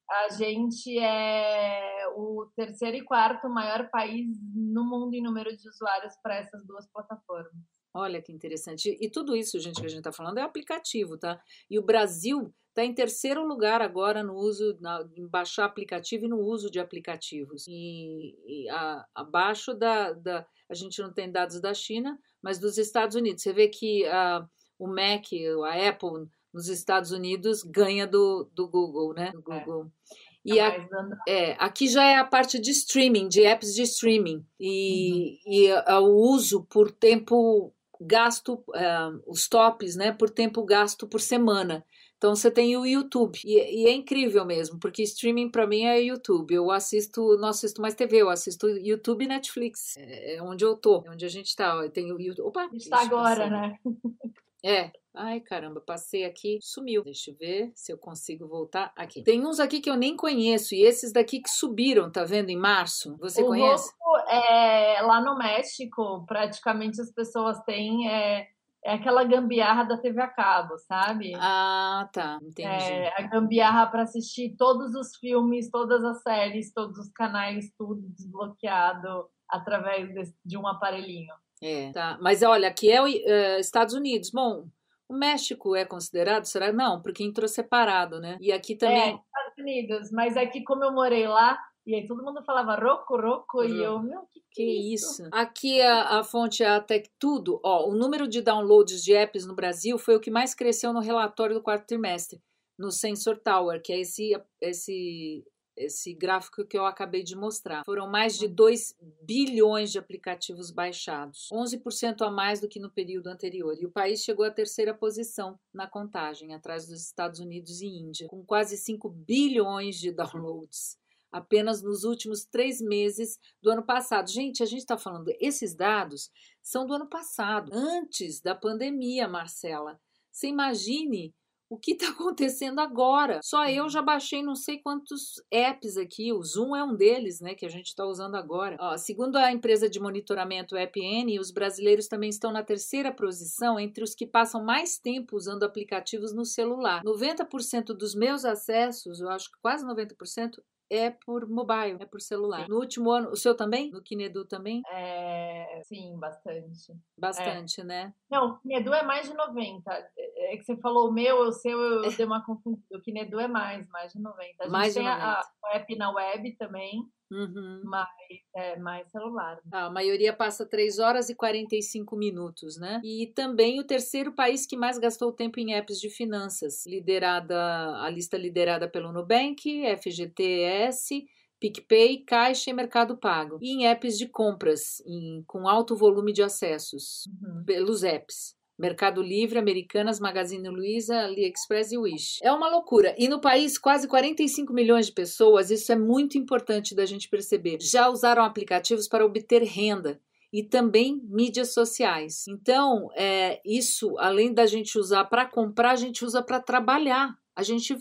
A 0.10 0.30
gente 0.30 1.00
é 1.00 2.06
o 2.18 2.52
terceiro 2.54 2.98
e 2.98 3.06
quarto 3.06 3.48
maior 3.50 3.90
país 3.90 4.28
no 4.54 4.84
mundo 4.84 5.14
em 5.14 5.24
número 5.24 5.56
de 5.56 5.70
usuários 5.70 6.14
para 6.22 6.36
essas 6.36 6.66
duas 6.68 6.86
plataformas. 6.92 7.71
Olha 7.94 8.22
que 8.22 8.32
interessante. 8.32 8.98
E 9.02 9.10
tudo 9.10 9.36
isso, 9.36 9.60
gente, 9.60 9.80
que 9.80 9.86
a 9.86 9.90
gente 9.90 10.00
está 10.00 10.12
falando 10.12 10.38
é 10.38 10.42
aplicativo, 10.42 11.18
tá? 11.18 11.42
E 11.70 11.78
o 11.78 11.84
Brasil 11.84 12.54
está 12.70 12.86
em 12.86 12.94
terceiro 12.94 13.46
lugar 13.46 13.82
agora 13.82 14.24
no 14.24 14.34
uso, 14.34 14.78
na, 14.80 15.06
em 15.16 15.28
baixar 15.28 15.66
aplicativo 15.66 16.26
e 16.26 16.30
no 16.30 16.40
uso 16.40 16.72
de 16.72 16.80
aplicativos. 16.80 17.68
E, 17.68 18.36
e 18.48 18.70
a, 18.70 19.06
abaixo 19.14 19.74
da, 19.74 20.14
da. 20.14 20.46
A 20.70 20.74
gente 20.74 21.02
não 21.02 21.12
tem 21.12 21.30
dados 21.30 21.60
da 21.60 21.74
China, 21.74 22.18
mas 22.42 22.60
dos 22.60 22.78
Estados 22.78 23.16
Unidos. 23.16 23.44
Você 23.44 23.52
vê 23.52 23.68
que 23.68 24.06
a, 24.06 24.48
o 24.80 24.88
Mac, 24.88 25.26
a 25.66 25.90
Apple, 25.90 26.28
nos 26.54 26.70
Estados 26.70 27.12
Unidos 27.12 27.62
ganha 27.64 28.08
do, 28.08 28.50
do 28.54 28.68
Google, 28.70 29.14
né? 29.14 29.32
Do 29.32 29.40
é. 29.52 29.60
Google. 29.60 29.86
É. 29.86 30.32
E 30.44 30.60
a, 30.60 30.88
é, 31.28 31.52
aqui 31.60 31.88
já 31.88 32.04
é 32.04 32.16
a 32.16 32.26
parte 32.26 32.60
de 32.60 32.72
streaming, 32.72 33.28
de 33.28 33.44
apps 33.44 33.76
de 33.76 33.84
streaming. 33.84 34.44
E, 34.60 35.40
uhum. 35.46 35.54
e 35.54 35.72
a, 35.72 36.00
o 36.00 36.16
uso 36.16 36.66
por 36.66 36.90
tempo 36.92 37.74
gasto, 38.02 38.54
uh, 38.70 39.22
os 39.28 39.48
tops, 39.48 39.96
né, 39.96 40.12
por 40.12 40.30
tempo 40.30 40.64
gasto 40.64 41.08
por 41.08 41.22
semana. 41.22 41.86
Então 42.18 42.36
você 42.36 42.52
tem 42.52 42.78
o 42.78 42.86
YouTube 42.86 43.40
e, 43.44 43.84
e 43.84 43.88
é 43.88 43.92
incrível 43.92 44.46
mesmo, 44.46 44.80
porque 44.80 45.02
streaming 45.02 45.50
para 45.50 45.66
mim 45.66 45.86
é 45.86 46.00
YouTube. 46.00 46.54
Eu 46.54 46.70
assisto, 46.70 47.36
não 47.38 47.50
assisto 47.50 47.82
mais 47.82 47.96
TV, 47.96 48.18
eu 48.18 48.30
assisto 48.30 48.68
YouTube 48.68 49.26
e 49.26 49.28
Netflix. 49.28 49.98
É, 49.98 50.36
é 50.36 50.44
onde 50.44 50.64
eu 50.64 50.76
tô, 50.76 51.04
é 51.08 51.10
onde 51.10 51.26
a 51.26 51.30
gente 51.30 51.56
tá. 51.56 51.74
Eu 51.78 51.90
tenho 51.90 52.16
o 52.16 52.22
YouTube. 52.22 52.46
Opa, 52.46 52.70
está 52.74 53.02
agora, 53.02 53.50
né? 53.50 53.76
É, 54.64 54.92
Ai, 55.14 55.42
caramba, 55.42 55.82
passei 55.82 56.24
aqui, 56.24 56.58
sumiu. 56.62 57.04
Deixa 57.04 57.32
eu 57.32 57.36
ver 57.36 57.72
se 57.76 57.92
eu 57.92 57.98
consigo 57.98 58.48
voltar 58.48 58.94
aqui. 58.96 59.22
Tem 59.22 59.46
uns 59.46 59.60
aqui 59.60 59.82
que 59.82 59.90
eu 59.90 59.98
nem 59.98 60.16
conheço 60.16 60.74
e 60.74 60.84
esses 60.84 61.12
daqui 61.12 61.42
que 61.42 61.50
subiram, 61.50 62.10
tá 62.10 62.24
vendo, 62.24 62.50
em 62.50 62.58
março. 62.58 63.18
Você 63.18 63.44
o 63.44 63.48
conhece? 63.48 63.92
é, 64.30 65.02
lá 65.02 65.22
no 65.22 65.38
México, 65.38 66.26
praticamente 66.26 67.02
as 67.02 67.12
pessoas 67.12 67.60
têm 67.66 68.10
é, 68.10 68.48
é 68.86 68.94
aquela 68.94 69.26
gambiarra 69.26 69.84
da 69.84 69.98
TV 69.98 70.22
a 70.22 70.30
cabo, 70.30 70.78
sabe? 70.78 71.34
Ah, 71.36 72.10
tá, 72.14 72.40
entendi. 72.42 72.70
É, 72.70 73.14
a 73.18 73.28
gambiarra 73.28 73.88
para 73.88 74.04
assistir 74.04 74.56
todos 74.58 74.96
os 74.96 75.18
filmes, 75.18 75.70
todas 75.70 76.06
as 76.06 76.22
séries, 76.22 76.74
todos 76.74 76.98
os 76.98 77.12
canais, 77.12 77.70
tudo 77.78 78.02
desbloqueado 78.16 79.28
através 79.50 80.08
de, 80.14 80.34
de 80.46 80.58
um 80.58 80.66
aparelhinho. 80.66 81.34
É, 81.62 81.92
tá. 81.92 82.18
Mas 82.22 82.42
olha, 82.42 82.68
aqui 82.68 82.92
é, 82.92 82.98
é 82.98 83.60
Estados 83.60 83.94
Unidos. 83.94 84.32
Bom, 84.32 84.68
o 85.08 85.14
México 85.14 85.76
é 85.76 85.86
considerado? 85.86 86.46
Será? 86.46 86.72
Não, 86.72 87.02
porque 87.02 87.24
entrou 87.24 87.48
separado, 87.48 88.20
né? 88.20 88.38
E 88.40 88.52
aqui 88.52 88.76
também. 88.76 88.98
É, 88.98 89.06
Estados 89.08 89.58
Unidos, 89.60 90.12
mas 90.12 90.38
aqui, 90.38 90.64
como 90.64 90.84
eu 90.84 90.94
morei 90.94 91.28
lá, 91.28 91.60
e 91.86 91.96
aí 91.96 92.06
todo 92.06 92.24
mundo 92.24 92.44
falava 92.44 92.76
roco, 92.76 93.20
roco, 93.20 93.64
e 93.64 93.84
eu, 93.84 94.00
meu, 94.00 94.22
que, 94.32 94.40
que, 94.40 94.46
que 94.54 94.62
é 94.62 94.94
isso? 94.94 95.24
isso? 95.24 95.30
Aqui 95.32 95.82
a, 95.82 96.20
a 96.20 96.24
fonte 96.24 96.64
é 96.64 96.70
a 96.70 96.80
Tech 96.80 97.10
Tudo. 97.20 97.60
Ó, 97.64 97.90
o 97.90 97.96
número 97.96 98.28
de 98.28 98.42
downloads 98.42 99.04
de 99.04 99.14
apps 99.14 99.46
no 99.46 99.56
Brasil 99.56 99.98
foi 99.98 100.16
o 100.16 100.20
que 100.20 100.32
mais 100.32 100.56
cresceu 100.56 100.94
no 100.94 101.00
relatório 101.00 101.56
do 101.56 101.62
quarto 101.62 101.88
trimestre, 101.88 102.42
no 102.78 102.92
Sensor 102.92 103.38
Tower, 103.38 103.82
que 103.84 103.92
é 103.92 104.00
esse, 104.00 104.32
esse 104.62 105.44
esse 105.84 106.14
gráfico 106.14 106.66
que 106.66 106.78
eu 106.78 106.86
acabei 106.86 107.24
de 107.24 107.36
mostrar. 107.36 107.84
Foram 107.86 108.10
mais 108.10 108.38
de 108.38 108.48
2 108.48 108.96
bilhões 109.24 109.92
de 109.92 110.00
aplicativos 110.00 110.72
baixados, 110.72 111.50
11% 111.52 112.22
a 112.22 112.32
mais 112.32 112.60
do 112.60 112.68
que 112.68 112.80
no 112.80 112.90
período 112.90 113.28
anterior. 113.28 113.76
E 113.80 113.86
o 113.86 113.92
país 113.92 114.24
chegou 114.24 114.46
à 114.46 114.52
terceira 114.52 114.94
posição 114.94 115.60
na 115.74 115.88
contagem, 115.88 116.54
atrás 116.54 116.88
dos 116.88 117.02
Estados 117.02 117.40
Unidos 117.40 117.82
e 117.82 117.88
Índia, 117.88 118.28
com 118.28 118.46
quase 118.46 118.78
5 118.78 119.10
bilhões 119.10 119.98
de 119.98 120.12
downloads. 120.12 120.98
apenas 121.32 121.82
nos 121.82 122.04
últimos 122.04 122.44
três 122.44 122.82
meses 122.82 123.40
do 123.62 123.72
ano 123.72 123.84
passado. 123.84 124.30
Gente, 124.30 124.62
a 124.62 124.66
gente 124.66 124.80
está 124.80 124.98
falando, 124.98 125.32
esses 125.40 125.74
dados 125.74 126.30
são 126.62 126.86
do 126.86 126.94
ano 126.94 127.08
passado, 127.08 127.72
antes 127.74 128.42
da 128.42 128.54
pandemia, 128.54 129.28
Marcela. 129.28 130.00
Você 130.32 130.48
imagine 130.48 131.34
o 131.72 131.78
que 131.78 131.94
está 131.94 132.10
acontecendo 132.12 132.80
agora. 132.80 133.40
Só 133.42 133.66
eu 133.70 133.88
já 133.88 134.02
baixei 134.02 134.44
não 134.44 134.56
sei 134.56 134.80
quantos 134.80 135.42
apps 135.50 135.96
aqui, 135.96 136.34
o 136.34 136.44
Zoom 136.44 136.76
é 136.76 136.84
um 136.84 136.94
deles, 136.94 137.40
né, 137.40 137.56
que 137.56 137.66
a 137.66 137.70
gente 137.70 137.88
está 137.88 138.06
usando 138.06 138.36
agora. 138.36 138.76
Ó, 138.78 138.98
segundo 138.98 139.38
a 139.38 139.52
empresa 139.52 139.90
de 139.90 140.00
monitoramento 140.00 140.76
EPN, 140.76 141.40
os 141.40 141.50
brasileiros 141.50 142.08
também 142.08 142.30
estão 142.30 142.52
na 142.52 142.62
terceira 142.62 143.12
posição 143.12 143.80
entre 143.80 144.04
os 144.04 144.14
que 144.14 144.28
passam 144.28 144.64
mais 144.66 145.00
tempo 145.00 145.38
usando 145.38 145.64
aplicativos 145.64 146.34
no 146.34 146.44
celular. 146.44 147.02
90% 147.04 147.94
dos 147.94 148.14
meus 148.14 148.44
acessos, 148.44 149.22
eu 149.22 149.30
acho 149.30 149.50
que 149.50 149.58
quase 149.62 149.86
90%, 149.86 150.60
é 150.92 151.10
por 151.10 151.48
mobile, 151.48 151.98
é 152.02 152.06
por 152.06 152.20
celular. 152.20 152.66
Sim. 152.66 152.70
No 152.70 152.78
último 152.78 153.10
ano, 153.12 153.30
o 153.30 153.36
seu 153.38 153.56
também? 153.56 153.90
No 153.92 154.04
Kinedu 154.04 154.46
também? 154.46 154.82
É, 154.92 155.82
sim, 155.86 156.20
bastante. 156.20 156.94
Bastante, 157.18 157.80
é. 157.80 157.84
né? 157.86 158.14
Não, 158.30 158.50
o 158.50 158.60
Kinedu 158.60 158.94
é 158.94 159.02
mais 159.02 159.28
de 159.30 159.34
90. 159.34 159.90
É, 159.90 160.54
é 160.54 160.58
que 160.58 160.64
você 160.66 160.76
falou 160.78 161.10
o 161.10 161.14
meu, 161.14 161.38
o 161.44 161.52
seu, 161.54 161.80
eu 161.80 162.02
dei 162.18 162.26
uma 162.26 162.46
confusão. 162.46 162.78
O 162.92 163.02
Kinedu 163.02 163.40
é 163.40 163.48
mais, 163.48 163.88
mais 163.88 164.12
de 164.12 164.20
90. 164.20 164.42
A 164.60 164.64
gente 164.64 164.72
mais 164.72 164.94
tem 164.94 165.04
de 165.04 165.10
90. 165.10 165.26
A, 165.26 165.42
a 165.66 165.76
app 165.78 165.96
na 165.96 166.12
web 166.12 166.56
também. 166.58 167.10
Uhum. 167.32 167.82
Mas 167.86 168.08
é 168.54 168.78
mais 168.78 169.10
celular. 169.10 169.56
Né? 169.56 169.72
Ah, 169.72 169.86
a 169.86 169.90
maioria 169.90 170.34
passa 170.34 170.66
3 170.66 171.00
horas 171.00 171.30
e 171.30 171.36
45 171.36 172.16
minutos, 172.16 172.78
né? 172.78 173.02
E 173.04 173.28
também 173.34 173.80
o 173.80 173.86
terceiro 173.86 174.34
país 174.34 174.66
que 174.66 174.76
mais 174.76 174.98
gastou 174.98 175.32
tempo 175.32 175.60
em 175.60 175.74
apps 175.74 176.00
de 176.00 176.10
finanças, 176.10 176.86
liderada 176.86 177.56
a 178.02 178.10
lista 178.10 178.38
liderada 178.38 178.90
pelo 178.90 179.14
Nubank, 179.14 179.84
FGTS, 179.98 181.26
PicPay, 181.60 182.24
Caixa 182.26 182.72
e 182.72 182.74
Mercado 182.74 183.16
Pago. 183.16 183.60
E 183.62 183.72
em 183.72 183.88
apps 183.88 184.18
de 184.18 184.28
compras, 184.28 185.02
em, 185.06 185.44
com 185.48 185.68
alto 185.68 185.96
volume 185.96 186.34
de 186.34 186.42
acessos, 186.42 187.28
uhum. 187.28 187.64
pelos 187.64 188.04
apps. 188.04 188.60
Mercado 188.82 189.22
Livre, 189.22 189.60
Americanas, 189.60 190.20
Magazine 190.20 190.68
Luiza, 190.68 191.16
AliExpress 191.22 191.92
e 191.92 191.98
Wish. 192.00 192.40
É 192.42 192.52
uma 192.52 192.68
loucura. 192.68 193.16
E 193.16 193.28
no 193.28 193.40
país, 193.40 193.78
quase 193.78 194.08
45 194.08 194.74
milhões 194.74 195.06
de 195.06 195.12
pessoas, 195.12 195.70
isso 195.70 195.92
é 195.92 195.96
muito 195.96 196.36
importante 196.36 196.96
da 196.96 197.06
gente 197.06 197.30
perceber, 197.30 197.78
já 197.80 198.10
usaram 198.10 198.44
aplicativos 198.44 199.08
para 199.08 199.24
obter 199.24 199.62
renda 199.62 200.20
e 200.52 200.64
também 200.64 201.22
mídias 201.24 201.74
sociais. 201.74 202.48
Então, 202.48 203.10
é, 203.16 203.62
isso, 203.64 204.18
além 204.18 204.52
da 204.52 204.66
gente 204.66 204.98
usar 204.98 205.26
para 205.26 205.46
comprar, 205.46 205.92
a 205.92 205.96
gente 205.96 206.26
usa 206.26 206.42
para 206.42 206.60
trabalhar. 206.60 207.38
A 207.56 207.62
gente 207.62 207.96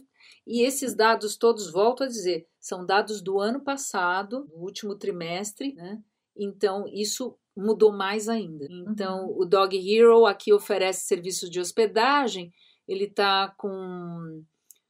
e 0.46 0.62
esses 0.62 0.94
dados 0.94 1.36
todos, 1.36 1.70
volto 1.70 2.02
a 2.02 2.06
dizer, 2.06 2.48
são 2.58 2.84
dados 2.84 3.20
do 3.20 3.38
ano 3.38 3.60
passado, 3.60 4.46
do 4.46 4.56
último 4.56 4.96
trimestre, 4.96 5.74
né? 5.74 6.02
Então, 6.36 6.86
isso 6.88 7.36
mudou 7.60 7.92
mais 7.92 8.28
ainda. 8.28 8.66
Então, 8.88 9.26
uhum. 9.26 9.42
o 9.42 9.44
Dog 9.44 9.76
Hero 9.76 10.26
aqui 10.26 10.52
oferece 10.52 11.06
serviços 11.06 11.50
de 11.50 11.60
hospedagem, 11.60 12.52
ele 12.88 13.04
está 13.04 13.54
com 13.56 14.42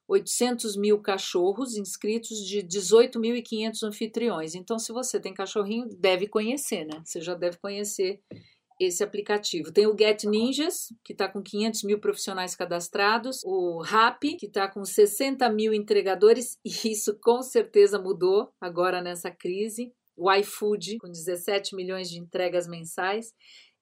800 0.09 0.77
mil 0.77 1.01
cachorros 1.01 1.77
inscritos 1.77 2.39
de 2.39 2.62
18.500 2.62 3.83
anfitriões. 3.85 4.55
Então, 4.55 4.79
se 4.79 4.93
você 4.93 5.21
tem 5.21 5.35
cachorrinho, 5.35 5.89
deve 5.99 6.27
conhecer, 6.27 6.85
né? 6.85 7.03
Você 7.05 7.21
já 7.21 7.35
deve 7.35 7.59
conhecer 7.59 8.21
esse 8.81 9.05
aplicativo. 9.05 9.71
Tem 9.71 9.87
o 9.87 9.97
Get 9.97 10.25
Ninjas, 10.25 10.87
que 11.05 11.12
está 11.12 11.29
com 11.29 11.43
500 11.43 11.85
mil 11.85 12.01
profissionais 12.01 12.57
cadastrados, 12.57 13.43
o 13.45 13.83
Rap, 13.83 14.37
que 14.37 14.47
está 14.47 14.66
com 14.66 14.83
60 14.85 15.49
mil 15.51 15.75
entregadores, 15.75 16.59
e 16.64 16.91
isso 16.91 17.18
com 17.21 17.43
certeza 17.43 17.99
mudou 17.99 18.51
agora 18.59 19.03
nessa 19.03 19.31
crise 19.31 19.93
o 20.21 20.31
iFood, 20.31 20.99
com 20.99 21.09
17 21.09 21.75
milhões 21.75 22.11
de 22.11 22.18
entregas 22.18 22.68
mensais. 22.68 23.33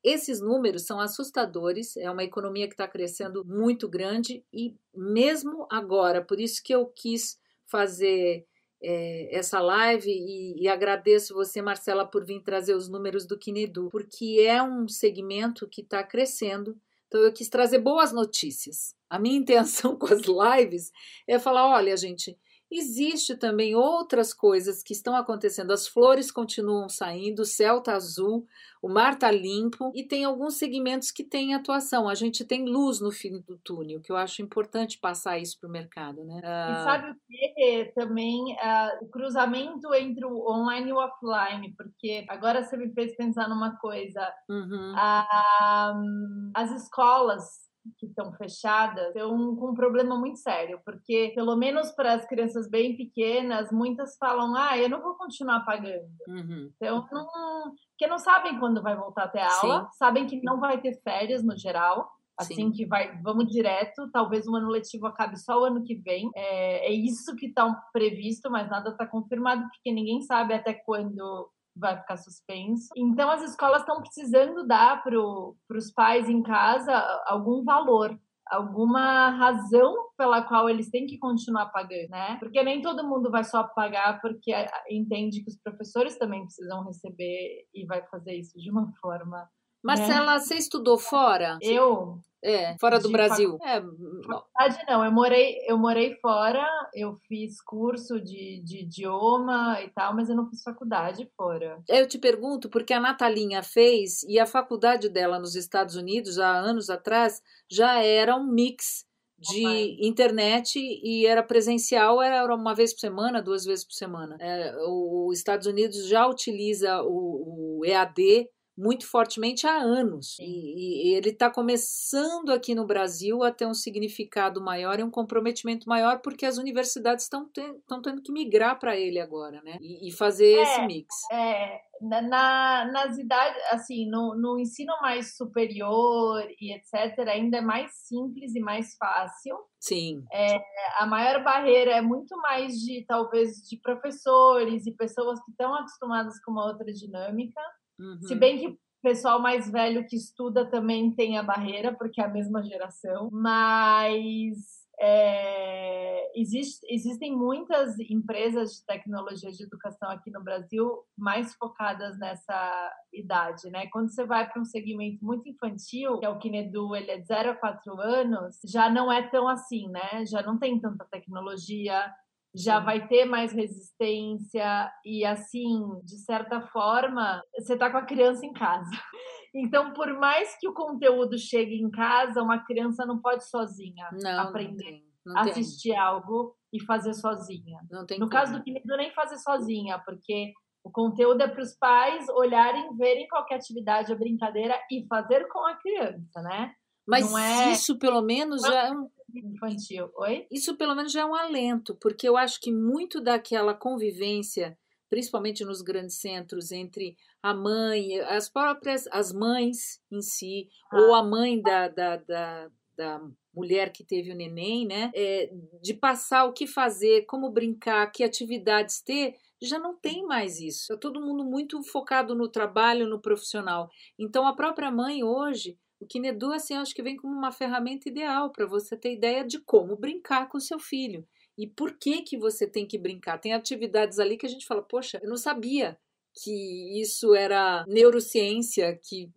Esses 0.05 0.41
números 0.41 0.86
são 0.86 1.01
assustadores, 1.01 1.97
é 1.97 2.09
uma 2.09 2.22
economia 2.22 2.68
que 2.68 2.74
está 2.74 2.86
crescendo 2.86 3.45
muito 3.45 3.89
grande 3.89 4.45
e 4.53 4.76
mesmo 4.95 5.66
agora, 5.68 6.22
por 6.22 6.39
isso 6.39 6.62
que 6.62 6.72
eu 6.72 6.86
quis 6.86 7.36
fazer 7.66 8.47
é, 8.80 9.36
essa 9.36 9.61
live 9.61 10.09
e, 10.09 10.62
e, 10.62 10.68
agradeço 10.68 11.34
você, 11.34 11.61
Marcela, 11.61 12.07
por 12.07 12.24
vir 12.24 12.41
trazer 12.45 12.74
os 12.74 12.89
números 12.89 13.26
do 13.26 13.36
Kinedu, 13.36 13.89
porque 13.91 14.45
é 14.47 14.62
um 14.62 14.86
segmento 14.86 15.68
que 15.68 15.80
está 15.80 16.05
crescendo. 16.05 16.78
Então 17.09 17.20
eu 17.20 17.32
quis 17.32 17.49
trazer 17.49 17.78
boas 17.80 18.12
notícias. 18.12 18.95
A 19.11 19.18
minha 19.18 19.36
intenção 19.36 19.97
com 19.99 20.07
as 20.07 20.22
lives 20.22 20.93
é 21.26 21.36
falar: 21.41 21.68
olha, 21.68 21.97
gente, 21.97 22.39
Existe 22.70 23.34
também 23.34 23.74
outras 23.74 24.34
coisas 24.34 24.82
que 24.82 24.92
estão 24.92 25.16
acontecendo. 25.16 25.72
As 25.72 25.88
flores 25.88 26.30
continuam 26.30 26.88
saindo, 26.88 27.40
o 27.40 27.46
céu 27.46 27.78
está 27.78 27.94
azul, 27.94 28.46
o 28.82 28.88
mar 28.88 29.14
está 29.14 29.30
limpo 29.30 29.90
e 29.94 30.04
tem 30.04 30.24
alguns 30.24 30.54
segmentos 30.54 31.10
que 31.10 31.24
têm 31.24 31.54
atuação. 31.54 32.08
A 32.08 32.14
gente 32.14 32.44
tem 32.44 32.66
luz 32.66 33.00
no 33.00 33.10
fim 33.10 33.40
do 33.40 33.56
túnel, 33.56 34.00
que 34.00 34.12
eu 34.12 34.16
acho 34.16 34.42
importante 34.42 34.98
passar 34.98 35.38
isso 35.38 35.58
para 35.58 35.68
o 35.68 35.72
mercado. 35.72 36.22
Né? 36.24 36.40
E 36.40 36.84
sabe 36.84 37.10
o 37.10 37.16
que? 37.26 37.92
Também 37.94 38.52
uh, 38.52 39.04
o 39.04 39.08
cruzamento 39.08 39.92
entre 39.94 40.26
o 40.26 40.46
online 40.48 40.90
e 40.90 40.92
o 40.92 40.98
offline, 40.98 41.74
porque 41.74 42.26
agora 42.28 42.62
você 42.62 42.76
me 42.76 42.92
fez 42.92 43.16
pensar 43.16 43.48
numa 43.48 43.76
coisa. 43.76 44.30
Uhum. 44.48 44.92
Uh, 44.92 46.50
as 46.54 46.70
escolas 46.72 47.67
que 47.97 48.07
estão 48.07 48.32
fechadas 48.32 49.09
estão 49.09 49.57
com 49.57 49.70
um 49.70 49.74
problema 49.74 50.16
muito 50.18 50.39
sério, 50.39 50.80
porque 50.84 51.32
pelo 51.34 51.57
menos 51.57 51.91
para 51.93 52.14
as 52.14 52.26
crianças 52.26 52.68
bem 52.68 52.97
pequenas, 52.97 53.70
muitas 53.70 54.16
falam: 54.18 54.55
ah, 54.55 54.76
eu 54.78 54.89
não 54.89 55.03
vou 55.03 55.14
continuar 55.14 55.64
pagando. 55.64 56.09
Uhum. 56.28 56.70
Então, 56.76 57.07
não, 57.11 57.72
porque 57.91 58.07
não 58.07 58.18
sabem 58.18 58.59
quando 58.59 58.82
vai 58.82 58.97
voltar 58.97 59.24
a 59.24 59.28
ter 59.28 59.41
aula, 59.41 59.84
Sim. 59.84 59.89
sabem 59.99 60.26
que 60.26 60.41
não 60.43 60.61
vai 60.61 60.80
ter 60.80 61.01
férias 61.03 61.43
no 61.43 61.57
geral. 61.57 62.11
Assim 62.41 62.55
Sim. 62.55 62.70
que 62.70 62.86
vai, 62.86 63.20
vamos 63.20 63.51
direto. 63.51 64.09
Talvez 64.12 64.47
o 64.47 64.55
ano 64.55 64.68
letivo 64.68 65.07
acabe 65.07 65.36
só 65.36 65.61
o 65.61 65.64
ano 65.64 65.82
que 65.82 65.97
vem. 65.97 66.30
É, 66.36 66.86
é 66.86 66.93
isso 66.93 67.34
que 67.34 67.47
está 67.47 67.68
previsto, 67.93 68.49
mas 68.49 68.70
nada 68.70 68.91
está 68.91 69.05
confirmado, 69.05 69.62
porque 69.62 69.91
ninguém 69.91 70.22
sabe 70.22 70.55
até 70.55 70.72
quando 70.72 71.51
vai 71.79 71.99
ficar 71.99 72.16
suspenso. 72.16 72.89
Então, 72.97 73.31
as 73.31 73.43
escolas 73.43 73.81
estão 73.81 74.01
precisando 74.01 74.66
dar 74.66 75.03
para 75.03 75.18
os 75.18 75.93
pais 75.95 76.29
em 76.29 76.43
casa 76.43 76.93
algum 77.26 77.64
valor, 77.64 78.18
alguma 78.47 79.31
razão 79.31 79.95
pela 80.16 80.43
qual 80.43 80.68
eles 80.68 80.91
têm 80.91 81.07
que 81.07 81.18
continuar 81.18 81.66
pagando, 81.66 82.09
né? 82.09 82.37
Porque 82.41 82.62
nem 82.62 82.81
todo 82.81 83.07
mundo 83.07 83.31
vai 83.31 83.45
só 83.45 83.62
pagar 83.62 84.20
porque 84.20 84.53
entende 84.91 85.43
que 85.43 85.51
os 85.51 85.61
professores 85.62 86.18
também 86.18 86.43
precisam 86.45 86.85
receber 86.85 87.66
e 87.74 87.87
vai 87.87 88.05
fazer 88.09 88.35
isso 88.35 88.59
de 88.59 88.70
uma 88.70 88.91
forma. 89.01 89.49
Marcela, 89.85 90.35
né? 90.35 90.39
você 90.39 90.57
estudou 90.57 90.99
fora? 90.99 91.59
Eu 91.62 92.20
é, 92.43 92.76
fora 92.78 92.99
do 92.99 93.11
Brasil. 93.11 93.59
É, 93.62 93.80
faculdade 93.80 94.84
não, 94.89 95.05
eu 95.05 95.12
morei, 95.12 95.59
eu 95.66 95.76
morei 95.76 96.14
fora, 96.20 96.66
eu 96.95 97.16
fiz 97.28 97.61
curso 97.61 98.20
de, 98.20 98.62
de 98.64 98.82
idioma 98.82 99.80
e 99.82 99.89
tal, 99.91 100.14
mas 100.14 100.28
eu 100.28 100.36
não 100.36 100.49
fiz 100.49 100.62
faculdade 100.62 101.28
fora. 101.36 101.82
Eu 101.89 102.07
te 102.07 102.18
pergunto 102.18 102.68
porque 102.68 102.93
a 102.93 103.01
Natalinha 103.01 103.62
fez 103.62 104.22
e 104.24 104.39
a 104.39 104.47
faculdade 104.47 105.09
dela 105.09 105.39
nos 105.39 105.57
Estados 105.57 105.97
Unidos, 105.97 106.39
há 106.39 106.51
anos 106.51 106.89
atrás, 106.91 107.43
já 107.70 108.03
era 108.03 108.36
um 108.36 108.47
mix 108.47 109.07
de 109.39 109.64
oh, 109.64 110.07
internet 110.07 110.78
e 110.78 111.24
era 111.24 111.43
presencial, 111.45 112.20
era 112.20 112.53
uma 112.53 112.74
vez 112.74 112.93
por 112.93 113.01
semana, 113.01 113.43
duas 113.43 113.64
vezes 113.64 113.84
por 113.84 113.95
semana. 113.95 114.36
É, 114.41 114.74
os 114.86 115.39
Estados 115.39 115.66
Unidos 115.66 116.09
já 116.09 116.26
utiliza 116.26 117.03
o, 117.03 117.78
o 117.78 117.84
EAD 117.84 118.49
muito 118.79 119.11
fortemente 119.11 119.66
há 119.66 119.76
anos. 119.76 120.37
E, 120.39 121.11
e, 121.11 121.14
ele 121.14 121.31
está 121.31 121.51
começando 121.51 122.51
aqui 122.51 122.76
no 122.76 122.87
Brasil 122.87 123.43
a 123.43 123.51
ter 123.51 123.66
um 123.66 123.74
significado 123.74 124.62
maior 124.62 125.01
e 125.01 125.03
um 125.03 125.11
comprometimento 125.11 125.89
maior, 125.89 126.20
porque 126.20 126.47
as 126.47 126.59
universidades 126.59 127.24
estão 127.24 127.51
tendo 127.51 128.22
que 128.22 128.33
migrar 128.33 128.79
para 128.79 128.97
ele 128.97 129.18
agora, 129.18 129.61
né? 129.62 129.79
E, 129.81 130.09
e 130.09 130.12
fazer 130.12 130.55
é, 130.55 130.62
esse 130.62 130.87
mix. 130.87 131.09
É, 131.33 131.81
na, 132.01 132.89
nas 132.93 133.18
idades, 133.18 133.61
assim, 133.72 134.09
no, 134.09 134.37
no 134.37 134.61
ensino 134.61 134.93
mais 135.03 135.37
superior 135.37 136.47
e 136.61 136.72
etc., 136.72 137.18
ainda 137.26 137.59
é 137.59 137.61
mais 137.61 137.91
simples 138.07 138.55
e 138.55 138.61
mais 138.61 138.95
fácil. 138.97 139.59
Sim. 139.81 140.24
É, 140.33 140.57
a 141.01 141.07
maior 141.07 141.43
barreira 141.43 141.93
é 141.93 142.01
muito 142.01 142.37
mais 142.39 142.74
de, 142.74 143.05
talvez, 143.07 143.57
de 143.68 143.76
professores 143.81 144.87
e 144.87 144.93
pessoas 144.93 145.43
que 145.45 145.51
estão 145.51 145.74
acostumadas 145.74 146.39
com 146.45 146.53
uma 146.53 146.66
outra 146.66 146.93
dinâmica. 146.93 147.61
Uhum. 147.99 148.22
Se 148.22 148.34
bem 148.34 148.59
que 148.59 148.68
o 148.68 148.78
pessoal 149.03 149.40
mais 149.40 149.70
velho 149.70 150.07
que 150.07 150.16
estuda 150.16 150.64
também 150.66 151.11
tem 151.12 151.38
a 151.38 151.42
barreira, 151.42 151.94
porque 151.94 152.20
é 152.20 152.24
a 152.24 152.28
mesma 152.28 152.62
geração, 152.62 153.28
mas 153.32 154.78
é, 155.01 156.32
existe, 156.38 156.84
existem 156.90 157.34
muitas 157.34 157.99
empresas 158.01 158.74
de 158.74 158.84
tecnologia 158.84 159.53
de 159.53 159.62
educação 159.62 160.11
aqui 160.11 160.30
no 160.30 160.42
Brasil 160.42 161.05
mais 161.16 161.55
focadas 161.55 162.18
nessa 162.18 162.92
idade, 163.12 163.70
né? 163.70 163.86
Quando 163.86 164.11
você 164.12 164.24
vai 164.24 164.51
para 164.51 164.61
um 164.61 164.64
segmento 164.64 165.24
muito 165.24 165.49
infantil, 165.49 166.18
que 166.18 166.26
é 166.26 166.28
o 166.28 166.38
Kinedu, 166.38 166.96
ele 166.96 167.12
é 167.12 167.18
de 167.18 167.26
0 167.26 167.51
a 167.51 167.55
4 167.55 168.01
anos, 168.01 168.59
já 168.64 168.90
não 168.90 169.12
é 169.12 169.22
tão 169.28 169.46
assim, 169.46 169.88
né? 169.88 170.26
Já 170.26 170.42
não 170.42 170.59
tem 170.59 170.80
tanta 170.80 171.05
tecnologia, 171.05 172.12
já 172.55 172.80
vai 172.80 173.07
ter 173.07 173.24
mais 173.24 173.53
resistência 173.53 174.90
e 175.05 175.24
assim, 175.24 175.80
de 176.05 176.18
certa 176.18 176.61
forma, 176.68 177.42
você 177.57 177.76
tá 177.76 177.90
com 177.90 177.99
a 177.99 178.07
criança 178.07 178.44
em 178.44 178.53
casa. 178.53 178.90
Então, 179.55 179.94
por 179.94 180.12
mais 180.12 180.55
que 180.61 180.68
o 180.68 180.74
conteúdo 180.74 181.38
chegue 181.38 181.80
em 181.80 181.90
casa, 181.90 182.42
uma 182.42 182.62
criança 182.64 183.07
não 183.07 183.18
pode 183.18 183.49
sozinha 183.49 184.07
não, 184.12 184.40
aprender 184.40 185.03
não 185.24 185.34
não 185.34 185.40
assistir 185.40 185.96
algo 185.96 186.55
e 186.72 186.84
fazer 186.84 187.14
sozinha. 187.14 187.80
Tem 188.07 188.18
no 188.18 188.26
como. 188.26 188.30
caso 188.30 188.53
do 188.53 188.62
Kinedo, 188.62 188.96
nem 188.99 189.11
fazer 189.12 189.38
sozinha, 189.38 189.99
porque 190.05 190.53
o 190.84 190.90
conteúdo 190.90 191.42
é 191.42 191.49
para 191.49 191.62
os 191.62 191.74
pais 191.76 192.28
olharem, 192.28 192.94
verem 192.96 193.26
qualquer 193.26 193.57
atividade 193.57 194.12
ou 194.12 194.18
brincadeira 194.18 194.78
e 194.90 195.07
fazer 195.09 195.49
com 195.49 195.66
a 195.66 195.74
criança, 195.76 196.42
né? 196.42 196.74
Mas 197.07 197.34
é- 197.34 197.72
isso 197.72 197.99
pelo 197.99 198.20
menos 198.20 198.62
já 198.62 198.88
é 198.88 198.92
um, 198.92 199.09
Infantil. 199.45 200.11
Oi? 200.16 200.47
isso 200.51 200.76
pelo 200.76 200.95
menos 200.95 201.12
já 201.12 201.22
é 201.22 201.24
um 201.24 201.34
alento, 201.34 201.97
porque 202.01 202.28
eu 202.28 202.36
acho 202.36 202.61
que 202.61 202.72
muito 202.72 203.20
daquela 203.20 203.74
convivência, 203.74 204.76
principalmente 205.09 205.64
nos 205.64 205.82
grandes 205.82 206.20
centros, 206.20 206.72
entre 206.72 207.16
a 207.43 207.55
mãe, 207.55 208.20
as 208.20 208.49
próprias 208.49 209.07
as 209.12 209.32
mães 209.32 210.01
em 210.11 210.20
si, 210.20 210.68
ou 210.93 211.14
a 211.14 211.22
mãe 211.22 211.61
da, 211.61 211.89
da, 211.89 212.16
da, 212.16 212.70
da 212.97 213.20
mulher 213.55 213.93
que 213.93 214.05
teve 214.05 214.30
o 214.30 214.36
neném, 214.36 214.86
né? 214.86 215.11
É, 215.14 215.51
de 215.82 215.95
passar 215.95 216.45
o 216.45 216.53
que 216.53 216.66
fazer, 216.66 217.26
como 217.26 217.51
brincar, 217.51 218.11
que 218.12 218.22
atividades 218.22 219.01
ter, 219.01 219.34
já 219.61 219.78
não 219.78 219.97
tem 219.97 220.24
mais 220.24 220.61
isso. 220.61 220.93
Está 220.93 220.97
todo 220.97 221.20
mundo 221.20 221.45
muito 221.45 221.82
focado 221.82 222.34
no 222.34 222.49
trabalho, 222.49 223.09
no 223.09 223.20
profissional. 223.20 223.91
Então 224.18 224.47
a 224.47 224.55
própria 224.55 224.91
mãe 224.91 225.24
hoje, 225.24 225.76
o 226.01 226.07
Kinedu, 226.07 226.53
assim, 226.53 226.74
acho 226.74 226.94
que 226.94 227.03
vem 227.03 227.16
como 227.16 227.34
uma 227.34 227.51
ferramenta 227.53 228.09
ideal 228.09 228.51
para 228.53 228.66
você 228.66 228.96
ter 228.96 229.12
ideia 229.14 229.44
de 229.44 229.59
como 229.61 229.96
brincar 229.96 230.49
com 230.49 230.59
o 230.59 230.61
seu 230.61 230.78
filho. 230.78 231.26
E 231.57 231.66
por 231.66 231.99
que 231.99 232.22
que 232.22 232.38
você 232.38 232.66
tem 232.68 232.86
que 232.86 232.99
brincar? 232.99 233.38
Tem 233.38 233.53
atividades 233.53 234.18
ali 234.18 234.36
que 234.36 234.46
a 234.46 234.49
gente 234.49 234.66
fala, 234.66 234.82
poxa, 234.82 235.18
eu 235.22 235.28
não 235.28 235.36
sabia 235.36 235.99
que 236.32 237.01
isso 237.01 237.34
era 237.34 237.84
neurociência, 237.88 238.96
que, 239.03 239.32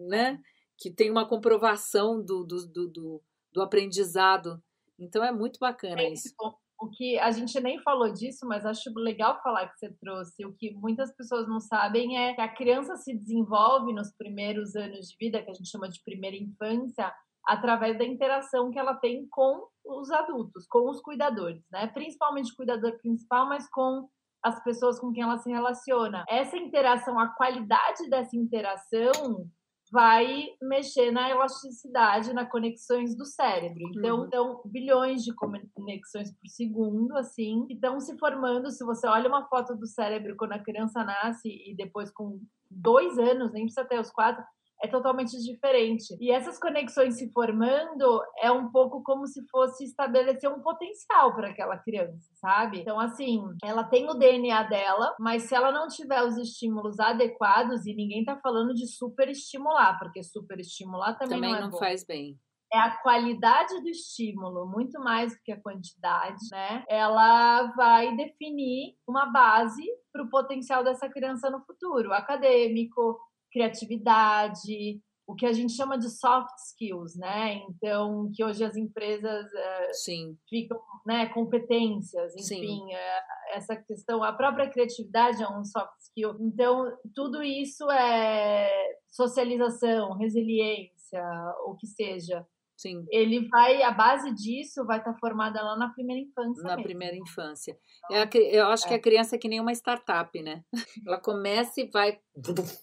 né, 0.00 0.38
que 0.76 0.90
tem 0.90 1.10
uma 1.10 1.26
comprovação 1.26 2.22
do, 2.22 2.44
do, 2.44 2.66
do, 2.66 2.88
do, 2.88 3.22
do 3.52 3.62
aprendizado. 3.62 4.62
Então 4.98 5.24
é 5.24 5.32
muito 5.32 5.58
bacana 5.58 6.06
isso. 6.08 6.34
O- 6.38 6.54
O 6.82 6.90
que 6.90 7.16
a 7.16 7.30
gente 7.30 7.60
nem 7.60 7.80
falou 7.80 8.12
disso, 8.12 8.44
mas 8.44 8.66
acho 8.66 8.92
legal 8.96 9.40
falar 9.40 9.68
que 9.68 9.78
você 9.78 9.88
trouxe. 10.00 10.44
O 10.44 10.52
que 10.52 10.74
muitas 10.74 11.14
pessoas 11.14 11.48
não 11.48 11.60
sabem 11.60 12.18
é 12.18 12.34
que 12.34 12.40
a 12.40 12.52
criança 12.52 12.96
se 12.96 13.16
desenvolve 13.16 13.92
nos 13.92 14.12
primeiros 14.16 14.74
anos 14.74 15.06
de 15.06 15.16
vida, 15.16 15.40
que 15.40 15.50
a 15.52 15.54
gente 15.54 15.70
chama 15.70 15.88
de 15.88 16.02
primeira 16.02 16.36
infância, 16.36 17.14
através 17.46 17.96
da 17.96 18.04
interação 18.04 18.72
que 18.72 18.80
ela 18.80 18.94
tem 18.94 19.28
com 19.30 19.64
os 19.86 20.10
adultos, 20.10 20.66
com 20.66 20.90
os 20.90 21.00
cuidadores, 21.00 21.62
né? 21.70 21.86
Principalmente 21.86 22.52
o 22.52 22.56
cuidador 22.56 22.98
principal, 22.98 23.48
mas 23.48 23.70
com 23.70 24.08
as 24.42 24.60
pessoas 24.64 24.98
com 24.98 25.12
quem 25.12 25.22
ela 25.22 25.38
se 25.38 25.48
relaciona. 25.48 26.24
Essa 26.28 26.56
interação, 26.56 27.16
a 27.16 27.28
qualidade 27.28 28.10
dessa 28.10 28.36
interação 28.36 29.48
vai 29.92 30.46
mexer 30.62 31.10
na 31.10 31.28
elasticidade, 31.28 32.32
nas 32.32 32.48
conexões 32.50 33.14
do 33.14 33.26
cérebro. 33.26 33.82
Então, 33.90 34.20
Uhum. 34.20 34.26
então 34.26 34.62
bilhões 34.64 35.22
de 35.22 35.34
conexões 35.34 36.32
por 36.32 36.48
segundo, 36.48 37.14
assim, 37.18 37.66
que 37.66 37.74
estão 37.74 38.00
se 38.00 38.16
formando. 38.16 38.70
Se 38.70 38.82
você 38.84 39.06
olha 39.06 39.28
uma 39.28 39.46
foto 39.48 39.76
do 39.76 39.86
cérebro 39.86 40.34
quando 40.34 40.52
a 40.52 40.58
criança 40.58 41.04
nasce 41.04 41.48
e 41.48 41.76
depois 41.76 42.10
com 42.10 42.40
dois 42.70 43.18
anos, 43.18 43.52
nem 43.52 43.64
precisa 43.64 43.84
ter 43.84 44.00
os 44.00 44.10
quatro, 44.10 44.42
é 44.82 44.88
totalmente 44.88 45.36
diferente. 45.38 46.16
E 46.20 46.30
essas 46.32 46.58
conexões 46.58 47.16
se 47.16 47.30
formando 47.32 48.20
é 48.38 48.50
um 48.50 48.70
pouco 48.70 49.02
como 49.02 49.26
se 49.26 49.40
fosse 49.48 49.84
estabelecer 49.84 50.50
um 50.50 50.60
potencial 50.60 51.34
para 51.34 51.50
aquela 51.50 51.78
criança, 51.78 52.28
sabe? 52.34 52.80
Então, 52.80 52.98
assim, 52.98 53.42
ela 53.62 53.84
tem 53.84 54.10
o 54.10 54.14
DNA 54.14 54.64
dela, 54.64 55.14
mas 55.20 55.44
se 55.44 55.54
ela 55.54 55.70
não 55.70 55.86
tiver 55.86 56.22
os 56.24 56.36
estímulos 56.36 56.98
adequados, 56.98 57.86
e 57.86 57.94
ninguém 57.94 58.24
tá 58.24 58.36
falando 58.42 58.74
de 58.74 58.86
super 58.86 59.28
estimular, 59.28 59.98
porque 59.98 60.22
super 60.22 60.58
estimular 60.58 61.14
também, 61.14 61.36
Também 61.36 61.50
não 61.52 61.58
é 61.58 61.62
não 61.62 61.78
faz 61.78 62.04
bem. 62.04 62.36
é 62.72 62.78
a 62.78 62.96
qualidade 63.02 63.80
do 63.82 63.88
estímulo, 63.88 64.66
muito 64.66 64.98
mais 64.98 65.32
do 65.32 65.38
que 65.44 65.52
a 65.52 65.60
quantidade, 65.60 66.40
né? 66.50 66.84
Ela 66.88 67.70
vai 67.76 68.16
definir 68.16 68.94
uma 69.06 69.26
base 69.26 69.84
para 70.12 70.24
o 70.24 70.30
potencial 70.30 70.82
dessa 70.82 71.08
criança 71.08 71.50
no 71.50 71.60
futuro, 71.64 72.12
acadêmico, 72.12 73.18
criatividade, 73.52 75.00
o 75.26 75.34
que 75.34 75.46
a 75.46 75.52
gente 75.52 75.72
chama 75.72 75.98
de 75.98 76.10
soft 76.10 76.56
skills, 76.58 77.16
né? 77.16 77.62
Então, 77.68 78.30
que 78.34 78.44
hoje 78.44 78.64
as 78.64 78.76
empresas 78.76 79.46
Sim, 79.92 80.36
ficam, 80.48 80.80
né, 81.06 81.26
competências, 81.26 82.34
enfim, 82.36 82.92
eh, 82.92 83.22
essa 83.52 83.76
questão, 83.76 84.22
a 84.22 84.32
própria 84.32 84.68
criatividade 84.68 85.42
é 85.42 85.48
um 85.48 85.64
soft 85.64 85.98
skill. 86.00 86.36
Então, 86.40 86.92
tudo 87.14 87.42
isso 87.42 87.88
é 87.90 88.68
socialização, 89.10 90.12
resiliência, 90.14 91.22
o 91.66 91.76
que 91.76 91.86
seja 91.86 92.46
sim. 92.82 93.04
ele 93.10 93.48
vai, 93.48 93.82
a 93.82 93.90
base 93.92 94.34
disso 94.34 94.84
vai 94.84 94.98
estar 94.98 95.14
formada 95.18 95.62
lá 95.62 95.76
na 95.76 95.88
primeira 95.90 96.20
infância. 96.20 96.62
Na 96.62 96.70
mesmo. 96.70 96.82
primeira 96.82 97.16
infância. 97.16 97.78
É 98.10 98.20
a 98.20 98.26
cri- 98.26 98.48
eu 98.52 98.66
acho 98.66 98.86
que 98.86 98.94
a 98.94 98.98
criança 99.00 99.36
é 99.36 99.38
que 99.38 99.48
nem 99.48 99.60
uma 99.60 99.72
startup, 99.72 100.42
né? 100.42 100.64
Ela 101.06 101.20
começa 101.20 101.80
e 101.80 101.88
vai, 101.88 102.18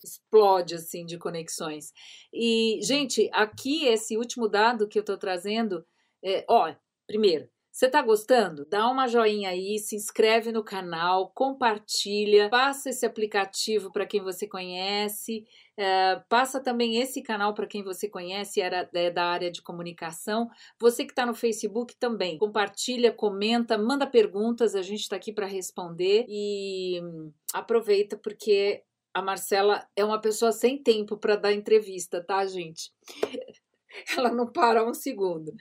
explode 0.03 0.75
assim 0.75 1.05
de 1.05 1.17
conexões. 1.17 1.91
E, 2.33 2.79
gente, 2.81 3.29
aqui 3.33 3.85
esse 3.85 4.17
último 4.17 4.47
dado 4.47 4.87
que 4.87 4.97
eu 4.97 5.03
tô 5.03 5.17
trazendo, 5.17 5.85
é, 6.23 6.45
ó, 6.49 6.73
primeiro, 7.05 7.49
você 7.80 7.89
tá 7.89 8.01
gostando? 8.01 8.65
Dá 8.65 8.89
uma 8.89 9.07
joinha 9.07 9.51
aí, 9.51 9.80
se 9.80 9.95
inscreve 9.95 10.51
no 10.51 10.61
canal, 10.61 11.32
compartilha, 11.34 12.49
passa 12.49 12.89
esse 12.89 13.05
aplicativo 13.05 13.89
para 13.89 14.05
quem 14.05 14.21
você 14.21 14.45
conhece, 14.45 15.47
é, 15.77 16.21
passa 16.27 16.59
também 16.59 16.97
esse 16.97 17.21
canal 17.21 17.53
para 17.53 17.65
quem 17.65 17.82
você 17.82 18.09
conhece, 18.09 18.59
era 18.59 18.89
é 18.93 19.09
da 19.09 19.23
área 19.23 19.49
de 19.49 19.61
comunicação. 19.61 20.49
Você 20.77 21.05
que 21.05 21.13
está 21.13 21.25
no 21.25 21.34
Facebook 21.34 21.95
também, 21.95 22.38
compartilha, 22.38 23.13
comenta, 23.13 23.77
manda 23.77 24.05
perguntas, 24.05 24.75
a 24.75 24.82
gente 24.82 24.99
está 24.99 25.15
aqui 25.15 25.32
para 25.32 25.45
responder 25.45 26.25
e 26.27 26.99
hum, 27.01 27.32
aproveita 27.53 28.17
porque 28.17 28.84
a 29.13 29.21
Marcela 29.21 29.88
é 29.95 30.03
uma 30.03 30.19
pessoa 30.19 30.51
sem 30.51 30.77
tempo 30.84 31.15
para 31.15 31.38
dar 31.38 31.53
entrevista, 31.53 32.21
tá, 32.21 32.45
gente? 32.45 32.91
Ela 34.17 34.31
não 34.31 34.47
para 34.51 34.87
um 34.87 34.93
segundo. 34.93 35.53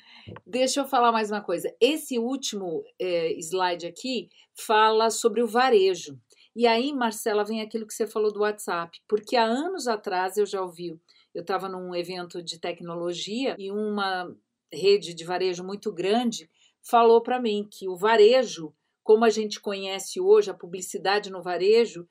Deixa 0.46 0.80
eu 0.80 0.86
falar 0.86 1.12
mais 1.12 1.30
uma 1.30 1.40
coisa. 1.40 1.74
Esse 1.80 2.18
último 2.18 2.84
eh, 2.98 3.32
slide 3.38 3.86
aqui 3.86 4.28
fala 4.54 5.10
sobre 5.10 5.42
o 5.42 5.46
varejo. 5.46 6.18
E 6.54 6.66
aí, 6.66 6.92
Marcela, 6.92 7.44
vem 7.44 7.60
aquilo 7.60 7.86
que 7.86 7.94
você 7.94 8.06
falou 8.06 8.32
do 8.32 8.40
WhatsApp, 8.40 8.98
porque 9.08 9.36
há 9.36 9.44
anos 9.44 9.86
atrás 9.86 10.36
eu 10.36 10.46
já 10.46 10.60
ouvi. 10.60 10.98
Eu 11.34 11.42
estava 11.42 11.68
num 11.68 11.94
evento 11.94 12.42
de 12.42 12.58
tecnologia 12.58 13.54
e 13.58 13.70
uma 13.70 14.34
rede 14.72 15.14
de 15.14 15.24
varejo 15.24 15.62
muito 15.64 15.92
grande 15.92 16.50
falou 16.82 17.22
para 17.22 17.40
mim 17.40 17.68
que 17.70 17.88
o 17.88 17.96
varejo, 17.96 18.74
como 19.02 19.24
a 19.24 19.30
gente 19.30 19.60
conhece 19.60 20.20
hoje, 20.20 20.50
a 20.50 20.54
publicidade 20.54 21.30
no 21.30 21.42
varejo, 21.42 22.08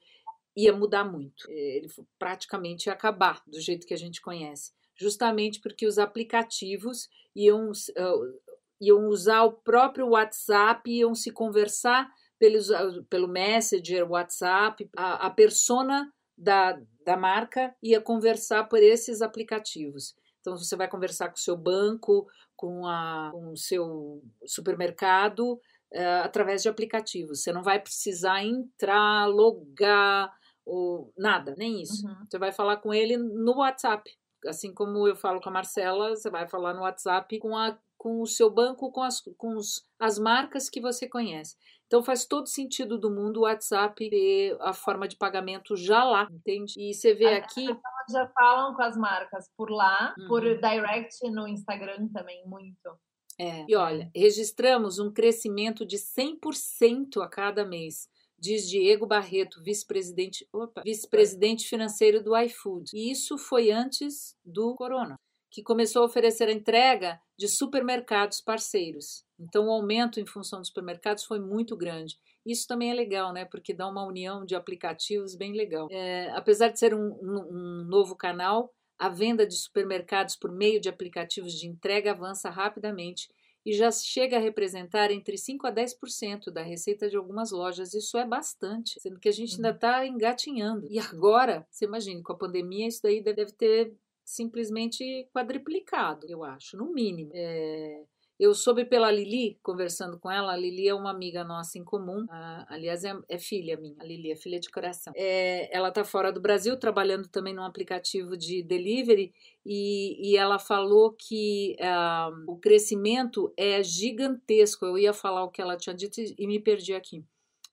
ia 0.56 0.74
mudar 0.74 1.04
muito. 1.04 1.50
Ele 1.50 1.88
praticamente 2.18 2.88
ia 2.88 2.94
acabar 2.94 3.44
do 3.46 3.60
jeito 3.60 3.86
que 3.86 3.94
a 3.94 3.98
gente 3.98 4.22
conhece 4.22 4.77
justamente 4.98 5.62
porque 5.62 5.86
os 5.86 5.98
aplicativos 5.98 7.08
iam, 7.36 7.70
uh, 7.72 8.40
iam 8.82 9.08
usar 9.08 9.44
o 9.44 9.54
próprio 9.54 10.10
WhatsApp, 10.10 10.90
iam 10.90 11.14
se 11.14 11.32
conversar 11.32 12.10
pelos, 12.40 12.70
uh, 12.70 13.04
pelo 13.10 13.28
Messenger, 13.28 14.10
WhatsApp, 14.10 14.90
a, 14.98 15.28
a 15.28 15.30
persona 15.30 16.12
da, 16.38 16.80
da 17.06 17.16
marca 17.18 17.76
ia 17.82 18.02
conversar 18.02 18.66
por 18.66 18.82
esses 18.82 19.22
aplicativos. 19.22 20.16
Então 20.40 20.58
você 20.58 20.76
vai 20.76 20.88
conversar 20.88 21.28
com 21.30 21.36
o 21.36 21.40
seu 21.40 21.58
banco, 21.58 22.28
com, 22.56 22.86
a, 22.86 23.30
com 23.32 23.52
o 23.52 23.58
seu 23.58 24.22
supermercado, 24.46 25.54
uh, 25.94 26.24
através 26.24 26.64
de 26.64 26.70
aplicativos. 26.70 27.44
Você 27.44 27.52
não 27.52 27.64
vai 27.64 27.80
precisar 27.80 28.44
entrar, 28.44 29.28
logar, 29.28 30.32
ou 30.66 31.14
nada, 31.18 31.56
nem 31.58 31.82
isso. 31.82 32.06
Uhum. 32.06 32.26
Você 32.30 32.38
vai 32.38 32.52
falar 32.52 32.78
com 32.78 32.94
ele 32.94 33.16
no 33.18 33.58
WhatsApp 33.58 34.17
assim 34.46 34.74
como 34.74 35.08
eu 35.08 35.16
falo 35.16 35.40
com 35.42 35.50
a 35.50 35.52
Marcela, 35.52 36.10
você 36.16 36.30
vai 36.30 36.48
falar 36.48 36.74
no 36.74 36.82
WhatsApp 36.82 37.40
com, 37.40 37.56
a, 37.58 37.78
com 37.98 38.22
o 38.22 38.28
seu 38.28 38.50
banco, 38.50 38.92
com, 38.92 39.02
as, 39.02 39.22
com 39.38 39.56
os, 39.56 39.84
as 40.00 40.20
marcas 40.20 40.70
que 40.70 40.80
você 40.82 41.08
conhece. 41.08 41.56
Então 41.88 42.04
faz 42.04 42.26
todo 42.26 42.48
sentido 42.48 42.98
do 42.98 43.10
mundo 43.10 43.38
o 43.38 43.44
WhatsApp 43.44 44.10
ter 44.10 44.58
a 44.60 44.74
forma 44.74 45.08
de 45.08 45.16
pagamento 45.16 45.76
já 45.76 46.04
lá, 46.04 46.28
entende? 46.30 46.74
E 46.78 46.94
você 46.94 47.14
vê 47.14 47.28
As 47.38 47.44
aqui. 47.46 47.62
pessoas 47.66 47.82
já 48.12 48.28
falam 48.34 48.76
com 48.76 48.82
as 48.82 48.98
marcas 48.98 49.50
por 49.56 49.70
lá, 49.72 50.14
Uhum. 50.20 50.28
por 50.28 50.42
direct 50.42 51.30
no 51.32 51.48
Instagram 51.48 52.10
também, 52.14 52.46
muito. 52.46 52.98
É, 53.40 53.66
e 53.68 53.76
olha, 53.76 54.10
registramos 54.16 54.98
um 55.00 55.14
crescimento 55.14 55.86
de 55.86 55.98
100% 55.98 57.22
a 57.22 57.28
cada 57.30 57.64
mês 57.64 58.10
diz 58.40 58.70
Diego 58.70 59.06
Barreto, 59.06 59.62
vice-presidente 59.64 60.48
vice-presidente 60.84 61.68
financeiro 61.68 62.24
do 62.24 62.38
iFood. 62.38 62.92
E 62.94 63.12
isso 63.12 63.38
foi 63.38 63.72
antes 63.72 64.36
do 64.46 64.76
corona, 64.76 65.16
que 65.52 65.64
começou 65.64 66.04
a 66.04 66.06
oferecer 66.06 66.48
a 66.48 66.54
entrega 66.54 67.20
de 67.38 67.48
supermercados 67.48 68.42
parceiros. 68.42 69.24
Então, 69.40 69.68
o 69.68 69.72
aumento 69.72 70.20
em 70.20 70.26
função 70.26 70.60
dos 70.60 70.70
supermercados 70.70 71.24
foi 71.24 71.40
muito 71.40 71.76
grande. 71.76 72.18
Isso 72.46 72.66
também 72.68 72.92
é 72.92 72.94
legal, 72.94 73.34
né? 73.34 73.46
Porque 73.46 73.74
dá 73.74 73.88
uma 73.88 74.06
união 74.06 74.46
de 74.46 74.56
aplicativos 74.56 75.36
bem 75.36 75.54
legal. 75.54 75.88
É, 75.92 76.30
apesar 76.32 76.70
de 76.70 76.80
ser 76.80 76.94
um, 76.94 77.12
um, 77.22 77.48
um 77.52 77.86
novo 77.86 78.16
canal, 78.16 78.72
a 78.98 79.10
venda 79.10 79.46
de 79.46 79.56
supermercados 79.56 80.36
por 80.36 80.52
meio 80.52 80.80
de 80.82 80.90
aplicativos 80.90 81.54
de 81.54 81.68
entrega 81.68 82.12
avança 82.12 82.50
rapidamente 82.50 83.28
e 83.68 83.74
já 83.74 83.92
chega 83.92 84.38
a 84.38 84.40
representar 84.40 85.12
entre 85.12 85.38
5 85.38 85.68
a 85.68 85.72
10% 85.74 86.50
da 86.50 86.62
receita 86.62 87.10
de 87.10 87.18
algumas 87.18 87.52
lojas. 87.52 87.94
Isso 87.94 88.18
é 88.18 88.26
bastante, 88.26 88.98
sendo 89.02 89.20
que 89.20 89.28
a 89.28 89.32
gente 89.34 89.56
ainda 89.56 89.72
está 89.72 90.00
uhum. 90.00 90.06
engatinhando. 90.06 90.88
E 90.90 90.98
agora, 90.98 91.68
você 91.70 91.84
imagina, 91.84 92.24
com 92.24 92.32
a 92.32 92.38
pandemia, 92.38 92.88
isso 92.88 93.02
daí 93.04 93.22
deve 93.22 93.52
ter 93.52 93.94
simplesmente 94.24 95.28
quadriplicado, 95.34 96.26
eu 96.30 96.46
acho, 96.46 96.78
no 96.78 96.94
mínimo. 96.94 97.30
É, 97.34 98.06
eu 98.40 98.54
soube 98.54 98.86
pela 98.86 99.12
Lili, 99.12 99.60
conversando 99.64 100.20
com 100.20 100.30
ela, 100.30 100.54
a 100.54 100.58
Lili 100.58 100.88
é 100.88 100.94
uma 100.94 101.10
amiga 101.10 101.44
nossa 101.44 101.80
em 101.80 101.84
comum, 101.84 102.26
a, 102.30 102.66
aliás, 102.70 103.04
é, 103.04 103.18
é, 103.28 103.40
filha 103.40 103.76
minha, 103.78 103.96
a 104.00 104.04
Lili 104.04 104.32
é 104.32 104.36
filha 104.36 104.60
de 104.60 104.70
coração. 104.70 105.12
É, 105.16 105.76
ela 105.76 105.90
está 105.90 106.04
fora 106.04 106.32
do 106.32 106.40
Brasil, 106.40 106.78
trabalhando 106.78 107.28
também 107.28 107.54
num 107.54 107.64
aplicativo 107.64 108.38
de 108.38 108.62
delivery, 108.62 109.34
e, 109.66 110.32
e 110.32 110.38
ela 110.38 110.60
falou 110.60 111.16
que 111.18 111.76
uh, 111.80 112.52
o 112.52 112.58
crescimento 112.58 113.52
é 113.58 113.82
gigantesco. 113.84 114.86
Eu 114.86 114.98
ia 114.98 115.14
falar 115.14 115.44
o 115.44 115.50
que 115.50 115.62
ela 115.62 115.76
tinha 115.76 115.96
dito 115.96 116.22
e, 116.22 116.36
e 116.38 116.48
me 116.48 116.60
perdi 116.60 116.94
aqui, 116.94 117.26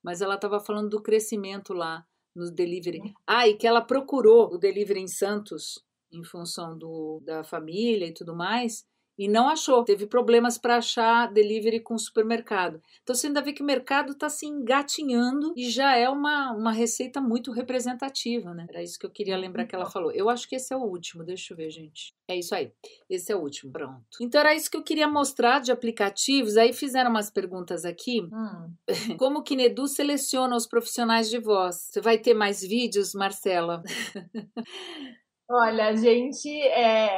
mas 0.03 0.21
ela 0.21 0.35
estava 0.35 0.59
falando 0.59 0.89
do 0.89 1.01
crescimento 1.01 1.73
lá 1.73 2.03
no 2.35 2.51
delivery. 2.51 2.99
Uhum. 2.99 3.13
Ah, 3.27 3.47
e 3.47 3.53
que 3.53 3.67
ela 3.67 3.81
procurou 3.81 4.53
o 4.53 4.57
delivery 4.57 4.99
em 4.99 5.07
Santos, 5.07 5.83
em 6.11 6.23
função 6.23 6.77
do, 6.77 7.21
da 7.23 7.43
família 7.43 8.07
e 8.07 8.13
tudo 8.13 8.35
mais, 8.35 8.83
e 9.17 9.27
não 9.27 9.49
achou. 9.49 9.83
Teve 9.83 10.05
problemas 10.05 10.57
para 10.57 10.77
achar 10.77 11.31
delivery 11.31 11.79
com 11.79 11.97
supermercado. 11.97 12.81
Então 13.03 13.15
você 13.15 13.27
ainda 13.27 13.41
vê 13.41 13.53
que 13.53 13.61
o 13.61 13.65
mercado 13.65 14.13
está 14.13 14.29
se 14.29 14.45
engatinhando 14.45 15.53
e 15.55 15.69
já 15.69 15.95
é 15.95 16.09
uma, 16.09 16.51
uma 16.53 16.71
receita 16.71 17.21
muito 17.21 17.51
representativa, 17.51 18.53
né? 18.53 18.65
Era 18.69 18.83
isso 18.83 18.99
que 18.99 19.05
eu 19.05 19.11
queria 19.11 19.37
lembrar 19.37 19.65
que 19.65 19.75
ela 19.75 19.89
falou. 19.89 20.11
Eu 20.11 20.29
acho 20.29 20.47
que 20.47 20.55
esse 20.55 20.73
é 20.73 20.77
o 20.77 20.83
último, 20.83 21.23
deixa 21.23 21.53
eu 21.53 21.57
ver, 21.57 21.69
gente. 21.69 22.13
É 22.27 22.37
isso 22.37 22.55
aí. 22.55 22.71
Esse 23.09 23.31
é 23.31 23.35
o 23.35 23.39
último. 23.39 23.71
Pronto. 23.71 24.05
Então 24.19 24.41
era 24.41 24.55
isso 24.55 24.69
que 24.69 24.77
eu 24.77 24.83
queria 24.83 25.07
mostrar 25.07 25.59
de 25.59 25.71
aplicativos. 25.71 26.57
Aí 26.57 26.73
fizeram 26.73 27.11
umas 27.11 27.29
perguntas 27.29 27.85
aqui. 27.85 28.21
Hum. 28.21 28.73
Como 29.17 29.43
que 29.43 29.55
Nedu 29.55 29.87
seleciona 29.87 30.55
os 30.55 30.67
profissionais 30.67 31.29
de 31.29 31.39
voz? 31.39 31.87
Você 31.89 32.01
vai 32.01 32.17
ter 32.17 32.33
mais 32.33 32.61
vídeos, 32.61 33.13
Marcela? 33.13 33.81
Olha, 35.47 35.89
a 35.89 35.95
gente, 35.95 36.49
é, 36.49 37.11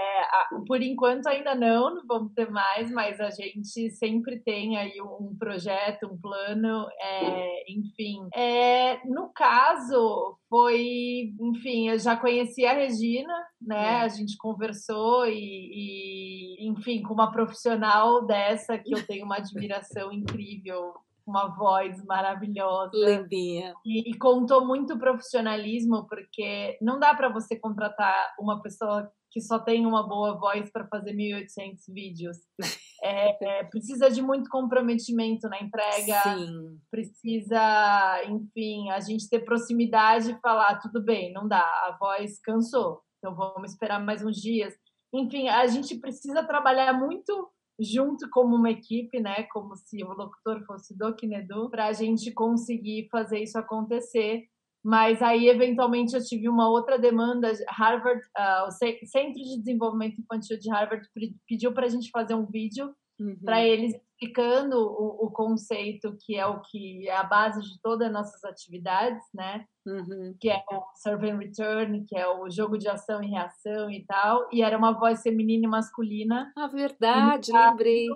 por 0.68 0.82
enquanto 0.82 1.28
ainda 1.28 1.56
não, 1.56 1.96
não 1.96 2.06
vamos 2.06 2.34
ter 2.34 2.50
mais, 2.52 2.92
mas 2.92 3.22
a 3.22 3.30
gente 3.30 3.90
sempre 3.92 4.40
tem 4.42 4.78
aí 4.78 5.02
um 5.02 5.34
projeto, 5.40 6.08
um 6.08 6.18
plano, 6.20 6.88
é, 7.00 7.72
enfim. 7.72 8.28
É, 8.36 9.00
no 9.08 9.30
caso, 9.34 10.38
foi, 10.50 11.34
enfim, 11.40 11.88
eu 11.88 11.98
já 11.98 12.18
conheci 12.18 12.66
a 12.66 12.74
Regina, 12.74 13.34
né? 13.62 13.94
É. 13.94 14.02
A 14.02 14.08
gente 14.10 14.36
conversou 14.36 15.26
e, 15.26 16.58
e, 16.60 16.68
enfim, 16.68 17.02
com 17.02 17.14
uma 17.14 17.32
profissional 17.32 18.26
dessa 18.26 18.78
que 18.78 18.94
eu 18.94 19.08
tenho 19.08 19.24
uma 19.24 19.38
admiração 19.38 20.12
incrível 20.12 20.94
uma 21.28 21.48
voz 21.56 22.04
maravilhosa. 22.06 22.92
Lembinha. 22.94 23.74
E, 23.86 24.10
e 24.10 24.18
contou 24.18 24.66
muito 24.66 24.98
profissionalismo, 24.98 26.08
porque 26.08 26.78
não 26.82 27.00
dá 27.00 27.14
para 27.14 27.30
você 27.30 27.60
contratar 27.60 28.34
uma 28.40 28.62
pessoa 28.62 29.12
que 29.30 29.42
só 29.42 29.60
tem 29.60 29.86
uma 29.86 30.08
boa 30.08 30.40
voz 30.40 30.72
para 30.72 30.88
fazer 30.88 31.14
1.800 31.14 31.94
vídeos. 31.94 32.38
É, 33.04 33.60
é, 33.60 33.64
precisa 33.66 34.10
de 34.10 34.24
muito 34.24 34.50
comprometimento 34.50 35.48
na 35.48 35.62
entrega. 35.62 36.20
Sim. 36.24 36.80
Precisa, 36.90 38.24
enfim, 38.28 38.90
a 38.90 39.00
gente 39.00 39.30
ter 39.30 39.46
proximidade 39.46 40.32
e 40.32 40.40
falar: 40.40 40.80
tudo 40.80 41.04
bem, 41.04 41.32
não 41.32 41.48
dá, 41.48 41.62
a 41.62 41.96
voz 42.00 42.40
cansou, 42.42 43.00
então 43.20 43.36
vamos 43.36 43.70
esperar 43.70 44.04
mais 44.04 44.26
uns 44.26 44.38
dias. 44.38 44.74
Enfim, 45.14 45.48
a 45.48 45.68
gente 45.68 46.00
precisa 46.00 46.44
trabalhar 46.44 46.92
muito 46.92 47.48
junto 47.80 48.30
como 48.30 48.56
uma 48.56 48.72
equipe, 48.72 49.20
né, 49.20 49.44
como 49.52 49.76
se 49.76 50.04
o 50.04 50.14
locutor 50.14 50.64
fosse 50.66 50.98
do 50.98 51.14
Kinedu, 51.16 51.70
para 51.70 51.88
a 51.88 51.94
gente 51.94 52.32
conseguir 52.32 53.08
fazer 53.12 53.40
isso 53.40 53.58
acontecer. 53.58 54.46
Mas 54.84 55.22
aí, 55.22 55.48
eventualmente, 55.48 56.16
eu 56.16 56.24
tive 56.24 56.48
uma 56.48 56.70
outra 56.70 56.98
demanda. 56.98 57.52
Harvard, 57.70 58.22
uh, 58.38 58.68
o 58.68 58.72
Centro 58.72 59.34
de 59.34 59.60
Desenvolvimento 59.60 60.22
Infantil 60.22 60.58
de 60.58 60.70
Harvard 60.70 61.06
pediu 61.48 61.74
para 61.74 61.86
a 61.86 61.90
gente 61.90 62.10
fazer 62.10 62.36
um 62.36 62.46
vídeo 62.46 62.94
uhum. 63.20 63.38
para 63.44 63.64
eles 63.66 63.94
explicando 64.20 64.76
o, 64.78 65.28
o, 65.28 65.32
conceito 65.32 66.18
que 66.20 66.36
é 66.36 66.46
o 66.46 66.60
que 66.62 67.08
é 67.08 67.16
a 67.16 67.24
base 67.24 67.62
de 67.62 67.80
todas 67.82 68.08
as 68.08 68.14
nossas 68.14 68.44
atividades, 68.44 69.24
né? 69.34 69.64
Uhum. 69.86 70.36
Que 70.40 70.50
é 70.50 70.58
o 70.72 70.84
serve 70.96 71.30
and 71.30 71.38
return, 71.38 72.04
que 72.06 72.18
é 72.18 72.28
o 72.28 72.50
jogo 72.50 72.78
de 72.78 72.90
ação 72.90 73.22
e 73.22 73.28
reação 73.28 73.90
e 73.92 74.04
tal. 74.06 74.48
E 74.52 74.64
era 74.64 74.78
uma 74.78 74.92
voz 74.92 75.22
feminina 75.22 75.66
e 75.66 75.70
masculina. 75.70 76.52
Ah, 76.58 76.68
verdade, 76.68 77.52
lembrei. 77.52 78.08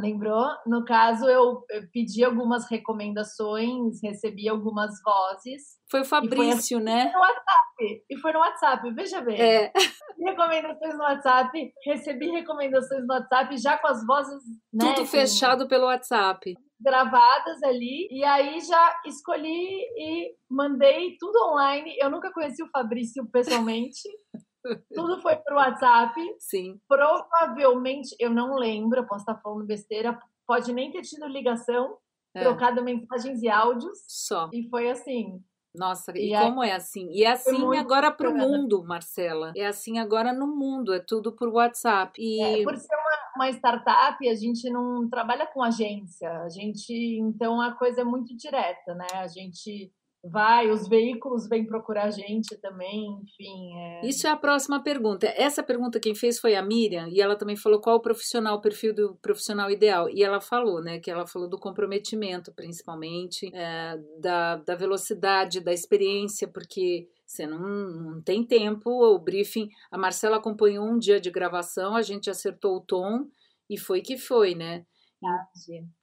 Lembrou? 0.00 0.46
No 0.66 0.84
caso, 0.84 1.26
eu, 1.28 1.64
pedi 1.92 2.24
algumas 2.24 2.68
recomendações, 2.70 4.00
recebi 4.02 4.48
algumas 4.48 4.90
vozes. 5.04 5.62
Foi 5.90 6.00
o 6.00 6.04
Fabrício, 6.04 6.78
foi 6.78 6.84
né? 6.84 7.12
No 7.12 7.20
WhatsApp. 7.20 8.04
E 8.10 8.16
foi 8.18 8.32
no 8.32 8.38
WhatsApp, 8.38 8.90
veja 8.94 9.20
bem. 9.20 9.40
É. 9.40 9.72
Recomendações 10.18 10.94
no 10.94 11.02
WhatsApp, 11.02 11.72
recebi 11.86 12.30
recomendações 12.30 13.06
no 13.06 13.14
WhatsApp 13.14 13.56
já 13.56 13.78
com 13.78 13.88
as 13.88 14.06
vozes. 14.06 14.42
Né, 14.72 14.92
Tudo 14.94 15.06
fechado 15.06 15.68
pelo 15.68 15.86
WhatsApp. 15.86 16.54
Gravadas 16.80 17.62
ali. 17.62 18.08
E 18.10 18.24
aí 18.24 18.60
já 18.60 19.00
escolhi 19.06 19.80
e 19.96 20.34
mandei 20.50 21.16
tudo 21.18 21.50
online. 21.50 21.96
Eu 21.98 22.10
nunca 22.10 22.32
conheci 22.32 22.62
o 22.62 22.70
Fabrício 22.70 23.26
pessoalmente. 23.30 24.00
Tudo 24.94 25.20
foi 25.20 25.36
pro 25.36 25.56
WhatsApp. 25.56 26.14
Sim. 26.38 26.80
Provavelmente, 26.88 28.14
eu 28.18 28.30
não 28.30 28.56
lembro, 28.56 29.00
eu 29.00 29.06
posso 29.06 29.22
estar 29.22 29.40
falando 29.40 29.66
besteira, 29.66 30.18
pode 30.46 30.72
nem 30.72 30.90
ter 30.90 31.02
tido 31.02 31.26
ligação, 31.26 31.96
é. 32.34 32.40
trocado 32.40 32.82
mensagens 32.82 33.42
e 33.42 33.48
áudios. 33.48 33.98
Só. 34.06 34.48
E 34.52 34.68
foi 34.68 34.90
assim. 34.90 35.42
Nossa, 35.74 36.12
e, 36.16 36.34
e 36.34 36.38
como 36.38 36.64
é 36.64 36.72
assim? 36.72 37.08
E 37.12 37.24
é 37.24 37.30
assim 37.30 37.76
agora 37.76 38.10
para 38.10 38.28
o 38.28 38.36
mundo, 38.36 38.82
Marcela. 38.84 39.52
É 39.56 39.66
assim 39.66 39.98
agora 39.98 40.32
no 40.32 40.48
mundo, 40.48 40.92
é 40.92 40.98
tudo 40.98 41.32
por 41.32 41.48
WhatsApp. 41.48 42.20
E... 42.20 42.42
É, 42.42 42.64
por 42.64 42.76
ser 42.76 42.94
uma, 42.94 43.44
uma 43.44 43.50
startup, 43.50 44.28
a 44.28 44.34
gente 44.34 44.68
não 44.68 45.08
trabalha 45.08 45.46
com 45.46 45.62
agência. 45.62 46.28
A 46.42 46.48
gente, 46.48 46.92
então, 47.20 47.60
a 47.60 47.72
coisa 47.72 48.00
é 48.00 48.04
muito 48.04 48.36
direta, 48.36 48.94
né? 48.94 49.06
A 49.14 49.28
gente 49.28 49.92
vai, 50.24 50.70
os 50.70 50.88
veículos 50.88 51.48
vêm 51.48 51.66
procurar 51.66 52.04
a 52.04 52.10
gente 52.10 52.56
também, 52.58 53.06
enfim. 53.22 53.76
É... 53.76 54.06
Isso 54.06 54.26
é 54.26 54.30
a 54.30 54.36
próxima 54.36 54.82
pergunta. 54.82 55.26
Essa 55.26 55.62
pergunta 55.62 56.00
quem 56.00 56.14
fez 56.14 56.38
foi 56.38 56.54
a 56.54 56.62
Miriam, 56.62 57.08
e 57.08 57.20
ela 57.20 57.36
também 57.36 57.56
falou 57.56 57.80
qual 57.80 57.96
o 57.96 58.02
profissional, 58.02 58.56
o 58.56 58.60
perfil 58.60 58.94
do 58.94 59.14
profissional 59.16 59.70
ideal. 59.70 60.08
E 60.10 60.22
ela 60.22 60.40
falou, 60.40 60.82
né, 60.82 60.98
que 60.98 61.10
ela 61.10 61.26
falou 61.26 61.48
do 61.48 61.58
comprometimento, 61.58 62.52
principalmente, 62.54 63.50
é, 63.54 63.98
da, 64.20 64.56
da 64.56 64.74
velocidade, 64.74 65.60
da 65.60 65.72
experiência, 65.72 66.46
porque 66.46 67.08
você 67.24 67.46
não, 67.46 67.58
não 67.58 68.22
tem 68.22 68.44
tempo, 68.44 68.90
o 68.90 69.18
briefing, 69.18 69.68
a 69.90 69.96
Marcela 69.96 70.36
acompanhou 70.36 70.84
um 70.84 70.98
dia 70.98 71.20
de 71.20 71.30
gravação, 71.30 71.94
a 71.94 72.02
gente 72.02 72.28
acertou 72.28 72.76
o 72.76 72.80
tom, 72.80 73.26
e 73.68 73.78
foi 73.78 74.00
que 74.00 74.18
foi, 74.18 74.54
né? 74.54 74.84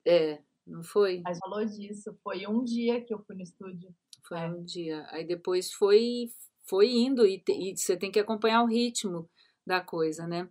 É, 0.06 0.40
não 0.66 0.84
foi? 0.84 1.22
Mas 1.24 1.38
falou 1.40 1.66
disso, 1.66 2.18
foi 2.24 2.48
um 2.48 2.64
dia 2.64 3.04
que 3.04 3.14
eu 3.14 3.20
fui 3.20 3.36
no 3.36 3.42
estúdio. 3.42 3.94
Foi 4.28 4.38
é. 4.38 4.48
um 4.48 4.64
dia. 4.64 5.06
Aí 5.10 5.26
depois 5.26 5.72
foi, 5.72 6.32
foi 6.68 6.90
indo 6.90 7.26
e, 7.26 7.44
e, 7.50 7.78
você 7.78 7.96
tem 7.96 8.12
que 8.12 8.20
acompanhar 8.20 8.64
o 8.64 8.68
ritmo 8.68 9.30
da 9.66 9.82
coisa, 9.82 10.28
né? 10.28 10.50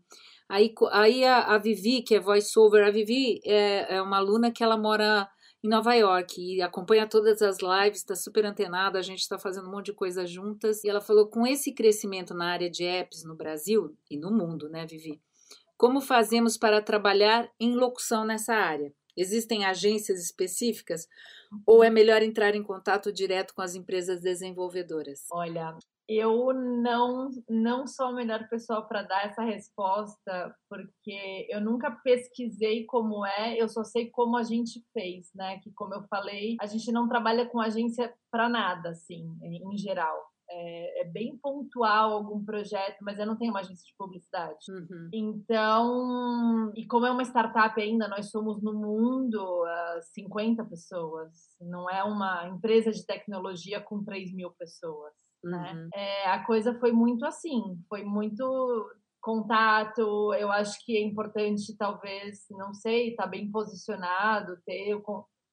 Aí, 0.49 0.73
aí 0.93 1.25
a, 1.25 1.55
a 1.55 1.59
Vivi, 1.59 2.03
que 2.03 2.15
é 2.15 2.21
voiceover, 2.21 2.87
a 2.87 2.91
Vivi 2.91 3.41
é, 3.45 3.97
é 3.97 4.03
uma 4.03 4.19
aluna 4.19 4.51
que 4.51 4.63
ela 4.63 4.77
mora 4.77 5.29
em 5.65 5.69
Nova 5.69 5.95
York 5.95 6.41
e 6.41 6.63
acompanha 6.63 7.09
todas 7.09 7.43
as 7.43 7.59
lives, 7.59 7.99
está 7.99 8.15
super 8.15 8.45
antenada, 8.45 8.99
a 8.99 9.03
gente 9.03 9.21
está 9.21 9.39
fazendo 9.39 9.69
um 9.69 9.73
monte 9.73 9.87
de 9.87 9.95
coisa 9.95 10.25
juntas. 10.25 10.85
E 10.85 10.89
ela 10.89 11.01
falou: 11.01 11.29
com 11.29 11.47
esse 11.47 11.73
crescimento 11.73 12.35
na 12.35 12.47
área 12.47 12.71
de 12.71 12.85
apps 12.85 13.25
no 13.25 13.35
Brasil 13.35 13.97
e 14.11 14.17
no 14.17 14.31
mundo, 14.31 14.69
né, 14.69 14.87
Vivi? 14.87 15.21
Como 15.77 16.01
fazemos 16.01 16.57
para 16.57 16.81
trabalhar 16.81 17.51
em 17.61 17.75
locução 17.75 18.25
nessa 18.25 18.55
área? 18.55 18.95
Existem 19.17 19.65
agências 19.65 20.23
específicas 20.23 21.07
ou 21.67 21.85
é 21.85 21.91
melhor 21.91 22.23
entrar 22.23 22.55
em 22.55 22.63
contato 22.63 23.13
direto 23.13 23.55
com 23.55 23.63
as 23.63 23.75
empresas 23.75 24.21
desenvolvedoras? 24.21 25.27
Olha, 25.31 25.77
eu 26.09 26.53
não 26.53 27.31
não 27.49 27.87
sou 27.87 28.07
a 28.07 28.13
melhor 28.13 28.49
pessoa 28.49 28.83
para 28.83 29.03
dar 29.03 29.27
essa 29.27 29.43
resposta, 29.43 30.55
porque 30.69 31.47
eu 31.51 31.61
nunca 31.61 31.91
pesquisei 31.91 32.85
como 32.85 33.27
é, 33.27 33.61
eu 33.61 33.69
só 33.69 33.83
sei 33.83 34.09
como 34.11 34.37
a 34.37 34.43
gente 34.43 34.85
fez, 34.93 35.31
né? 35.35 35.59
Que 35.59 35.73
como 35.73 35.95
eu 35.95 36.03
falei, 36.09 36.57
a 36.61 36.67
gente 36.67 36.91
não 36.93 37.09
trabalha 37.09 37.47
com 37.47 37.61
agência 37.61 38.13
para 38.31 38.49
nada, 38.49 38.91
assim, 38.91 39.37
em 39.43 39.77
geral. 39.77 40.36
É, 40.49 41.03
é, 41.03 41.05
bem 41.05 41.37
pontual 41.37 42.13
algum 42.13 42.45
projeto, 42.45 42.99
mas 43.03 43.19
eu 43.19 43.27
não 43.27 43.37
tenho 43.37 43.51
uma 43.51 43.61
agência 43.61 43.85
de 43.85 43.95
publicidade. 43.99 44.71
Uhum. 44.71 45.11
Então, 45.13 46.73
e 46.75 46.87
como 46.87 47.05
é 47.05 47.11
uma 47.11 47.25
startup 47.25 47.81
ainda, 47.81 48.07
nós 48.07 48.31
somos 48.31 48.63
no 48.63 48.73
mundo 48.73 49.65
uh, 49.65 50.03
50 50.15 50.65
pessoas. 50.67 51.33
Não 51.61 51.91
é 51.91 52.05
uma 52.05 52.49
empresa 52.49 52.93
de 52.93 53.05
tecnologia 53.05 53.81
com 53.81 54.05
3 54.05 54.33
mil 54.33 54.53
pessoas. 54.53 55.13
Né? 55.43 55.73
Uhum. 55.73 55.89
É, 55.95 56.29
a 56.29 56.45
coisa 56.45 56.79
foi 56.79 56.93
muito 56.93 57.25
assim, 57.25 57.79
foi 57.89 58.05
muito 58.05 58.89
contato. 59.21 60.33
Eu 60.35 60.53
acho 60.53 60.79
que 60.85 60.97
é 60.97 61.03
importante, 61.03 61.77
talvez, 61.77 62.47
não 62.51 62.73
sei, 62.73 63.11
estar 63.11 63.25
tá 63.25 63.29
bem 63.29 63.51
posicionado, 63.51 64.61
ter 64.65 64.97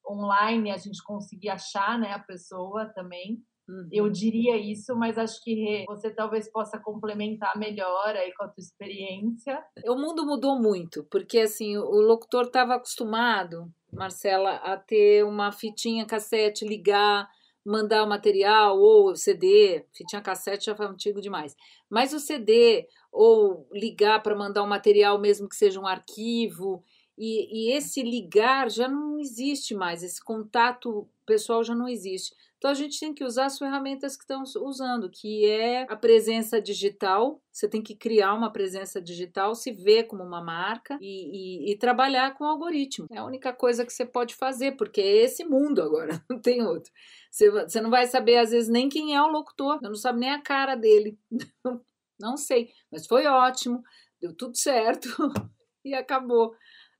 online 0.08 0.70
a 0.70 0.76
gente 0.76 1.02
conseguir 1.02 1.48
achar 1.48 1.98
né, 1.98 2.12
a 2.12 2.18
pessoa 2.18 2.86
também. 2.86 3.42
Uhum. 3.68 3.88
Eu 3.90 4.10
diria 4.10 4.56
isso, 4.56 4.94
mas 4.94 5.16
acho 5.16 5.42
que 5.42 5.84
você 5.86 6.10
talvez 6.10 6.50
possa 6.50 6.78
complementar 6.78 7.58
melhor 7.58 8.14
aí 8.14 8.32
com 8.34 8.44
a 8.44 8.48
tua 8.48 8.60
experiência. 8.60 9.64
O 9.86 9.96
mundo 9.96 10.26
mudou 10.26 10.60
muito, 10.60 11.04
porque 11.10 11.40
assim, 11.40 11.76
o 11.76 12.00
locutor 12.00 12.44
estava 12.44 12.74
acostumado, 12.74 13.72
Marcela, 13.92 14.56
a 14.56 14.76
ter 14.76 15.24
uma 15.24 15.50
fitinha 15.50 16.04
cassete, 16.04 16.66
ligar, 16.66 17.28
mandar 17.64 18.04
o 18.04 18.08
material 18.08 18.78
ou 18.78 19.16
CD, 19.16 19.86
fitinha 19.94 20.20
cassete 20.20 20.66
já 20.66 20.76
foi 20.76 20.86
antigo 20.86 21.20
demais. 21.20 21.56
Mas 21.88 22.12
o 22.12 22.20
CD 22.20 22.86
ou 23.10 23.66
ligar 23.72 24.22
para 24.22 24.36
mandar 24.36 24.62
o 24.62 24.68
material 24.68 25.18
mesmo 25.18 25.48
que 25.48 25.56
seja 25.56 25.80
um 25.80 25.86
arquivo, 25.86 26.84
e, 27.16 27.70
e, 27.70 27.72
esse 27.72 28.02
ligar 28.02 28.68
já 28.68 28.88
não 28.88 29.20
existe 29.20 29.72
mais, 29.72 30.02
esse 30.02 30.22
contato 30.22 31.08
pessoal 31.24 31.62
já 31.62 31.74
não 31.74 31.88
existe. 31.88 32.34
Então 32.64 32.72
a 32.72 32.74
gente 32.74 32.98
tem 32.98 33.12
que 33.12 33.22
usar 33.22 33.44
as 33.44 33.58
ferramentas 33.58 34.16
que 34.16 34.22
estão 34.22 34.42
usando, 34.42 35.10
que 35.10 35.44
é 35.44 35.82
a 35.82 35.94
presença 35.94 36.62
digital. 36.62 37.38
Você 37.52 37.68
tem 37.68 37.82
que 37.82 37.94
criar 37.94 38.32
uma 38.32 38.50
presença 38.50 39.02
digital, 39.02 39.54
se 39.54 39.70
ver 39.70 40.04
como 40.04 40.22
uma 40.22 40.42
marca 40.42 40.96
e, 40.98 41.66
e, 41.66 41.72
e 41.72 41.76
trabalhar 41.76 42.32
com 42.32 42.42
o 42.42 42.46
algoritmo. 42.46 43.06
É 43.12 43.18
a 43.18 43.24
única 43.26 43.52
coisa 43.52 43.84
que 43.84 43.92
você 43.92 44.06
pode 44.06 44.34
fazer, 44.34 44.78
porque 44.78 45.02
é 45.02 45.24
esse 45.24 45.44
mundo 45.44 45.82
agora, 45.82 46.24
não 46.30 46.40
tem 46.40 46.62
outro. 46.62 46.90
Você, 47.30 47.50
você 47.50 47.82
não 47.82 47.90
vai 47.90 48.06
saber, 48.06 48.38
às 48.38 48.50
vezes, 48.50 48.70
nem 48.70 48.88
quem 48.88 49.14
é 49.14 49.20
o 49.20 49.28
locutor, 49.28 49.78
não 49.82 49.94
sabe 49.94 50.20
nem 50.20 50.30
a 50.30 50.40
cara 50.40 50.74
dele. 50.74 51.18
Não 52.16 52.36
sei, 52.36 52.70
mas 52.92 53.08
foi 53.08 53.26
ótimo, 53.26 53.82
deu 54.20 54.32
tudo 54.32 54.56
certo 54.56 55.08
e 55.84 55.92
acabou. 55.92 56.54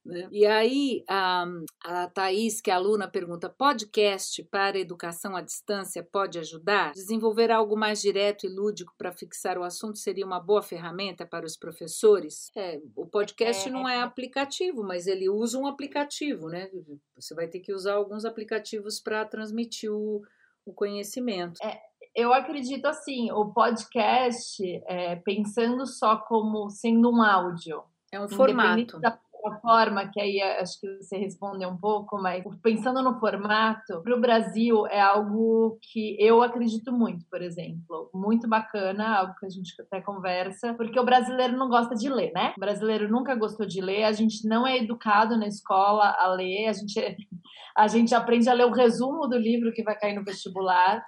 Né? 0.04 0.28
E 0.30 0.44
aí 0.44 1.02
a, 1.08 1.46
a 1.82 2.08
Thaís, 2.08 2.60
que 2.60 2.70
é 2.70 2.74
aluna, 2.74 3.08
pergunta: 3.08 3.48
podcast 3.48 4.42
para 4.44 4.78
educação 4.78 5.34
à 5.34 5.40
distância 5.40 6.02
pode 6.02 6.38
ajudar? 6.38 6.92
Desenvolver 6.92 7.50
algo 7.50 7.76
mais 7.76 8.02
direto 8.02 8.44
e 8.44 8.48
lúdico 8.48 8.92
para 8.98 9.12
fixar 9.12 9.56
o 9.56 9.64
assunto 9.64 9.98
seria 9.98 10.26
uma 10.26 10.38
boa 10.38 10.62
ferramenta 10.62 11.24
para 11.24 11.46
os 11.46 11.56
professores? 11.56 12.50
É, 12.54 12.80
o 12.94 13.06
podcast 13.06 13.68
é, 13.68 13.72
não 13.72 13.88
é 13.88 14.02
aplicativo, 14.02 14.82
mas 14.82 15.06
ele 15.06 15.28
usa 15.28 15.58
um 15.58 15.66
aplicativo, 15.66 16.48
né? 16.48 16.70
Você 17.16 17.34
vai 17.34 17.48
ter 17.48 17.60
que 17.60 17.72
usar 17.72 17.94
alguns 17.94 18.26
aplicativos 18.26 19.00
para 19.00 19.24
transmitir 19.24 19.90
o, 19.90 20.22
o 20.66 20.72
conhecimento. 20.74 21.58
É, 21.62 21.80
eu 22.14 22.32
acredito 22.32 22.86
assim, 22.86 23.32
o 23.32 23.46
podcast, 23.46 24.62
é, 24.86 25.16
pensando 25.16 25.86
só 25.86 26.16
como 26.16 26.68
sendo 26.68 27.10
um 27.10 27.22
áudio. 27.22 27.82
É 28.12 28.20
um 28.20 28.28
formato. 28.28 29.00
Da 29.00 29.18
forma, 29.60 30.08
que 30.10 30.20
aí 30.20 30.40
acho 30.40 30.80
que 30.80 30.96
você 30.96 31.16
respondeu 31.16 31.68
um 31.68 31.76
pouco, 31.76 32.20
mas 32.20 32.44
pensando 32.62 33.02
no 33.02 33.18
formato, 33.18 34.02
para 34.02 34.16
o 34.16 34.20
Brasil 34.20 34.86
é 34.86 35.00
algo 35.00 35.78
que 35.82 36.16
eu 36.18 36.42
acredito 36.42 36.92
muito, 36.92 37.24
por 37.30 37.42
exemplo. 37.42 38.10
Muito 38.14 38.48
bacana, 38.48 39.18
algo 39.18 39.34
que 39.38 39.46
a 39.46 39.50
gente 39.50 39.74
até 39.80 40.00
conversa, 40.00 40.74
porque 40.74 40.98
o 40.98 41.04
brasileiro 41.04 41.56
não 41.56 41.68
gosta 41.68 41.94
de 41.94 42.08
ler, 42.08 42.32
né? 42.32 42.54
O 42.56 42.60
brasileiro 42.60 43.08
nunca 43.08 43.34
gostou 43.34 43.66
de 43.66 43.80
ler, 43.80 44.04
a 44.04 44.12
gente 44.12 44.46
não 44.46 44.66
é 44.66 44.78
educado 44.78 45.36
na 45.36 45.46
escola 45.46 46.14
a 46.18 46.28
ler, 46.28 46.66
a 46.68 46.72
gente, 46.72 46.94
a 47.76 47.88
gente 47.88 48.14
aprende 48.14 48.48
a 48.48 48.54
ler 48.54 48.66
o 48.66 48.72
resumo 48.72 49.26
do 49.28 49.36
livro 49.36 49.72
que 49.72 49.82
vai 49.82 49.98
cair 49.98 50.14
no 50.14 50.24
vestibular. 50.24 51.04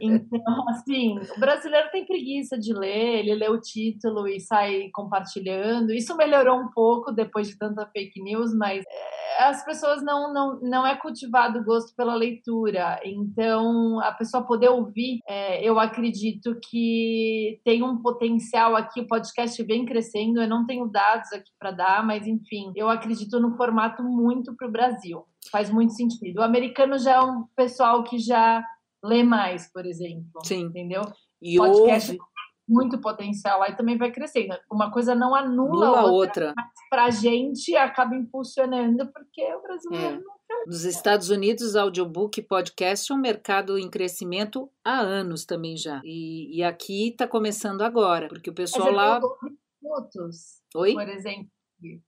Então, 0.00 0.68
assim, 0.68 1.18
o 1.36 1.40
brasileiro 1.40 1.90
tem 1.90 2.06
preguiça 2.06 2.58
de 2.58 2.72
ler, 2.72 3.20
ele 3.20 3.34
lê 3.34 3.48
o 3.48 3.60
título 3.60 4.28
e 4.28 4.40
sai 4.40 4.90
compartilhando. 4.92 5.92
Isso 5.92 6.16
melhorou 6.16 6.58
um 6.58 6.70
pouco 6.70 7.12
depois 7.12 7.48
de 7.48 7.55
tanta 7.58 7.86
fake 7.86 8.22
news, 8.22 8.54
mas 8.54 8.84
é, 8.86 9.44
as 9.44 9.64
pessoas 9.64 10.02
não, 10.02 10.32
não, 10.32 10.60
não 10.60 10.86
é 10.86 10.96
cultivado 10.96 11.58
o 11.58 11.64
gosto 11.64 11.94
pela 11.96 12.14
leitura. 12.14 13.00
Então, 13.04 14.00
a 14.00 14.12
pessoa 14.12 14.46
poder 14.46 14.68
ouvir, 14.68 15.20
é, 15.28 15.62
eu 15.66 15.78
acredito 15.78 16.58
que 16.68 17.60
tem 17.64 17.82
um 17.82 18.00
potencial 18.00 18.76
aqui. 18.76 19.00
O 19.00 19.06
podcast 19.06 19.62
vem 19.62 19.84
crescendo, 19.84 20.40
eu 20.40 20.48
não 20.48 20.66
tenho 20.66 20.86
dados 20.88 21.32
aqui 21.32 21.50
para 21.58 21.70
dar, 21.70 22.06
mas 22.06 22.26
enfim, 22.26 22.72
eu 22.74 22.88
acredito 22.88 23.40
no 23.40 23.56
formato 23.56 24.02
muito 24.02 24.54
para 24.56 24.68
o 24.68 24.72
Brasil. 24.72 25.24
Faz 25.50 25.70
muito 25.70 25.92
sentido. 25.92 26.38
O 26.38 26.42
americano 26.42 26.98
já 26.98 27.12
é 27.12 27.20
um 27.20 27.44
pessoal 27.54 28.02
que 28.02 28.18
já 28.18 28.64
lê 29.04 29.22
mais, 29.22 29.70
por 29.72 29.86
exemplo. 29.86 30.44
Sim. 30.44 30.64
Entendeu? 30.64 31.02
E 31.40 31.56
podcast 31.56 32.12
ouve 32.12 32.35
muito 32.68 33.00
potencial, 33.00 33.62
aí 33.62 33.76
também 33.76 33.96
vai 33.96 34.10
crescendo. 34.10 34.58
Uma 34.70 34.90
coisa 34.90 35.14
não 35.14 35.34
anula 35.34 35.86
a 35.86 36.04
outra, 36.04 36.48
outra. 36.48 36.54
mas 36.56 36.66
para 36.90 37.04
a 37.04 37.10
gente 37.10 37.74
acaba 37.76 38.14
impulsionando, 38.16 39.06
porque 39.12 39.42
o 39.54 39.62
brasileiro 39.62 40.16
é. 40.16 40.18
não 40.18 40.34
quer. 40.46 40.66
Nos 40.66 40.84
Estados 40.84 41.30
Unidos, 41.30 41.76
audiobook 41.76 42.40
e 42.40 42.42
podcast 42.42 43.12
é 43.12 43.14
um 43.14 43.18
mercado 43.18 43.78
em 43.78 43.88
crescimento 43.88 44.70
há 44.84 44.98
anos 44.98 45.44
também 45.44 45.76
já. 45.76 46.00
E, 46.04 46.58
e 46.58 46.64
aqui 46.64 47.10
está 47.10 47.28
começando 47.28 47.82
agora, 47.82 48.28
porque 48.28 48.50
o 48.50 48.54
pessoal 48.54 48.90
lá. 48.90 49.20
12 49.20 49.34
minutos, 49.82 50.62
Oi? 50.74 50.94
por 50.94 51.08
exemplo. 51.08 51.50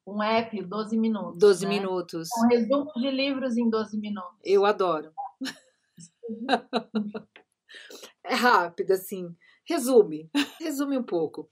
Um 0.06 0.22
app, 0.22 0.62
12 0.62 0.96
minutos. 0.96 1.38
12 1.38 1.66
né? 1.66 1.70
minutos. 1.78 2.28
Um 2.42 2.48
resumo 2.48 2.90
de 2.96 3.10
livros 3.10 3.56
em 3.56 3.68
12 3.68 3.98
minutos. 3.98 4.38
Eu 4.42 4.64
adoro. 4.64 5.12
é 8.24 8.34
rápido, 8.34 8.92
assim 8.92 9.36
resume, 9.68 10.30
resume 10.60 10.96
um 10.96 11.02
pouco. 11.02 11.50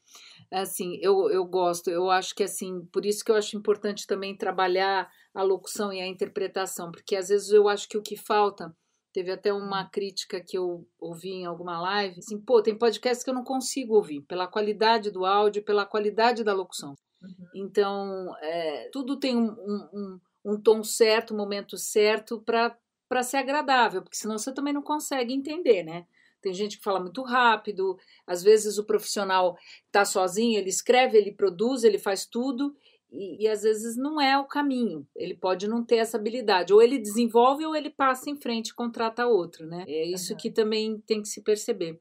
Assim, 0.50 0.98
eu, 1.02 1.28
eu 1.30 1.44
gosto, 1.44 1.90
eu 1.90 2.10
acho 2.10 2.34
que 2.34 2.42
assim, 2.42 2.84
por 2.92 3.04
isso 3.04 3.24
que 3.24 3.30
eu 3.30 3.36
acho 3.36 3.56
importante 3.56 4.06
também 4.06 4.36
trabalhar 4.36 5.10
a 5.34 5.42
locução 5.42 5.92
e 5.92 6.00
a 6.00 6.06
interpretação, 6.06 6.90
porque 6.90 7.14
às 7.14 7.28
vezes 7.28 7.50
eu 7.50 7.68
acho 7.68 7.88
que 7.88 7.98
o 7.98 8.02
que 8.02 8.16
falta, 8.16 8.74
teve 9.12 9.30
até 9.30 9.50
uma 9.52 9.82
hum. 9.82 9.88
crítica 9.90 10.40
que 10.40 10.58
eu 10.58 10.86
ouvi 10.98 11.30
em 11.30 11.46
alguma 11.46 11.80
live, 11.80 12.18
assim, 12.18 12.38
pô, 12.38 12.62
tem 12.62 12.76
podcast 12.76 13.24
que 13.24 13.30
eu 13.30 13.34
não 13.34 13.44
consigo 13.44 13.94
ouvir, 13.94 14.20
pela 14.22 14.46
qualidade 14.46 15.10
do 15.10 15.24
áudio, 15.24 15.64
pela 15.64 15.86
qualidade 15.86 16.44
da 16.44 16.52
locução. 16.52 16.94
Uhum. 17.22 17.48
Então, 17.54 18.36
é, 18.40 18.90
tudo 18.92 19.18
tem 19.18 19.36
um, 19.36 19.50
um, 19.50 20.20
um, 20.44 20.60
tom 20.60 20.82
certo, 20.82 21.32
um 21.32 21.36
momento 21.36 21.78
certo 21.78 22.42
para 22.42 23.22
ser 23.22 23.38
agradável, 23.38 24.02
porque 24.02 24.18
senão 24.18 24.38
você 24.38 24.52
também 24.52 24.74
não 24.74 24.82
consegue 24.82 25.32
entender, 25.32 25.82
né? 25.82 26.06
Tem 26.46 26.54
gente 26.54 26.78
que 26.78 26.84
fala 26.84 27.00
muito 27.00 27.24
rápido, 27.24 27.98
às 28.24 28.40
vezes 28.40 28.78
o 28.78 28.84
profissional 28.84 29.58
está 29.86 30.04
sozinho, 30.04 30.56
ele 30.56 30.68
escreve, 30.68 31.18
ele 31.18 31.32
produz, 31.32 31.82
ele 31.82 31.98
faz 31.98 32.24
tudo 32.24 32.72
e, 33.10 33.42
e, 33.42 33.48
às 33.48 33.62
vezes 33.62 33.96
não 33.96 34.20
é 34.20 34.38
o 34.38 34.46
caminho. 34.46 35.04
Ele 35.16 35.34
pode 35.34 35.66
não 35.66 35.84
ter 35.84 35.96
essa 35.96 36.16
habilidade. 36.16 36.72
Ou 36.72 36.80
ele 36.80 37.00
desenvolve 37.00 37.66
ou 37.66 37.74
ele 37.74 37.90
passa 37.90 38.30
em 38.30 38.40
frente 38.40 38.68
e 38.68 38.74
contrata 38.76 39.26
outro, 39.26 39.66
né? 39.66 39.84
É 39.88 40.04
isso 40.04 40.34
uhum. 40.34 40.38
que 40.38 40.48
também 40.48 41.00
tem 41.00 41.20
que 41.20 41.26
se 41.26 41.42
perceber. 41.42 42.00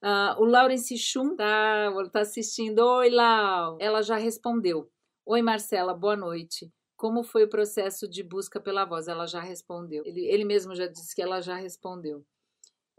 Uh, 0.00 0.40
o 0.40 0.44
Laurence 0.44 0.96
Chum 0.96 1.34
tá, 1.34 1.90
tá 2.12 2.20
assistindo. 2.20 2.78
Oi, 2.78 3.10
Lau. 3.10 3.76
Ela 3.80 4.02
já 4.02 4.16
respondeu. 4.16 4.88
Oi, 5.26 5.42
Marcela, 5.42 5.92
boa 5.92 6.14
noite. 6.14 6.70
Como 6.96 7.24
foi 7.24 7.42
o 7.42 7.50
processo 7.50 8.08
de 8.08 8.22
busca 8.22 8.60
pela 8.60 8.84
voz? 8.84 9.08
Ela 9.08 9.26
já 9.26 9.40
respondeu. 9.40 10.04
Ele, 10.06 10.26
ele 10.26 10.44
mesmo 10.44 10.76
já 10.76 10.86
disse 10.86 11.12
que 11.12 11.20
ela 11.20 11.40
já 11.40 11.56
respondeu. 11.56 12.24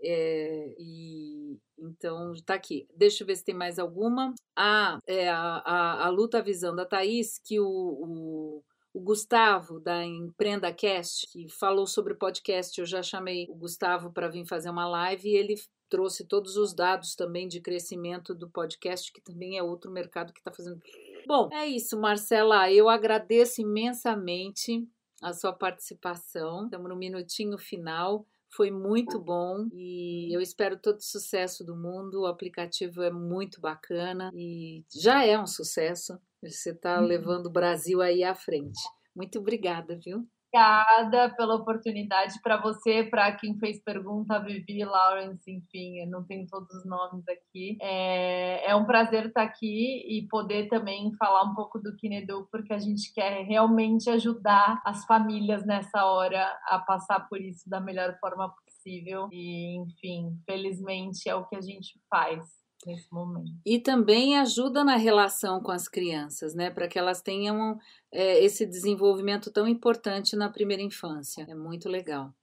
É, 0.06 0.76
e 0.78 1.58
então 1.78 2.34
tá 2.46 2.54
aqui. 2.54 2.88
Deixa 2.96 3.24
eu 3.24 3.28
ver 3.28 3.36
se 3.36 3.44
tem 3.44 3.56
mais 3.56 3.80
alguma. 3.80 4.34
Ah, 4.56 5.00
é 5.08 5.30
a, 5.30 5.62
a, 5.66 6.06
a 6.06 6.10
luta 6.10 6.42
visão 6.42 6.76
da 6.76 6.86
Thaís, 6.86 7.40
que 7.44 7.60
o, 7.60 7.66
o, 7.68 8.64
o 8.94 9.02
Gustavo 9.02 9.80
da 9.80 10.06
Empreenda 10.06 10.72
Cast, 10.72 11.28
que 11.32 11.50
falou 11.50 11.88
sobre 11.88 12.16
podcast, 12.16 12.80
eu 12.80 12.86
já 12.86 13.02
chamei 13.02 13.46
o 13.50 13.56
Gustavo 13.56 14.12
para 14.12 14.30
vir 14.30 14.46
fazer 14.46 14.70
uma 14.70 14.88
live 14.88 15.28
e 15.28 15.36
ele 15.36 15.56
trouxe 15.90 16.26
todos 16.26 16.56
os 16.56 16.74
dados 16.74 17.16
também 17.16 17.48
de 17.48 17.60
crescimento 17.60 18.34
do 18.34 18.50
podcast, 18.50 19.12
que 19.12 19.22
também 19.22 19.58
é 19.58 19.64
outro 19.64 19.92
mercado 19.92 20.34
que 20.34 20.40
está 20.40 20.52
fazendo. 20.52 20.80
Bom, 21.28 21.50
é 21.52 21.68
isso, 21.68 22.00
Marcela. 22.00 22.72
Eu 22.72 22.90
agradeço 22.90 23.62
imensamente 23.62 24.88
a 25.22 25.34
sua 25.34 25.54
participação. 25.54 26.66
Estamos 26.66 26.90
no 26.90 26.96
minutinho 26.96 27.58
final. 27.58 28.26
Foi 28.56 28.72
muito 28.72 29.20
bom 29.20 29.68
e 29.74 30.34
eu 30.34 30.40
espero 30.40 30.78
todo 30.78 30.98
o 30.98 31.04
sucesso 31.04 31.64
do 31.64 31.76
mundo. 31.76 32.22
O 32.22 32.26
aplicativo 32.26 33.02
é 33.02 33.12
muito 33.12 33.60
bacana 33.60 34.32
e 34.34 34.84
já 34.94 35.26
é 35.26 35.38
um 35.38 35.48
sucesso. 35.48 36.18
Você 36.42 36.72
está 36.72 37.00
uhum. 37.00 37.06
levando 37.06 37.48
o 37.48 37.52
Brasil 37.52 38.02
aí 38.02 38.24
à 38.24 38.34
frente. 38.34 38.80
Muito 39.16 39.40
obrigada, 39.40 40.00
viu? 40.04 40.26
Obrigada 40.56 41.36
pela 41.36 41.56
oportunidade 41.56 42.40
para 42.42 42.58
você, 42.58 43.04
para 43.04 43.32
quem 43.34 43.58
fez 43.60 43.82
pergunta, 43.84 44.40
Vivi, 44.40 44.84
Lawrence, 44.86 45.52
enfim, 45.52 46.00
eu 46.00 46.08
não 46.10 46.24
tenho 46.24 46.48
todos 46.48 46.74
os 46.74 46.86
nomes 46.86 47.28
aqui. 47.28 47.78
É, 47.82 48.72
é 48.72 48.76
um 48.76 48.86
prazer 48.86 49.28
estar 49.28 49.44
aqui 49.44 50.04
e 50.08 50.28
poder 50.28 50.70
também 50.70 51.14
falar 51.18 51.44
um 51.44 51.54
pouco 51.54 51.80
do 51.80 51.96
Kinedu, 51.96 52.48
porque 52.52 52.74
a 52.74 52.80
gente 52.80 53.14
quer 53.14 53.44
realmente 53.44 54.10
ajudar 54.10 54.82
as 54.86 55.06
famílias 55.06 55.66
nessa 55.66 56.06
hora 56.06 56.58
a 56.68 56.80
passar 56.80 57.28
por 57.28 57.42
isso 57.42 57.70
da 57.70 57.82
melhor 57.82 58.18
forma 58.20 58.54
possível. 58.66 59.28
E, 59.32 59.78
enfim, 59.78 60.38
felizmente 60.46 61.28
é 61.28 61.36
o 61.36 61.46
que 61.46 61.56
a 61.56 61.62
gente 61.62 62.00
faz 62.10 62.65
nesse 62.86 63.12
momento. 63.12 63.52
E 63.66 63.80
também 63.80 64.38
ajuda 64.38 64.84
na 64.84 64.96
relação 64.96 65.62
com 65.62 65.72
as 65.72 65.88
crianças, 65.88 66.54
né? 66.56 66.70
Para 66.70 66.88
que 66.88 66.98
elas 66.98 67.22
tenham 67.22 67.80
é, 68.12 68.44
esse 68.44 68.66
desenvolvimento 68.66 69.52
tão 69.52 69.68
importante 69.68 70.36
na 70.36 70.50
primeira 70.50 70.82
infância. 70.82 71.46
É 71.50 71.56
muito 71.56 71.90
legal. 71.90 72.34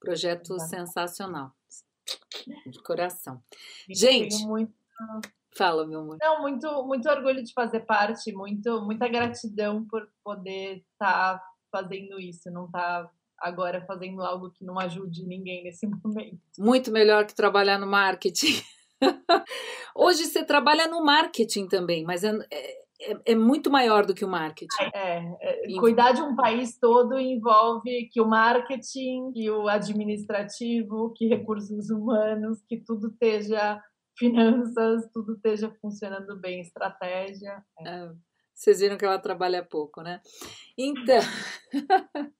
Projeto 0.00 0.58
sensacional. 0.58 1.52
De 2.66 2.82
coração. 2.82 3.42
Gente. 3.88 4.44
Muito... 4.46 4.72
Fala, 5.56 5.86
meu 5.86 6.00
amor. 6.00 6.16
Não, 6.20 6.40
muito, 6.40 6.84
muito 6.84 7.08
orgulho 7.08 7.42
de 7.42 7.52
fazer 7.52 7.80
parte, 7.80 8.32
muito, 8.32 8.80
muita 8.82 9.08
gratidão 9.08 9.84
por 9.84 10.08
poder 10.22 10.84
estar 10.92 11.38
tá 11.38 11.44
fazendo 11.70 12.20
isso, 12.20 12.50
não 12.50 12.66
estar 12.66 13.04
tá 13.04 13.10
agora 13.40 13.84
fazendo 13.84 14.22
algo 14.22 14.50
que 14.50 14.64
não 14.64 14.78
ajude 14.78 15.26
ninguém 15.26 15.64
nesse 15.64 15.86
momento. 15.88 16.40
Muito 16.58 16.92
melhor 16.92 17.26
que 17.26 17.34
trabalhar 17.34 17.78
no 17.78 17.86
marketing. 17.86 18.62
Hoje 19.94 20.24
você 20.24 20.44
trabalha 20.44 20.86
no 20.86 21.04
marketing 21.04 21.66
também, 21.66 22.04
mas 22.04 22.24
é, 22.24 22.32
é, 23.00 23.32
é, 23.32 23.34
muito 23.34 23.70
maior 23.70 24.04
do 24.04 24.14
que 24.14 24.24
o 24.24 24.28
marketing. 24.28 24.90
É, 24.94 25.18
é, 25.40 25.78
cuidar 25.78 26.12
de 26.12 26.22
um 26.22 26.36
país 26.36 26.78
todo 26.78 27.18
envolve 27.18 28.08
que 28.12 28.20
o 28.20 28.26
marketing, 28.26 29.32
que 29.32 29.50
o 29.50 29.68
administrativo, 29.68 31.12
que 31.16 31.28
recursos 31.28 31.90
humanos, 31.90 32.62
que 32.68 32.78
tudo 32.78 33.08
esteja 33.08 33.82
finanças, 34.18 35.08
tudo 35.12 35.34
esteja 35.34 35.74
funcionando 35.80 36.38
bem, 36.38 36.60
estratégia. 36.60 37.64
É. 37.80 37.88
É, 37.88 38.10
vocês 38.54 38.80
viram 38.80 38.98
que 38.98 39.04
ela 39.06 39.18
trabalha 39.18 39.64
pouco, 39.64 40.02
né? 40.02 40.20
Então, 40.76 41.22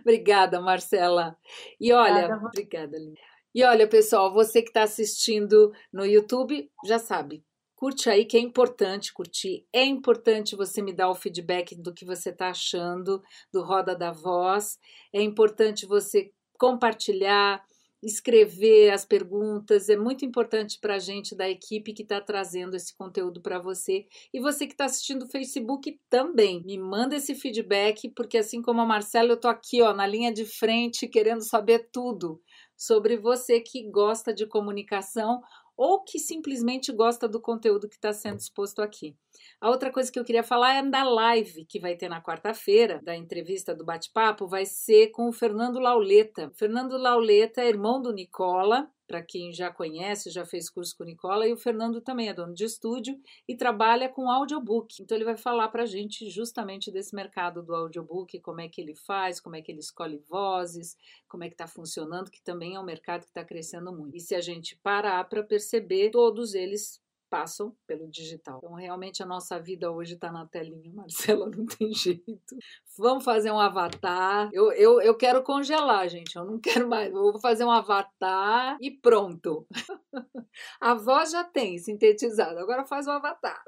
obrigada, 0.00 0.60
Marcela. 0.60 1.36
E 1.80 1.92
olha, 1.92 2.24
obrigada, 2.24 2.46
obrigada 2.46 2.98
Linda. 2.98 3.29
E 3.52 3.64
olha, 3.64 3.88
pessoal, 3.88 4.32
você 4.32 4.62
que 4.62 4.68
está 4.68 4.84
assistindo 4.84 5.72
no 5.92 6.06
YouTube, 6.06 6.70
já 6.84 7.00
sabe, 7.00 7.42
curte 7.74 8.08
aí 8.08 8.24
que 8.24 8.36
é 8.36 8.40
importante 8.40 9.12
curtir. 9.12 9.66
É 9.72 9.84
importante 9.84 10.54
você 10.54 10.80
me 10.80 10.92
dar 10.92 11.10
o 11.10 11.16
feedback 11.16 11.74
do 11.74 11.92
que 11.92 12.04
você 12.04 12.30
está 12.30 12.50
achando 12.50 13.20
do 13.52 13.62
Roda 13.62 13.96
da 13.96 14.12
Voz. 14.12 14.78
É 15.12 15.20
importante 15.20 15.84
você 15.84 16.30
compartilhar, 16.56 17.60
escrever 18.00 18.90
as 18.92 19.04
perguntas. 19.04 19.88
É 19.88 19.96
muito 19.96 20.24
importante 20.24 20.78
para 20.80 20.94
a 20.94 20.98
gente 21.00 21.34
da 21.34 21.50
equipe 21.50 21.92
que 21.92 22.02
está 22.02 22.20
trazendo 22.20 22.76
esse 22.76 22.96
conteúdo 22.96 23.40
para 23.40 23.58
você. 23.58 24.06
E 24.32 24.38
você 24.38 24.64
que 24.64 24.74
está 24.74 24.84
assistindo 24.84 25.24
o 25.24 25.28
Facebook 25.28 25.98
também. 26.08 26.62
Me 26.64 26.78
manda 26.78 27.16
esse 27.16 27.34
feedback, 27.34 28.10
porque 28.10 28.38
assim 28.38 28.62
como 28.62 28.80
a 28.80 28.86
Marcela, 28.86 29.30
eu 29.30 29.34
estou 29.34 29.50
aqui 29.50 29.82
ó, 29.82 29.92
na 29.92 30.06
linha 30.06 30.32
de 30.32 30.44
frente 30.44 31.08
querendo 31.08 31.42
saber 31.42 31.88
tudo 31.90 32.40
sobre 32.80 33.18
você 33.18 33.60
que 33.60 33.82
gosta 33.90 34.32
de 34.32 34.46
comunicação 34.46 35.42
ou 35.76 36.02
que 36.02 36.18
simplesmente 36.18 36.90
gosta 36.90 37.28
do 37.28 37.38
conteúdo 37.38 37.86
que 37.86 37.96
está 37.96 38.10
sendo 38.10 38.38
exposto 38.38 38.80
aqui. 38.80 39.14
A 39.60 39.68
outra 39.68 39.92
coisa 39.92 40.10
que 40.10 40.18
eu 40.18 40.24
queria 40.24 40.42
falar 40.42 40.72
é 40.76 40.82
da 40.82 41.04
live 41.04 41.66
que 41.66 41.78
vai 41.78 41.94
ter 41.94 42.08
na 42.08 42.22
quarta-feira, 42.22 42.98
da 43.02 43.14
entrevista 43.14 43.74
do 43.74 43.84
bate-papo, 43.84 44.48
vai 44.48 44.64
ser 44.64 45.08
com 45.08 45.28
o 45.28 45.32
Fernando 45.32 45.78
Lauleta. 45.78 46.48
O 46.48 46.54
Fernando 46.54 46.96
Lauleta 46.96 47.60
é 47.60 47.68
irmão 47.68 48.00
do 48.00 48.14
Nicola, 48.14 48.90
para 49.10 49.20
quem 49.20 49.52
já 49.52 49.72
conhece, 49.72 50.30
já 50.30 50.46
fez 50.46 50.70
curso 50.70 50.96
com 50.96 51.02
o 51.02 51.06
Nicola, 51.06 51.44
e 51.44 51.52
o 51.52 51.56
Fernando 51.56 52.00
também 52.00 52.28
é 52.28 52.32
dono 52.32 52.54
de 52.54 52.64
estúdio 52.64 53.20
e 53.48 53.56
trabalha 53.56 54.08
com 54.08 54.30
audiobook. 54.30 55.02
Então 55.02 55.16
ele 55.18 55.24
vai 55.24 55.36
falar 55.36 55.68
para 55.68 55.82
a 55.82 55.86
gente 55.86 56.30
justamente 56.30 56.92
desse 56.92 57.12
mercado 57.12 57.60
do 57.60 57.74
audiobook, 57.74 58.38
como 58.38 58.60
é 58.60 58.68
que 58.68 58.80
ele 58.80 58.94
faz, 58.94 59.40
como 59.40 59.56
é 59.56 59.62
que 59.62 59.72
ele 59.72 59.80
escolhe 59.80 60.22
vozes, 60.28 60.96
como 61.26 61.42
é 61.42 61.48
que 61.48 61.54
está 61.54 61.66
funcionando, 61.66 62.30
que 62.30 62.40
também 62.40 62.76
é 62.76 62.80
um 62.80 62.84
mercado 62.84 63.22
que 63.22 63.30
está 63.30 63.44
crescendo 63.44 63.92
muito. 63.92 64.16
E 64.16 64.20
se 64.20 64.32
a 64.32 64.40
gente 64.40 64.76
parar 64.76 65.24
para 65.24 65.42
perceber, 65.42 66.10
todos 66.10 66.54
eles 66.54 67.00
passam 67.30 67.74
pelo 67.86 68.10
digital. 68.10 68.58
Então, 68.58 68.74
realmente, 68.74 69.22
a 69.22 69.26
nossa 69.26 69.58
vida 69.58 69.90
hoje 69.90 70.14
está 70.14 70.32
na 70.32 70.44
telinha, 70.44 70.92
Marcela, 70.92 71.48
não 71.48 71.64
tem 71.64 71.94
jeito. 71.94 72.58
Vamos 72.98 73.24
fazer 73.24 73.52
um 73.52 73.60
avatar. 73.60 74.50
Eu, 74.52 74.72
eu, 74.72 75.00
eu 75.00 75.16
quero 75.16 75.42
congelar, 75.42 76.08
gente, 76.08 76.34
eu 76.36 76.44
não 76.44 76.58
quero 76.58 76.88
mais. 76.88 77.12
Eu 77.12 77.32
vou 77.32 77.40
fazer 77.40 77.64
um 77.64 77.70
avatar 77.70 78.76
e 78.80 78.90
pronto. 78.90 79.66
A 80.80 80.94
voz 80.94 81.30
já 81.30 81.44
tem 81.44 81.78
sintetizada, 81.78 82.60
agora 82.60 82.84
faz 82.84 83.06
o 83.06 83.10
avatar. 83.10 83.62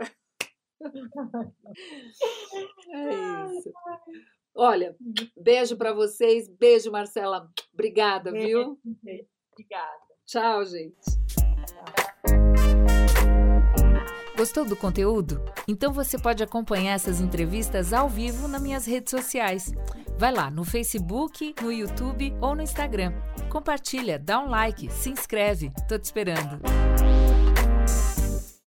É 2.91 3.57
isso. 3.57 3.73
Olha, 4.55 4.97
beijo 5.41 5.77
para 5.77 5.93
vocês. 5.93 6.49
Beijo, 6.49 6.91
Marcela. 6.91 7.49
Obrigada, 7.73 8.33
viu? 8.33 8.79
Obrigada. 9.53 10.03
Tchau, 10.27 10.65
gente. 10.65 11.22
Gostou 14.43 14.65
do 14.65 14.75
conteúdo? 14.75 15.41
Então 15.69 15.93
você 15.93 16.19
pode 16.19 16.43
acompanhar 16.43 16.95
essas 16.95 17.21
entrevistas 17.21 17.93
ao 17.93 18.09
vivo 18.09 18.49
nas 18.49 18.61
minhas 18.61 18.85
redes 18.85 19.13
sociais. 19.13 19.73
Vai 20.19 20.33
lá 20.33 20.51
no 20.51 20.65
Facebook, 20.65 21.55
no 21.63 21.71
YouTube 21.71 22.35
ou 22.41 22.57
no 22.57 22.61
Instagram. 22.61 23.13
Compartilha, 23.49 24.19
dá 24.19 24.41
um 24.41 24.49
like, 24.49 24.93
se 24.93 25.11
inscreve. 25.11 25.71
Tô 25.89 25.97
te 25.97 26.07
esperando. 26.07 26.61